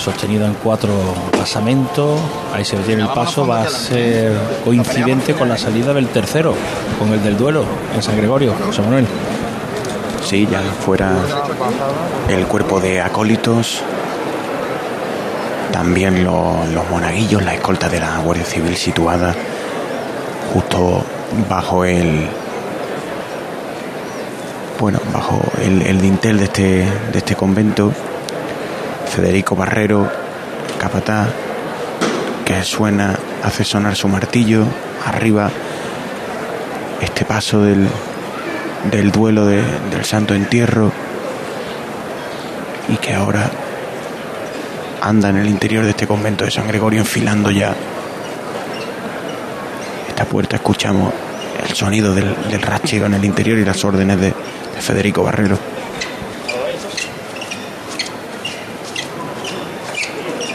Sostenido 0.01 0.45
en 0.45 0.53
cuatro 0.55 0.91
pasamentos. 1.37 2.19
Ahí 2.53 2.65
se 2.65 2.75
tiene 2.77 3.03
el 3.03 3.07
paso, 3.09 3.45
va 3.47 3.61
a 3.61 3.69
ser 3.69 4.33
coincidente 4.65 5.33
con 5.33 5.47
la 5.49 5.57
salida 5.57 5.93
del 5.93 6.07
tercero, 6.07 6.53
con 6.99 7.13
el 7.13 7.23
del 7.23 7.37
duelo 7.37 7.63
en 7.95 8.01
San 8.03 8.17
Gregorio, 8.17 8.53
José 8.65 8.81
Manuel. 8.81 9.05
Sí, 10.23 10.47
ya 10.51 10.61
fuera 10.85 11.11
el 12.29 12.45
cuerpo 12.47 12.79
de 12.79 13.01
acólitos, 13.01 13.81
también 15.71 16.23
lo- 16.23 16.63
los 16.73 16.89
monaguillos, 16.89 17.43
la 17.43 17.53
escolta 17.53 17.89
de 17.89 17.99
la 17.99 18.17
Guardia 18.19 18.45
Civil 18.45 18.75
situada 18.75 19.33
justo 20.53 21.03
bajo 21.49 21.85
el 21.85 22.27
bueno, 24.79 24.99
bajo 25.13 25.39
el, 25.63 25.81
el 25.83 26.01
dintel 26.01 26.39
de 26.39 26.43
este, 26.45 26.61
de 27.11 27.17
este 27.17 27.35
convento, 27.35 27.91
Federico 29.15 29.55
Barrero, 29.55 30.09
capataz, 30.79 31.27
que 32.45 32.63
suena, 32.63 33.17
hace 33.43 33.63
sonar 33.63 33.95
su 33.95 34.07
martillo, 34.07 34.63
arriba 35.05 35.49
este 37.01 37.25
paso 37.25 37.61
del, 37.61 37.87
del 38.91 39.11
duelo 39.11 39.45
de- 39.45 39.63
del 39.91 40.05
Santo 40.05 40.33
Entierro 40.35 40.91
y 42.87 42.95
que 42.97 43.13
ahora 43.13 43.49
anda 45.01 45.29
en 45.29 45.37
el 45.37 45.47
interior 45.49 45.83
de 45.83 45.89
este 45.91 46.05
convento 46.07 46.45
de 46.45 46.51
San 46.51 46.67
Gregorio 46.67 46.99
enfilando 47.01 47.49
ya 47.51 47.73
esta 50.07 50.25
puerta. 50.25 50.57
Escuchamos 50.57 51.11
el 51.67 51.75
sonido 51.75 52.13
del, 52.13 52.35
del 52.49 52.61
en 53.05 53.13
el 53.15 53.25
interior 53.25 53.57
y 53.57 53.65
las 53.65 53.83
órdenes 53.83 54.19
de, 54.19 54.27
de 54.27 54.81
Federico 54.81 55.23
Barrero 55.23 55.57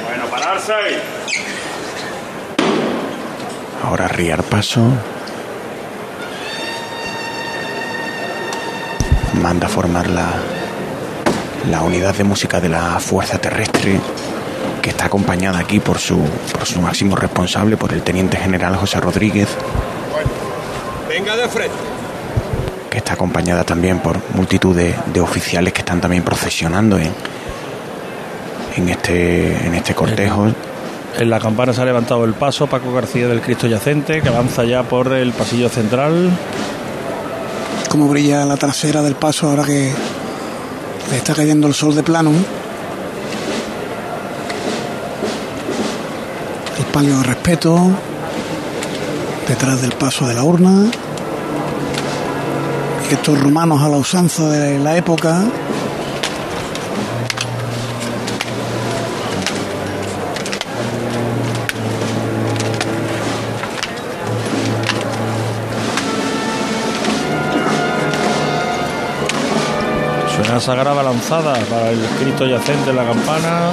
Bueno, 0.07 0.27
pararse. 0.31 0.73
Ahora 4.17 4.23
riar 4.23 4.43
paso 4.45 4.81
manda 9.43 9.69
formar 9.69 10.09
la, 10.09 10.29
la 11.71 11.83
unidad 11.83 12.15
de 12.15 12.25
música 12.25 12.61
de 12.61 12.69
la 12.69 12.99
Fuerza 12.99 13.39
Terrestre 13.39 14.01
que 14.83 14.91
está 14.91 15.07
acompañada 15.07 15.59
aquí 15.59 15.81
por 15.81 15.99
su, 15.99 16.19
por 16.53 16.65
su 16.65 16.81
máximo 16.81 17.17
responsable, 17.17 17.77
por 17.77 17.93
el 17.93 18.03
Teniente 18.03 18.37
General 18.37 18.77
José 18.77 19.01
Rodríguez, 19.01 19.49
Venga 21.09 21.37
de 21.37 21.49
frente. 21.49 21.75
que 22.91 22.99
está 22.99 23.15
acompañada 23.15 23.65
también 23.65 23.99
por 23.99 24.19
multitud 24.35 24.75
de, 24.77 24.95
de 25.13 25.21
oficiales 25.21 25.73
que 25.73 25.81
están 25.81 26.01
también 26.01 26.23
procesionando 26.23 26.99
en, 26.99 27.13
en, 28.77 28.89
este, 28.89 29.67
en 29.67 29.75
este 29.75 29.95
cortejo. 29.95 30.49
En 31.19 31.31
la 31.31 31.41
campana 31.41 31.73
se 31.73 31.81
ha 31.81 31.85
levantado 31.87 32.27
el 32.27 32.35
paso 32.35 32.67
Paco 32.67 32.93
García 32.93 33.27
del 33.27 33.41
Cristo 33.41 33.67
Yacente, 33.67 34.21
que 34.21 34.29
avanza 34.29 34.65
ya 34.65 34.83
por 34.83 35.15
el 35.15 35.33
pasillo 35.33 35.71
central. 35.71 36.31
Cómo 37.89 38.07
brilla 38.07 38.45
la 38.45 38.59
trasera 38.59 39.01
del 39.01 39.15
paso 39.15 39.49
ahora 39.49 39.65
que 39.65 39.95
le 41.11 41.17
está 41.17 41.35
cayendo 41.35 41.69
el 41.69 41.75
sol 41.75 41.95
de 41.95 42.03
plano. 42.03 42.33
El 46.79 46.85
palio 46.93 47.17
de 47.17 47.25
respeto 47.25 47.91
detrás 49.49 49.81
del 49.81 49.93
paso 49.93 50.27
de 50.27 50.35
la 50.35 50.43
urna. 50.43 50.91
Estos 53.11 53.41
romanos 53.41 53.81
a 53.81 53.89
la 53.89 53.97
usanza 53.97 54.51
de 54.51 54.79
la 54.79 54.99
época. 54.99 55.45
Sagrada 70.67 71.01
lanzada 71.03 71.55
para 71.71 71.91
el 71.91 72.01
Cristo 72.21 72.45
Yacente 72.45 72.91
en 72.91 72.97
la 72.97 73.05
campana. 73.05 73.71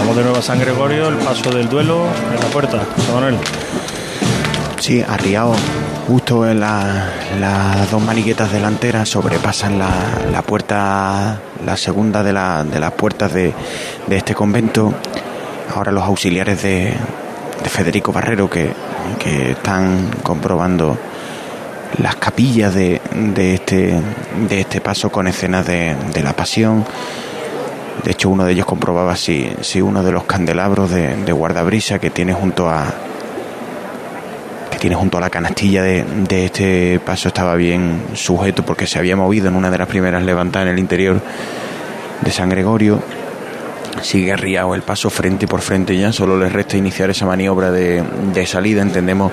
Vamos 0.00 0.16
de 0.16 0.22
nuevo 0.22 0.38
a 0.38 0.42
San 0.42 0.58
Gregorio, 0.58 1.08
el 1.08 1.16
paso 1.16 1.50
del 1.50 1.68
duelo 1.68 2.06
en 2.32 2.40
la 2.40 2.46
puerta. 2.46 2.80
Manuel. 3.14 3.36
Sí, 4.80 5.04
arriado 5.06 5.54
justo 6.08 6.48
en 6.48 6.58
la- 6.58 7.08
las 7.38 7.88
dos 7.90 8.02
maniquetas 8.02 8.50
delanteras 8.50 9.08
sobrepasan 9.08 9.78
la, 9.78 9.88
la 10.32 10.42
puerta, 10.42 11.38
la 11.64 11.76
segunda 11.76 12.22
de, 12.24 12.32
la- 12.32 12.64
de 12.64 12.80
las 12.80 12.92
puertas 12.92 13.32
de, 13.32 13.54
de 14.08 14.16
este 14.16 14.34
convento. 14.34 14.92
Ahora 15.76 15.92
los 15.92 16.02
auxiliares 16.02 16.62
de, 16.62 16.94
de 17.62 17.68
Federico 17.68 18.12
Barrero 18.12 18.50
que, 18.50 18.72
que 19.20 19.52
están 19.52 20.10
comprobando 20.24 20.98
las 21.98 22.16
capillas 22.16 22.74
de, 22.74 23.00
de 23.14 23.54
este, 23.54 24.00
de 24.48 24.60
este 24.60 24.80
paso 24.80 25.10
con 25.10 25.26
escenas 25.26 25.66
de, 25.66 25.94
de 26.12 26.22
la 26.22 26.32
pasión. 26.34 26.84
De 28.04 28.12
hecho, 28.12 28.30
uno 28.30 28.44
de 28.44 28.52
ellos 28.52 28.66
comprobaba 28.66 29.16
si, 29.16 29.50
si 29.60 29.82
uno 29.82 30.02
de 30.02 30.12
los 30.12 30.24
candelabros 30.24 30.90
de, 30.90 31.32
guardabrisa 31.32 31.98
que 31.98 32.10
tiene 32.10 32.32
junto 32.32 32.68
a, 32.68 32.86
que 34.70 34.78
tiene 34.78 34.96
junto 34.96 35.18
a 35.18 35.20
la 35.20 35.28
canastilla 35.28 35.82
de, 35.82 36.04
de 36.04 36.46
este 36.46 37.00
paso 37.04 37.28
estaba 37.28 37.54
bien 37.56 38.02
sujeto 38.14 38.64
porque 38.64 38.86
se 38.86 38.98
había 38.98 39.16
movido 39.16 39.48
en 39.48 39.54
una 39.54 39.70
de 39.70 39.78
las 39.78 39.88
primeras 39.88 40.22
levantadas 40.22 40.68
en 40.68 40.74
el 40.74 40.78
interior 40.78 41.20
de 42.22 42.30
San 42.30 42.48
Gregorio. 42.48 43.02
Sigue 44.02 44.32
arriado 44.32 44.74
el 44.74 44.82
paso 44.82 45.10
frente 45.10 45.46
por 45.46 45.60
frente 45.60 45.96
ya, 45.98 46.12
solo 46.12 46.38
les 46.38 46.52
resta 46.52 46.78
iniciar 46.78 47.10
esa 47.10 47.26
maniobra 47.26 47.70
de, 47.70 48.02
de 48.32 48.46
salida. 48.46 48.80
Entendemos 48.80 49.30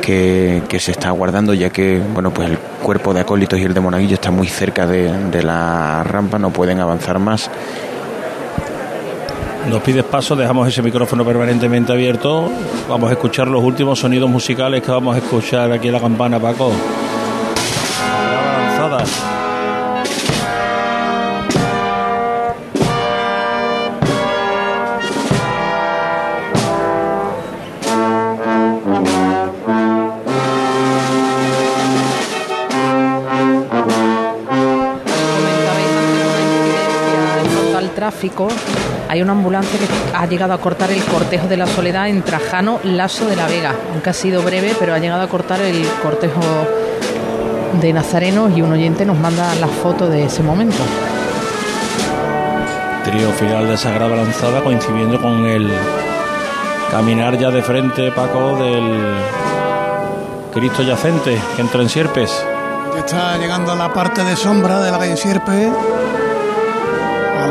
que, 0.00 0.62
se 0.78 0.92
está 0.92 1.10
guardando 1.10 1.54
ya 1.54 1.70
que 1.70 2.00
bueno 2.14 2.30
pues 2.30 2.50
el 2.50 2.58
cuerpo 2.58 3.12
de 3.12 3.20
acólitos 3.20 3.58
y 3.58 3.64
el 3.64 3.74
de 3.74 3.80
monaguillo 3.80 4.14
está 4.14 4.30
muy 4.30 4.48
cerca 4.48 4.86
de, 4.86 5.42
la 5.42 6.02
rampa, 6.04 6.38
no 6.38 6.50
pueden 6.50 6.80
avanzar 6.80 7.18
más. 7.18 7.50
Nos 9.68 9.82
pides 9.82 10.04
paso, 10.04 10.34
dejamos 10.34 10.66
ese 10.68 10.82
micrófono 10.82 11.24
permanentemente 11.24 11.92
abierto. 11.92 12.50
Vamos 12.88 13.10
a 13.10 13.12
escuchar 13.12 13.48
los 13.48 13.62
últimos 13.62 13.98
sonidos 13.98 14.30
musicales 14.30 14.82
que 14.82 14.90
vamos 14.90 15.14
a 15.14 15.18
escuchar 15.18 15.70
aquí 15.72 15.88
en 15.88 15.94
la 15.94 16.00
campana, 16.00 16.38
Paco. 16.38 16.72
Sagrada 18.76 19.37
tráfico, 38.28 38.48
hay 39.08 39.22
una 39.22 39.32
ambulancia 39.32 39.78
que 39.78 39.86
ha 40.16 40.26
llegado 40.26 40.52
a 40.52 40.58
cortar 40.58 40.90
el 40.90 41.02
cortejo 41.04 41.46
de 41.46 41.56
la 41.56 41.66
soledad 41.66 42.08
en 42.08 42.22
Trajano 42.22 42.80
Lasso 42.84 43.26
de 43.26 43.36
la 43.36 43.46
Vega. 43.46 43.74
Aunque 43.92 44.10
ha 44.10 44.12
sido 44.12 44.42
breve, 44.42 44.74
pero 44.78 44.94
ha 44.94 44.98
llegado 44.98 45.22
a 45.22 45.28
cortar 45.28 45.60
el 45.60 45.86
cortejo 46.02 46.40
de 47.80 47.92
nazarenos 47.92 48.56
y 48.56 48.62
un 48.62 48.72
oyente 48.72 49.04
nos 49.04 49.18
manda 49.18 49.54
la 49.56 49.68
foto 49.68 50.08
de 50.08 50.24
ese 50.24 50.42
momento. 50.42 50.78
Trío 53.04 53.30
final 53.32 53.68
de 53.68 53.76
Sagrada 53.76 54.16
Lanzada 54.16 54.62
coincidiendo 54.62 55.20
con 55.20 55.46
el 55.46 55.70
caminar 56.90 57.38
ya 57.38 57.50
de 57.50 57.62
frente, 57.62 58.10
Paco, 58.12 58.56
del 58.56 59.14
Cristo 60.52 60.82
Yacente 60.82 61.38
que 61.56 61.62
entra 61.62 61.80
en 61.80 61.88
Sierpes. 61.88 62.44
Ya 62.94 63.00
está 63.00 63.38
llegando 63.38 63.72
a 63.72 63.76
la 63.76 63.92
parte 63.92 64.24
de 64.24 64.34
sombra 64.36 64.80
de 64.80 64.90
la 64.90 64.98
calle 64.98 65.16
Sierpe, 65.16 65.52
a 65.52 65.70
los 65.70 66.17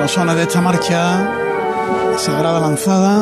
sones 0.08 0.36
de 0.36 0.44
esta 0.44 0.62
marcha 0.62 1.28
sagrada 2.18 2.60
lanzada. 2.60 3.22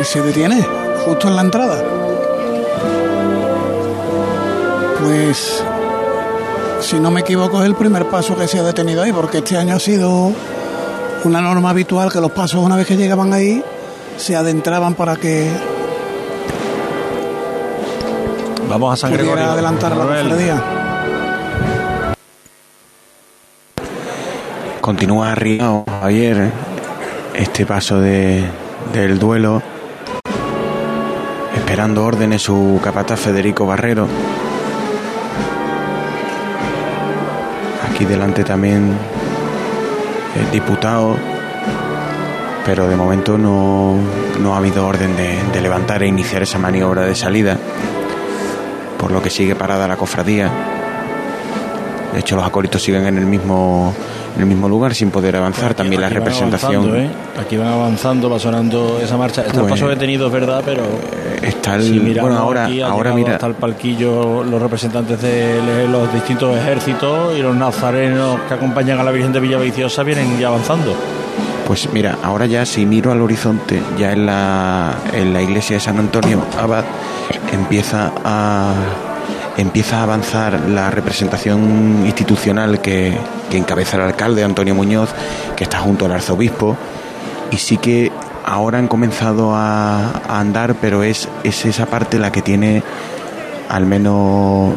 Y 0.00 0.04
se 0.04 0.22
detiene 0.22 0.66
justo 1.04 1.28
en 1.28 1.36
la 1.36 1.42
entrada. 1.42 1.82
Pues, 5.02 5.62
si 6.80 6.98
no 7.00 7.10
me 7.10 7.20
equivoco, 7.20 7.60
es 7.60 7.66
el 7.66 7.74
primer 7.74 8.06
paso 8.08 8.36
que 8.36 8.46
se 8.48 8.58
ha 8.58 8.62
detenido 8.62 9.02
ahí, 9.02 9.12
porque 9.12 9.38
este 9.38 9.56
año 9.56 9.76
ha 9.76 9.80
sido 9.80 10.32
una 11.24 11.40
norma 11.40 11.70
habitual 11.70 12.10
que 12.10 12.20
los 12.20 12.30
pasos, 12.32 12.64
una 12.64 12.76
vez 12.76 12.86
que 12.86 12.96
llegaban 12.96 13.32
ahí, 13.32 13.62
se 14.16 14.36
adentraban 14.36 14.94
para 14.94 15.16
que 15.16 15.50
Vamos 18.68 18.92
a 18.92 18.96
San 18.96 19.12
Gregorio. 19.12 19.50
adelantar 19.50 19.96
la 19.96 20.04
cofradía. 20.04 20.79
Continúa 24.90 25.30
arriado 25.30 25.84
ayer 26.02 26.50
este 27.32 27.64
paso 27.64 28.00
de, 28.00 28.44
del 28.92 29.20
duelo. 29.20 29.62
esperando 31.54 32.04
órdenes 32.04 32.42
su 32.42 32.80
capataz 32.82 33.20
Federico 33.20 33.64
Barrero. 33.66 34.08
Aquí 37.88 38.04
delante 38.04 38.42
también 38.42 38.92
el 40.36 40.50
diputado, 40.50 41.14
pero 42.66 42.88
de 42.88 42.96
momento 42.96 43.38
no, 43.38 43.94
no 44.40 44.54
ha 44.54 44.56
habido 44.56 44.88
orden 44.88 45.16
de, 45.16 45.38
de 45.52 45.60
levantar 45.60 46.02
e 46.02 46.08
iniciar 46.08 46.42
esa 46.42 46.58
maniobra 46.58 47.02
de 47.02 47.14
salida, 47.14 47.56
por 48.98 49.12
lo 49.12 49.22
que 49.22 49.30
sigue 49.30 49.54
parada 49.54 49.86
la 49.86 49.96
cofradía. 49.96 50.50
De 52.12 52.18
hecho, 52.18 52.34
los 52.34 52.44
acólitos 52.44 52.82
siguen 52.82 53.06
en 53.06 53.18
el 53.18 53.26
mismo 53.26 53.94
en 54.36 54.40
el 54.42 54.46
mismo 54.46 54.68
lugar 54.68 54.94
sin 54.94 55.10
poder 55.10 55.36
avanzar. 55.36 55.74
También 55.74 56.00
la 56.00 56.06
Aquí 56.08 56.16
representación 56.16 56.96
¿eh? 56.96 57.10
Aquí 57.40 57.56
van 57.56 57.68
avanzando, 57.68 58.28
va 58.30 58.38
sonando 58.38 59.00
esa 59.02 59.16
marcha. 59.16 59.42
Está 59.42 59.54
el 59.54 59.60
Pues, 59.60 59.72
paso 59.72 59.88
detenido, 59.88 60.26
es 60.26 60.32
verdad, 60.32 60.62
pero. 60.64 60.82
está 61.42 61.76
el- 61.76 61.82
si 61.84 62.00
miramos 62.00 62.30
bueno, 62.30 62.44
ahora- 62.44 62.64
aquí, 62.66 62.80
ahora 62.80 63.12
mira- 63.12 63.34
hasta 63.34 63.46
el 63.46 63.54
palquillo 63.54 64.42
los 64.44 64.60
representantes 64.60 65.20
de 65.22 65.88
los 65.90 66.12
distintos 66.12 66.56
ejércitos 66.56 67.36
y 67.36 67.42
los 67.42 67.54
nazarenos 67.56 68.40
que 68.48 68.54
acompañan 68.54 68.98
a 69.00 69.02
la 69.04 69.10
Virgen 69.10 69.32
de 69.32 69.40
Villaviciosa 69.40 70.02
vienen 70.02 70.38
ya 70.38 70.48
avanzando. 70.48 70.94
Pues 71.66 71.88
mira, 71.92 72.16
ahora 72.24 72.46
ya 72.46 72.66
si 72.66 72.84
miro 72.84 73.12
al 73.12 73.20
horizonte, 73.22 73.80
ya 73.96 74.12
en 74.12 74.26
la, 74.26 74.92
en 75.12 75.32
la 75.32 75.40
iglesia 75.40 75.76
de 75.76 75.80
San 75.80 75.98
Antonio 75.98 76.42
Abad 76.60 76.84
empieza 77.52 78.10
a 78.24 78.72
empieza 79.60 80.00
a 80.00 80.02
avanzar 80.04 80.68
la 80.68 80.90
representación 80.90 82.04
institucional 82.06 82.80
que, 82.80 83.16
que 83.50 83.58
encabeza 83.58 83.96
el 83.96 84.02
alcalde 84.04 84.42
Antonio 84.42 84.74
Muñoz, 84.74 85.10
que 85.56 85.64
está 85.64 85.78
junto 85.78 86.06
al 86.06 86.12
arzobispo, 86.12 86.76
y 87.50 87.56
sí 87.56 87.76
que 87.76 88.10
ahora 88.44 88.78
han 88.78 88.88
comenzado 88.88 89.54
a, 89.54 90.22
andar, 90.28 90.76
pero 90.80 91.02
es, 91.02 91.28
es 91.44 91.64
esa 91.66 91.86
parte 91.86 92.18
la 92.18 92.32
que 92.32 92.42
tiene 92.42 92.82
al 93.68 93.86
menos 93.86 94.74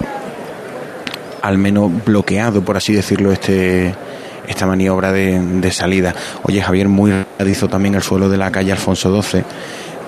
al 1.41 1.57
menos 1.57 1.91
bloqueado, 2.05 2.63
por 2.63 2.77
así 2.77 2.93
decirlo, 2.93 3.31
este 3.31 3.95
esta 4.47 4.65
maniobra 4.65 5.13
de, 5.13 5.39
de 5.39 5.71
salida. 5.71 6.13
Oye, 6.43 6.61
Javier, 6.61 6.89
muy 6.89 7.13
radizo 7.39 7.69
también 7.69 7.95
el 7.95 8.01
suelo 8.01 8.29
de 8.29 8.38
la 8.38 8.51
calle 8.51 8.73
Alfonso 8.73 9.21
XII. 9.21 9.43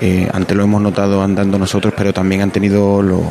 Eh, 0.02 0.28
antes 0.34 0.56
lo 0.58 0.64
hemos 0.64 0.82
notado 0.82 1.22
andando 1.22 1.58
nosotros, 1.58 1.94
pero 1.96 2.12
también 2.14 2.42
han 2.42 2.52
tenido 2.52 3.02
lo- 3.02 3.24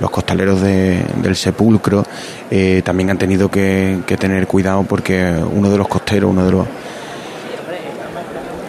los 0.00 0.10
costaleros 0.10 0.60
de- 0.62 1.04
del 1.22 1.36
sepulcro, 1.36 2.04
eh, 2.50 2.82
también 2.84 3.10
han 3.10 3.18
tenido 3.18 3.50
que, 3.50 3.98
que 4.06 4.16
tener 4.16 4.46
cuidado 4.46 4.82
porque 4.84 5.32
uno 5.52 5.70
de 5.70 5.78
los 5.78 5.88
costeros, 5.88 6.30
uno 6.30 6.44
de 6.44 6.50
los 6.52 6.66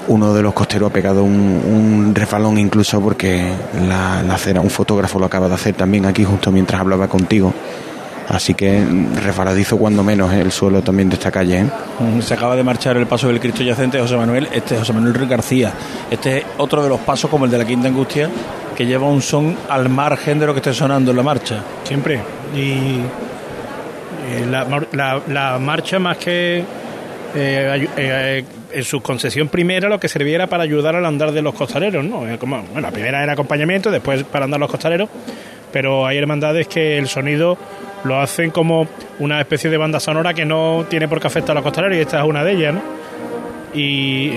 uno 0.09 0.33
de 0.33 0.41
los 0.41 0.53
costeros 0.53 0.89
ha 0.89 0.93
pegado 0.93 1.21
un, 1.23 1.33
un 1.33 2.15
resbalón 2.15 2.57
incluso 2.57 3.01
porque 3.01 3.51
la, 3.89 4.23
la 4.23 4.35
acera, 4.35 4.61
un 4.61 4.69
fotógrafo 4.69 5.19
lo 5.19 5.25
acaba 5.25 5.49
de 5.49 5.55
hacer 5.55 5.75
también 5.75 6.05
aquí 6.05 6.23
justo 6.23 6.49
mientras 6.49 6.79
hablaba 6.79 7.09
contigo. 7.09 7.53
Así 8.30 8.53
que 8.55 8.84
resbaladizo 9.23 9.78
cuando 9.78 10.03
menos 10.03 10.34
el 10.34 10.51
suelo 10.51 10.82
también 10.82 11.07
de 11.09 11.15
esta 11.15 11.32
calle. 11.32 11.59
¿eh? 11.61 12.21
Se 12.21 12.34
acaba 12.34 12.55
de 12.57 12.63
marchar 12.63 12.97
el 12.97 13.07
paso 13.07 13.28
del 13.30 13.39
Cristo 13.39 13.63
yacente 13.63 13.97
de 13.97 14.03
José 14.03 14.17
Manuel. 14.17 14.49
Este 14.51 14.73
es 14.73 14.80
José 14.82 14.91
Manuel 14.93 15.13
Ruiz 15.13 15.30
García. 15.30 15.71
Este 16.11 16.39
es 16.39 16.45
otro 16.57 16.84
de 16.84 16.89
los 16.89 16.99
pasos, 16.99 17.30
como 17.32 17.45
el 17.45 17.51
de 17.51 17.57
la 17.57 17.65
Quinta 17.65 17.88
Angustia, 17.88 18.30
que 18.75 18.86
lleva 18.86 19.07
un 19.07 19.21
son 19.21 19.55
al 19.69 19.88
margen 19.88 20.39
de 20.39 20.45
lo 20.45 20.53
que 20.53 20.59
esté 20.59 20.73
sonando 20.73 21.11
en 21.11 21.17
la 21.17 21.23
marcha. 21.23 21.63
Siempre. 21.86 22.19
Y 22.53 22.99
eh, 24.30 24.45
la, 24.49 24.65
mar- 24.65 24.88
la- 24.91 25.21
la 25.30 25.57
marcha 25.57 25.97
más 25.97 26.17
que 26.17 26.63
eh, 27.36 27.88
eh, 27.95 28.43
en 28.73 28.84
su 28.84 29.01
concesión 29.01 29.47
primera 29.47 29.88
lo 29.88 29.99
que 30.01 30.09
servía 30.09 30.47
para 30.47 30.63
ayudar 30.63 30.97
al 30.97 31.05
andar 31.05 31.32
de 31.32 31.41
los 31.41 31.53
costaleros, 31.55 32.03
¿no? 32.03 32.23
Como, 32.39 32.61
bueno, 32.63 32.82
la 32.82 32.91
primera 32.91 33.23
era 33.23 33.32
acompañamiento, 33.34 33.89
después 33.89 34.23
para 34.23 34.43
andar 34.45 34.59
los 34.59 34.69
costaleros, 34.69 35.07
pero 35.71 36.05
hay 36.05 36.17
hermandades 36.17 36.67
que 36.67 36.97
el 36.97 37.07
sonido 37.07 37.57
lo 38.03 38.19
hacen 38.19 38.51
como 38.51 38.87
una 39.19 39.39
especie 39.39 39.69
de 39.69 39.77
banda 39.77 39.99
sonora 39.99 40.33
que 40.33 40.45
no 40.45 40.85
tiene 40.89 41.07
por 41.07 41.19
qué 41.19 41.27
afectar 41.27 41.51
a 41.51 41.55
los 41.55 41.63
costaleros 41.63 41.97
y 41.97 42.01
esta 42.01 42.19
es 42.21 42.25
una 42.29 42.43
de 42.43 42.51
ellas, 42.53 42.73
¿no? 42.75 42.81
Y... 43.73 44.33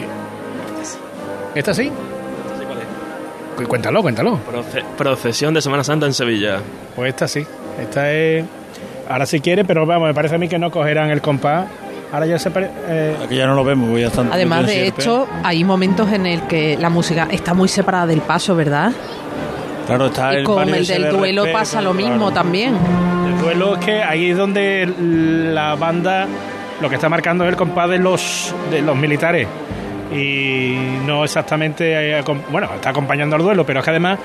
¿Esta 1.55 1.75
sí? 1.75 1.91
Cu- 3.57 3.65
Cuéntalo, 3.69 4.03
cuéntalo. 4.03 4.39
Proce- 4.51 4.85
procesión 4.97 5.53
de 5.55 5.61
Semana 5.63 5.85
Santa 5.85 6.07
en 6.07 6.15
Sevilla. 6.15 6.59
Pues 6.97 7.11
esta 7.11 7.29
sí. 7.29 7.45
Esta 7.81 8.11
es. 8.13 8.45
Ahora 9.09 9.27
si 9.27 9.41
quiere, 9.41 9.65
pero 9.65 9.85
vamos, 9.87 10.09
me 10.09 10.15
parece 10.15 10.37
a 10.37 10.39
mí 10.39 10.49
que 10.49 10.59
no 10.59 10.71
cogerán 10.71 11.11
el 11.11 11.21
compás. 11.21 11.67
Ahora 12.13 12.27
ya 12.27 12.39
se. 12.39 12.51
pare- 12.51 12.71
eh, 12.89 13.17
Aquí 13.25 13.37
ya 13.37 13.47
no 13.47 13.55
lo 13.55 13.65
vemos, 13.65 13.91
voy 13.91 14.03
a 14.05 14.07
estar. 14.09 14.27
Además 14.31 14.67
de 14.67 14.87
hecho, 14.87 15.27
hay 15.43 15.63
momentos 15.65 16.11
en 16.13 16.27
el 16.27 16.43
que 16.43 16.77
la 16.79 16.89
música 16.91 17.29
está 17.31 17.53
muy 17.55 17.69
separada 17.69 18.07
del 18.07 18.21
paso, 18.21 18.55
¿verdad? 18.55 18.93
Claro, 19.87 20.07
está 20.07 20.33
y 20.35 20.37
el 20.39 20.45
con 20.45 20.69
el 20.73 20.87
del 20.87 21.03
de 21.05 21.09
duelo 21.11 21.43
respeto, 21.43 21.59
pasa 21.59 21.81
lo 21.83 21.93
mismo 21.93 22.17
claro. 22.27 22.33
también. 22.33 22.75
El 23.41 23.47
duelo 23.47 23.77
es 23.77 23.85
que 23.87 24.03
ahí 24.03 24.31
es 24.33 24.37
donde 24.37 24.87
la 24.99 25.75
banda 25.75 26.27
lo 26.79 26.91
que 26.91 26.97
está 26.97 27.09
marcando 27.09 27.45
es 27.45 27.49
el 27.51 27.57
compás 27.57 27.89
de 27.89 27.99
los, 27.99 28.55
de 28.71 28.83
los 28.83 28.95
militares. 28.95 29.49
Y 30.15 30.75
no 31.07 31.25
exactamente. 31.25 32.19
eh, 32.19 32.23
Bueno, 32.51 32.69
está 32.75 32.91
acompañando 32.91 33.37
al 33.37 33.43
duelo, 33.43 33.65
pero 33.65 33.79
es 33.79 33.85
que 33.85 33.91
además 33.93 34.19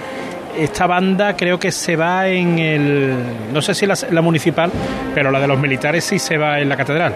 esta 0.58 0.86
banda 0.86 1.34
creo 1.38 1.58
que 1.58 1.72
se 1.72 1.96
va 1.96 2.28
en 2.28 2.60
el. 2.60 3.14
No 3.54 3.62
sé 3.62 3.74
si 3.74 3.86
la, 3.86 4.22
municipal, 4.22 4.70
pero 5.14 5.32
la 5.32 5.40
de 5.40 5.48
los 5.48 5.60
militares 5.60 6.04
sí 6.04 6.20
se 6.20 6.38
va 6.38 6.60
en 6.60 6.68
la 6.68 6.76
catedral. 6.76 7.16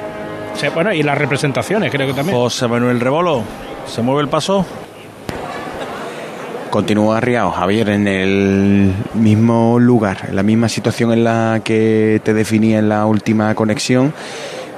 Bueno, 0.74 0.94
y 0.94 1.04
las 1.04 1.18
representaciones 1.18 1.92
creo 1.92 2.08
que 2.08 2.14
también. 2.14 2.38
José 2.38 2.70
Manuel 2.70 3.02
Rebolo, 3.02 3.44
¿se 3.86 4.02
mueve 4.02 4.22
el 4.22 4.30
paso? 4.30 4.66
Continúa 6.70 7.18
arriado, 7.18 7.50
Javier, 7.50 7.90
en 7.90 8.08
el 8.08 8.94
mismo 9.16 9.80
lugar, 9.80 10.26
en 10.30 10.36
la 10.36 10.44
misma 10.44 10.70
situación 10.70 11.12
en 11.12 11.24
la 11.24 11.62
que 11.64 12.22
te 12.24 12.34
definía 12.36 12.78
en 12.78 12.90
la 12.90 13.08
última 13.08 13.56
conexión. 13.56 14.14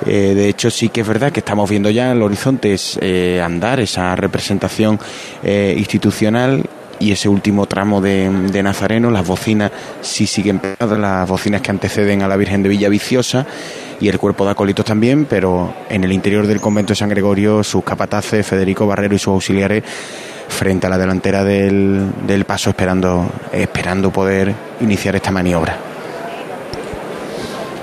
Eh, 0.05 0.33
de 0.33 0.47
hecho, 0.47 0.71
sí 0.71 0.87
que 0.87 1.01
es 1.01 1.07
verdad 1.07 1.33
que 1.33 1.41
estamos 1.41 1.69
viendo 1.69 1.89
ya 1.89 2.13
el 2.13 2.21
horizonte 2.21 2.75
eh, 3.01 3.41
andar 3.43 3.81
esa 3.81 4.15
representación 4.15 4.99
eh, 5.43 5.75
institucional 5.77 6.63
y 6.97 7.11
ese 7.11 7.27
último 7.27 7.65
tramo 7.65 7.99
de, 7.99 8.29
de 8.29 8.63
Nazareno. 8.63 9.11
Las 9.11 9.27
bocinas 9.27 9.71
sí 10.01 10.27
siguen 10.27 10.59
pegadas, 10.59 10.97
las 10.97 11.27
bocinas 11.27 11.61
que 11.61 11.71
anteceden 11.71 12.21
a 12.21 12.27
la 12.29 12.37
Virgen 12.37 12.63
de 12.63 12.69
Villaviciosa 12.69 13.45
y 13.99 14.07
el 14.07 14.17
cuerpo 14.17 14.45
de 14.45 14.51
acólitos 14.51 14.85
también, 14.85 15.25
pero 15.25 15.73
en 15.89 16.05
el 16.05 16.13
interior 16.13 16.47
del 16.47 16.61
convento 16.61 16.93
de 16.93 16.95
San 16.95 17.09
Gregorio, 17.09 17.63
sus 17.63 17.83
capataces, 17.83 18.47
Federico 18.47 18.87
Barrero 18.87 19.13
y 19.13 19.19
sus 19.19 19.33
auxiliares 19.33 19.83
frente 20.52 20.86
a 20.88 20.89
la 20.89 20.97
delantera 20.97 21.43
del, 21.43 22.12
del 22.28 22.45
paso 22.45 22.70
esperando, 22.70 23.28
esperando 23.52 24.12
poder 24.12 24.54
iniciar 24.82 25.16
esta 25.16 25.32
maniobra. 25.32 25.78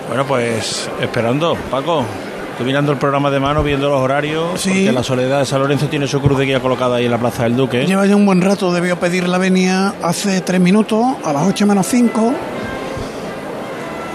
Bueno, 0.08 0.24
pues 0.26 0.88
esperando, 1.00 1.56
Paco. 1.70 2.04
Estoy 2.52 2.66
mirando 2.66 2.90
el 2.90 2.98
programa 2.98 3.30
de 3.30 3.38
mano, 3.38 3.62
viendo 3.62 3.88
los 3.88 4.00
horarios, 4.00 4.60
Sí. 4.60 4.70
porque 4.70 4.92
la 4.92 5.02
Soledad 5.04 5.38
de 5.38 5.46
San 5.46 5.60
Lorenzo 5.60 5.86
tiene 5.88 6.08
su 6.08 6.20
cruz 6.20 6.38
de 6.38 6.44
guía 6.46 6.58
colocada 6.60 6.96
ahí 6.96 7.04
en 7.04 7.10
la 7.12 7.18
Plaza 7.18 7.44
del 7.44 7.54
Duque. 7.56 7.86
Lleva 7.86 8.04
ya 8.06 8.16
un 8.16 8.26
buen 8.26 8.40
rato, 8.40 8.72
debió 8.72 8.98
pedir 8.98 9.28
la 9.28 9.38
venia 9.38 9.94
hace 10.02 10.40
tres 10.40 10.60
minutos, 10.60 11.06
a 11.24 11.32
las 11.32 11.44
8 11.46 11.66
menos 11.66 11.86
5. 11.86 12.32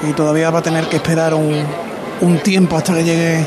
Y 0.09 0.13
todavía 0.13 0.49
va 0.51 0.59
a 0.59 0.61
tener 0.61 0.85
que 0.87 0.97
esperar 0.97 1.33
un, 1.33 1.63
un 2.19 2.37
tiempo 2.39 2.75
hasta 2.75 2.93
que 2.95 3.03
llegue 3.05 3.45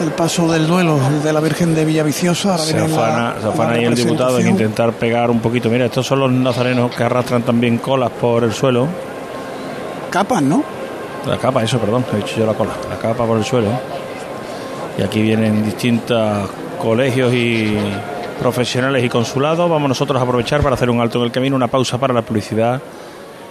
el 0.00 0.10
paso 0.12 0.50
del 0.50 0.66
duelo, 0.66 0.98
el 1.08 1.22
de 1.22 1.32
la 1.32 1.40
Virgen 1.40 1.74
de 1.74 1.84
Villaviciosa. 1.84 2.52
Ahora 2.52 2.64
Se 2.64 2.74
la- 2.76 3.34
se 3.40 3.48
afana 3.48 3.72
ahí 3.72 3.84
el 3.84 3.94
diputado 3.94 4.38
en 4.38 4.48
intentar 4.48 4.92
pegar 4.92 5.30
un 5.30 5.40
poquito. 5.40 5.68
Mira, 5.70 5.86
estos 5.86 6.06
son 6.06 6.20
los 6.20 6.30
nazarenos 6.30 6.94
que 6.94 7.02
arrastran 7.04 7.42
también 7.42 7.78
colas 7.78 8.10
por 8.10 8.44
el 8.44 8.52
suelo. 8.52 8.86
Capas, 10.10 10.42
¿no? 10.42 10.62
La 11.26 11.38
capa, 11.38 11.62
eso, 11.62 11.78
perdón, 11.78 12.04
he 12.12 12.16
dicho 12.16 12.36
yo 12.36 12.46
la 12.46 12.54
cola. 12.54 12.70
La 12.88 12.96
capa 12.96 13.24
por 13.26 13.36
el 13.38 13.44
suelo. 13.44 13.68
Y 14.98 15.02
aquí 15.02 15.20
vienen 15.20 15.64
distintos 15.64 16.48
colegios 16.80 17.32
y 17.34 17.76
profesionales 18.38 19.02
y 19.04 19.08
consulados. 19.08 19.68
Vamos 19.68 19.88
nosotros 19.88 20.18
a 20.20 20.22
aprovechar 20.22 20.62
para 20.62 20.74
hacer 20.74 20.88
un 20.90 21.00
alto 21.00 21.18
en 21.18 21.24
el 21.24 21.32
camino, 21.32 21.56
una 21.56 21.66
pausa 21.68 21.98
para 21.98 22.14
la 22.14 22.22
publicidad. 22.22 22.80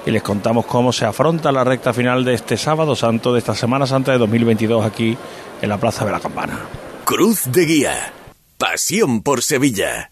Y 0.05 0.11
les 0.11 0.21
contamos 0.21 0.65
cómo 0.65 0.93
se 0.93 1.05
afronta 1.05 1.51
la 1.51 1.63
recta 1.63 1.93
final 1.93 2.23
de 2.23 2.35
este 2.35 2.57
sábado 2.57 2.95
santo, 2.95 3.33
de 3.33 3.39
esta 3.39 3.55
Semana 3.55 3.87
Santa 3.87 4.11
de 4.11 4.19
2022 4.19 4.85
aquí 4.85 5.17
en 5.61 5.69
la 5.69 5.77
Plaza 5.79 6.05
de 6.05 6.11
la 6.11 6.19
Campana. 6.19 6.59
Cruz 7.05 7.51
de 7.51 7.65
Guía. 7.65 8.13
Pasión 8.57 9.21
por 9.23 9.41
Sevilla. 9.41 10.11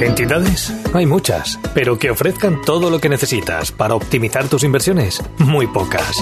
¿Entidades? 0.00 0.72
Hay 0.94 1.04
muchas, 1.06 1.58
pero 1.74 1.98
que 1.98 2.10
ofrezcan 2.10 2.62
todo 2.62 2.90
lo 2.90 3.00
que 3.00 3.08
necesitas 3.08 3.70
para 3.70 3.94
optimizar 3.94 4.48
tus 4.48 4.64
inversiones, 4.64 5.22
muy 5.38 5.66
pocas. 5.66 6.20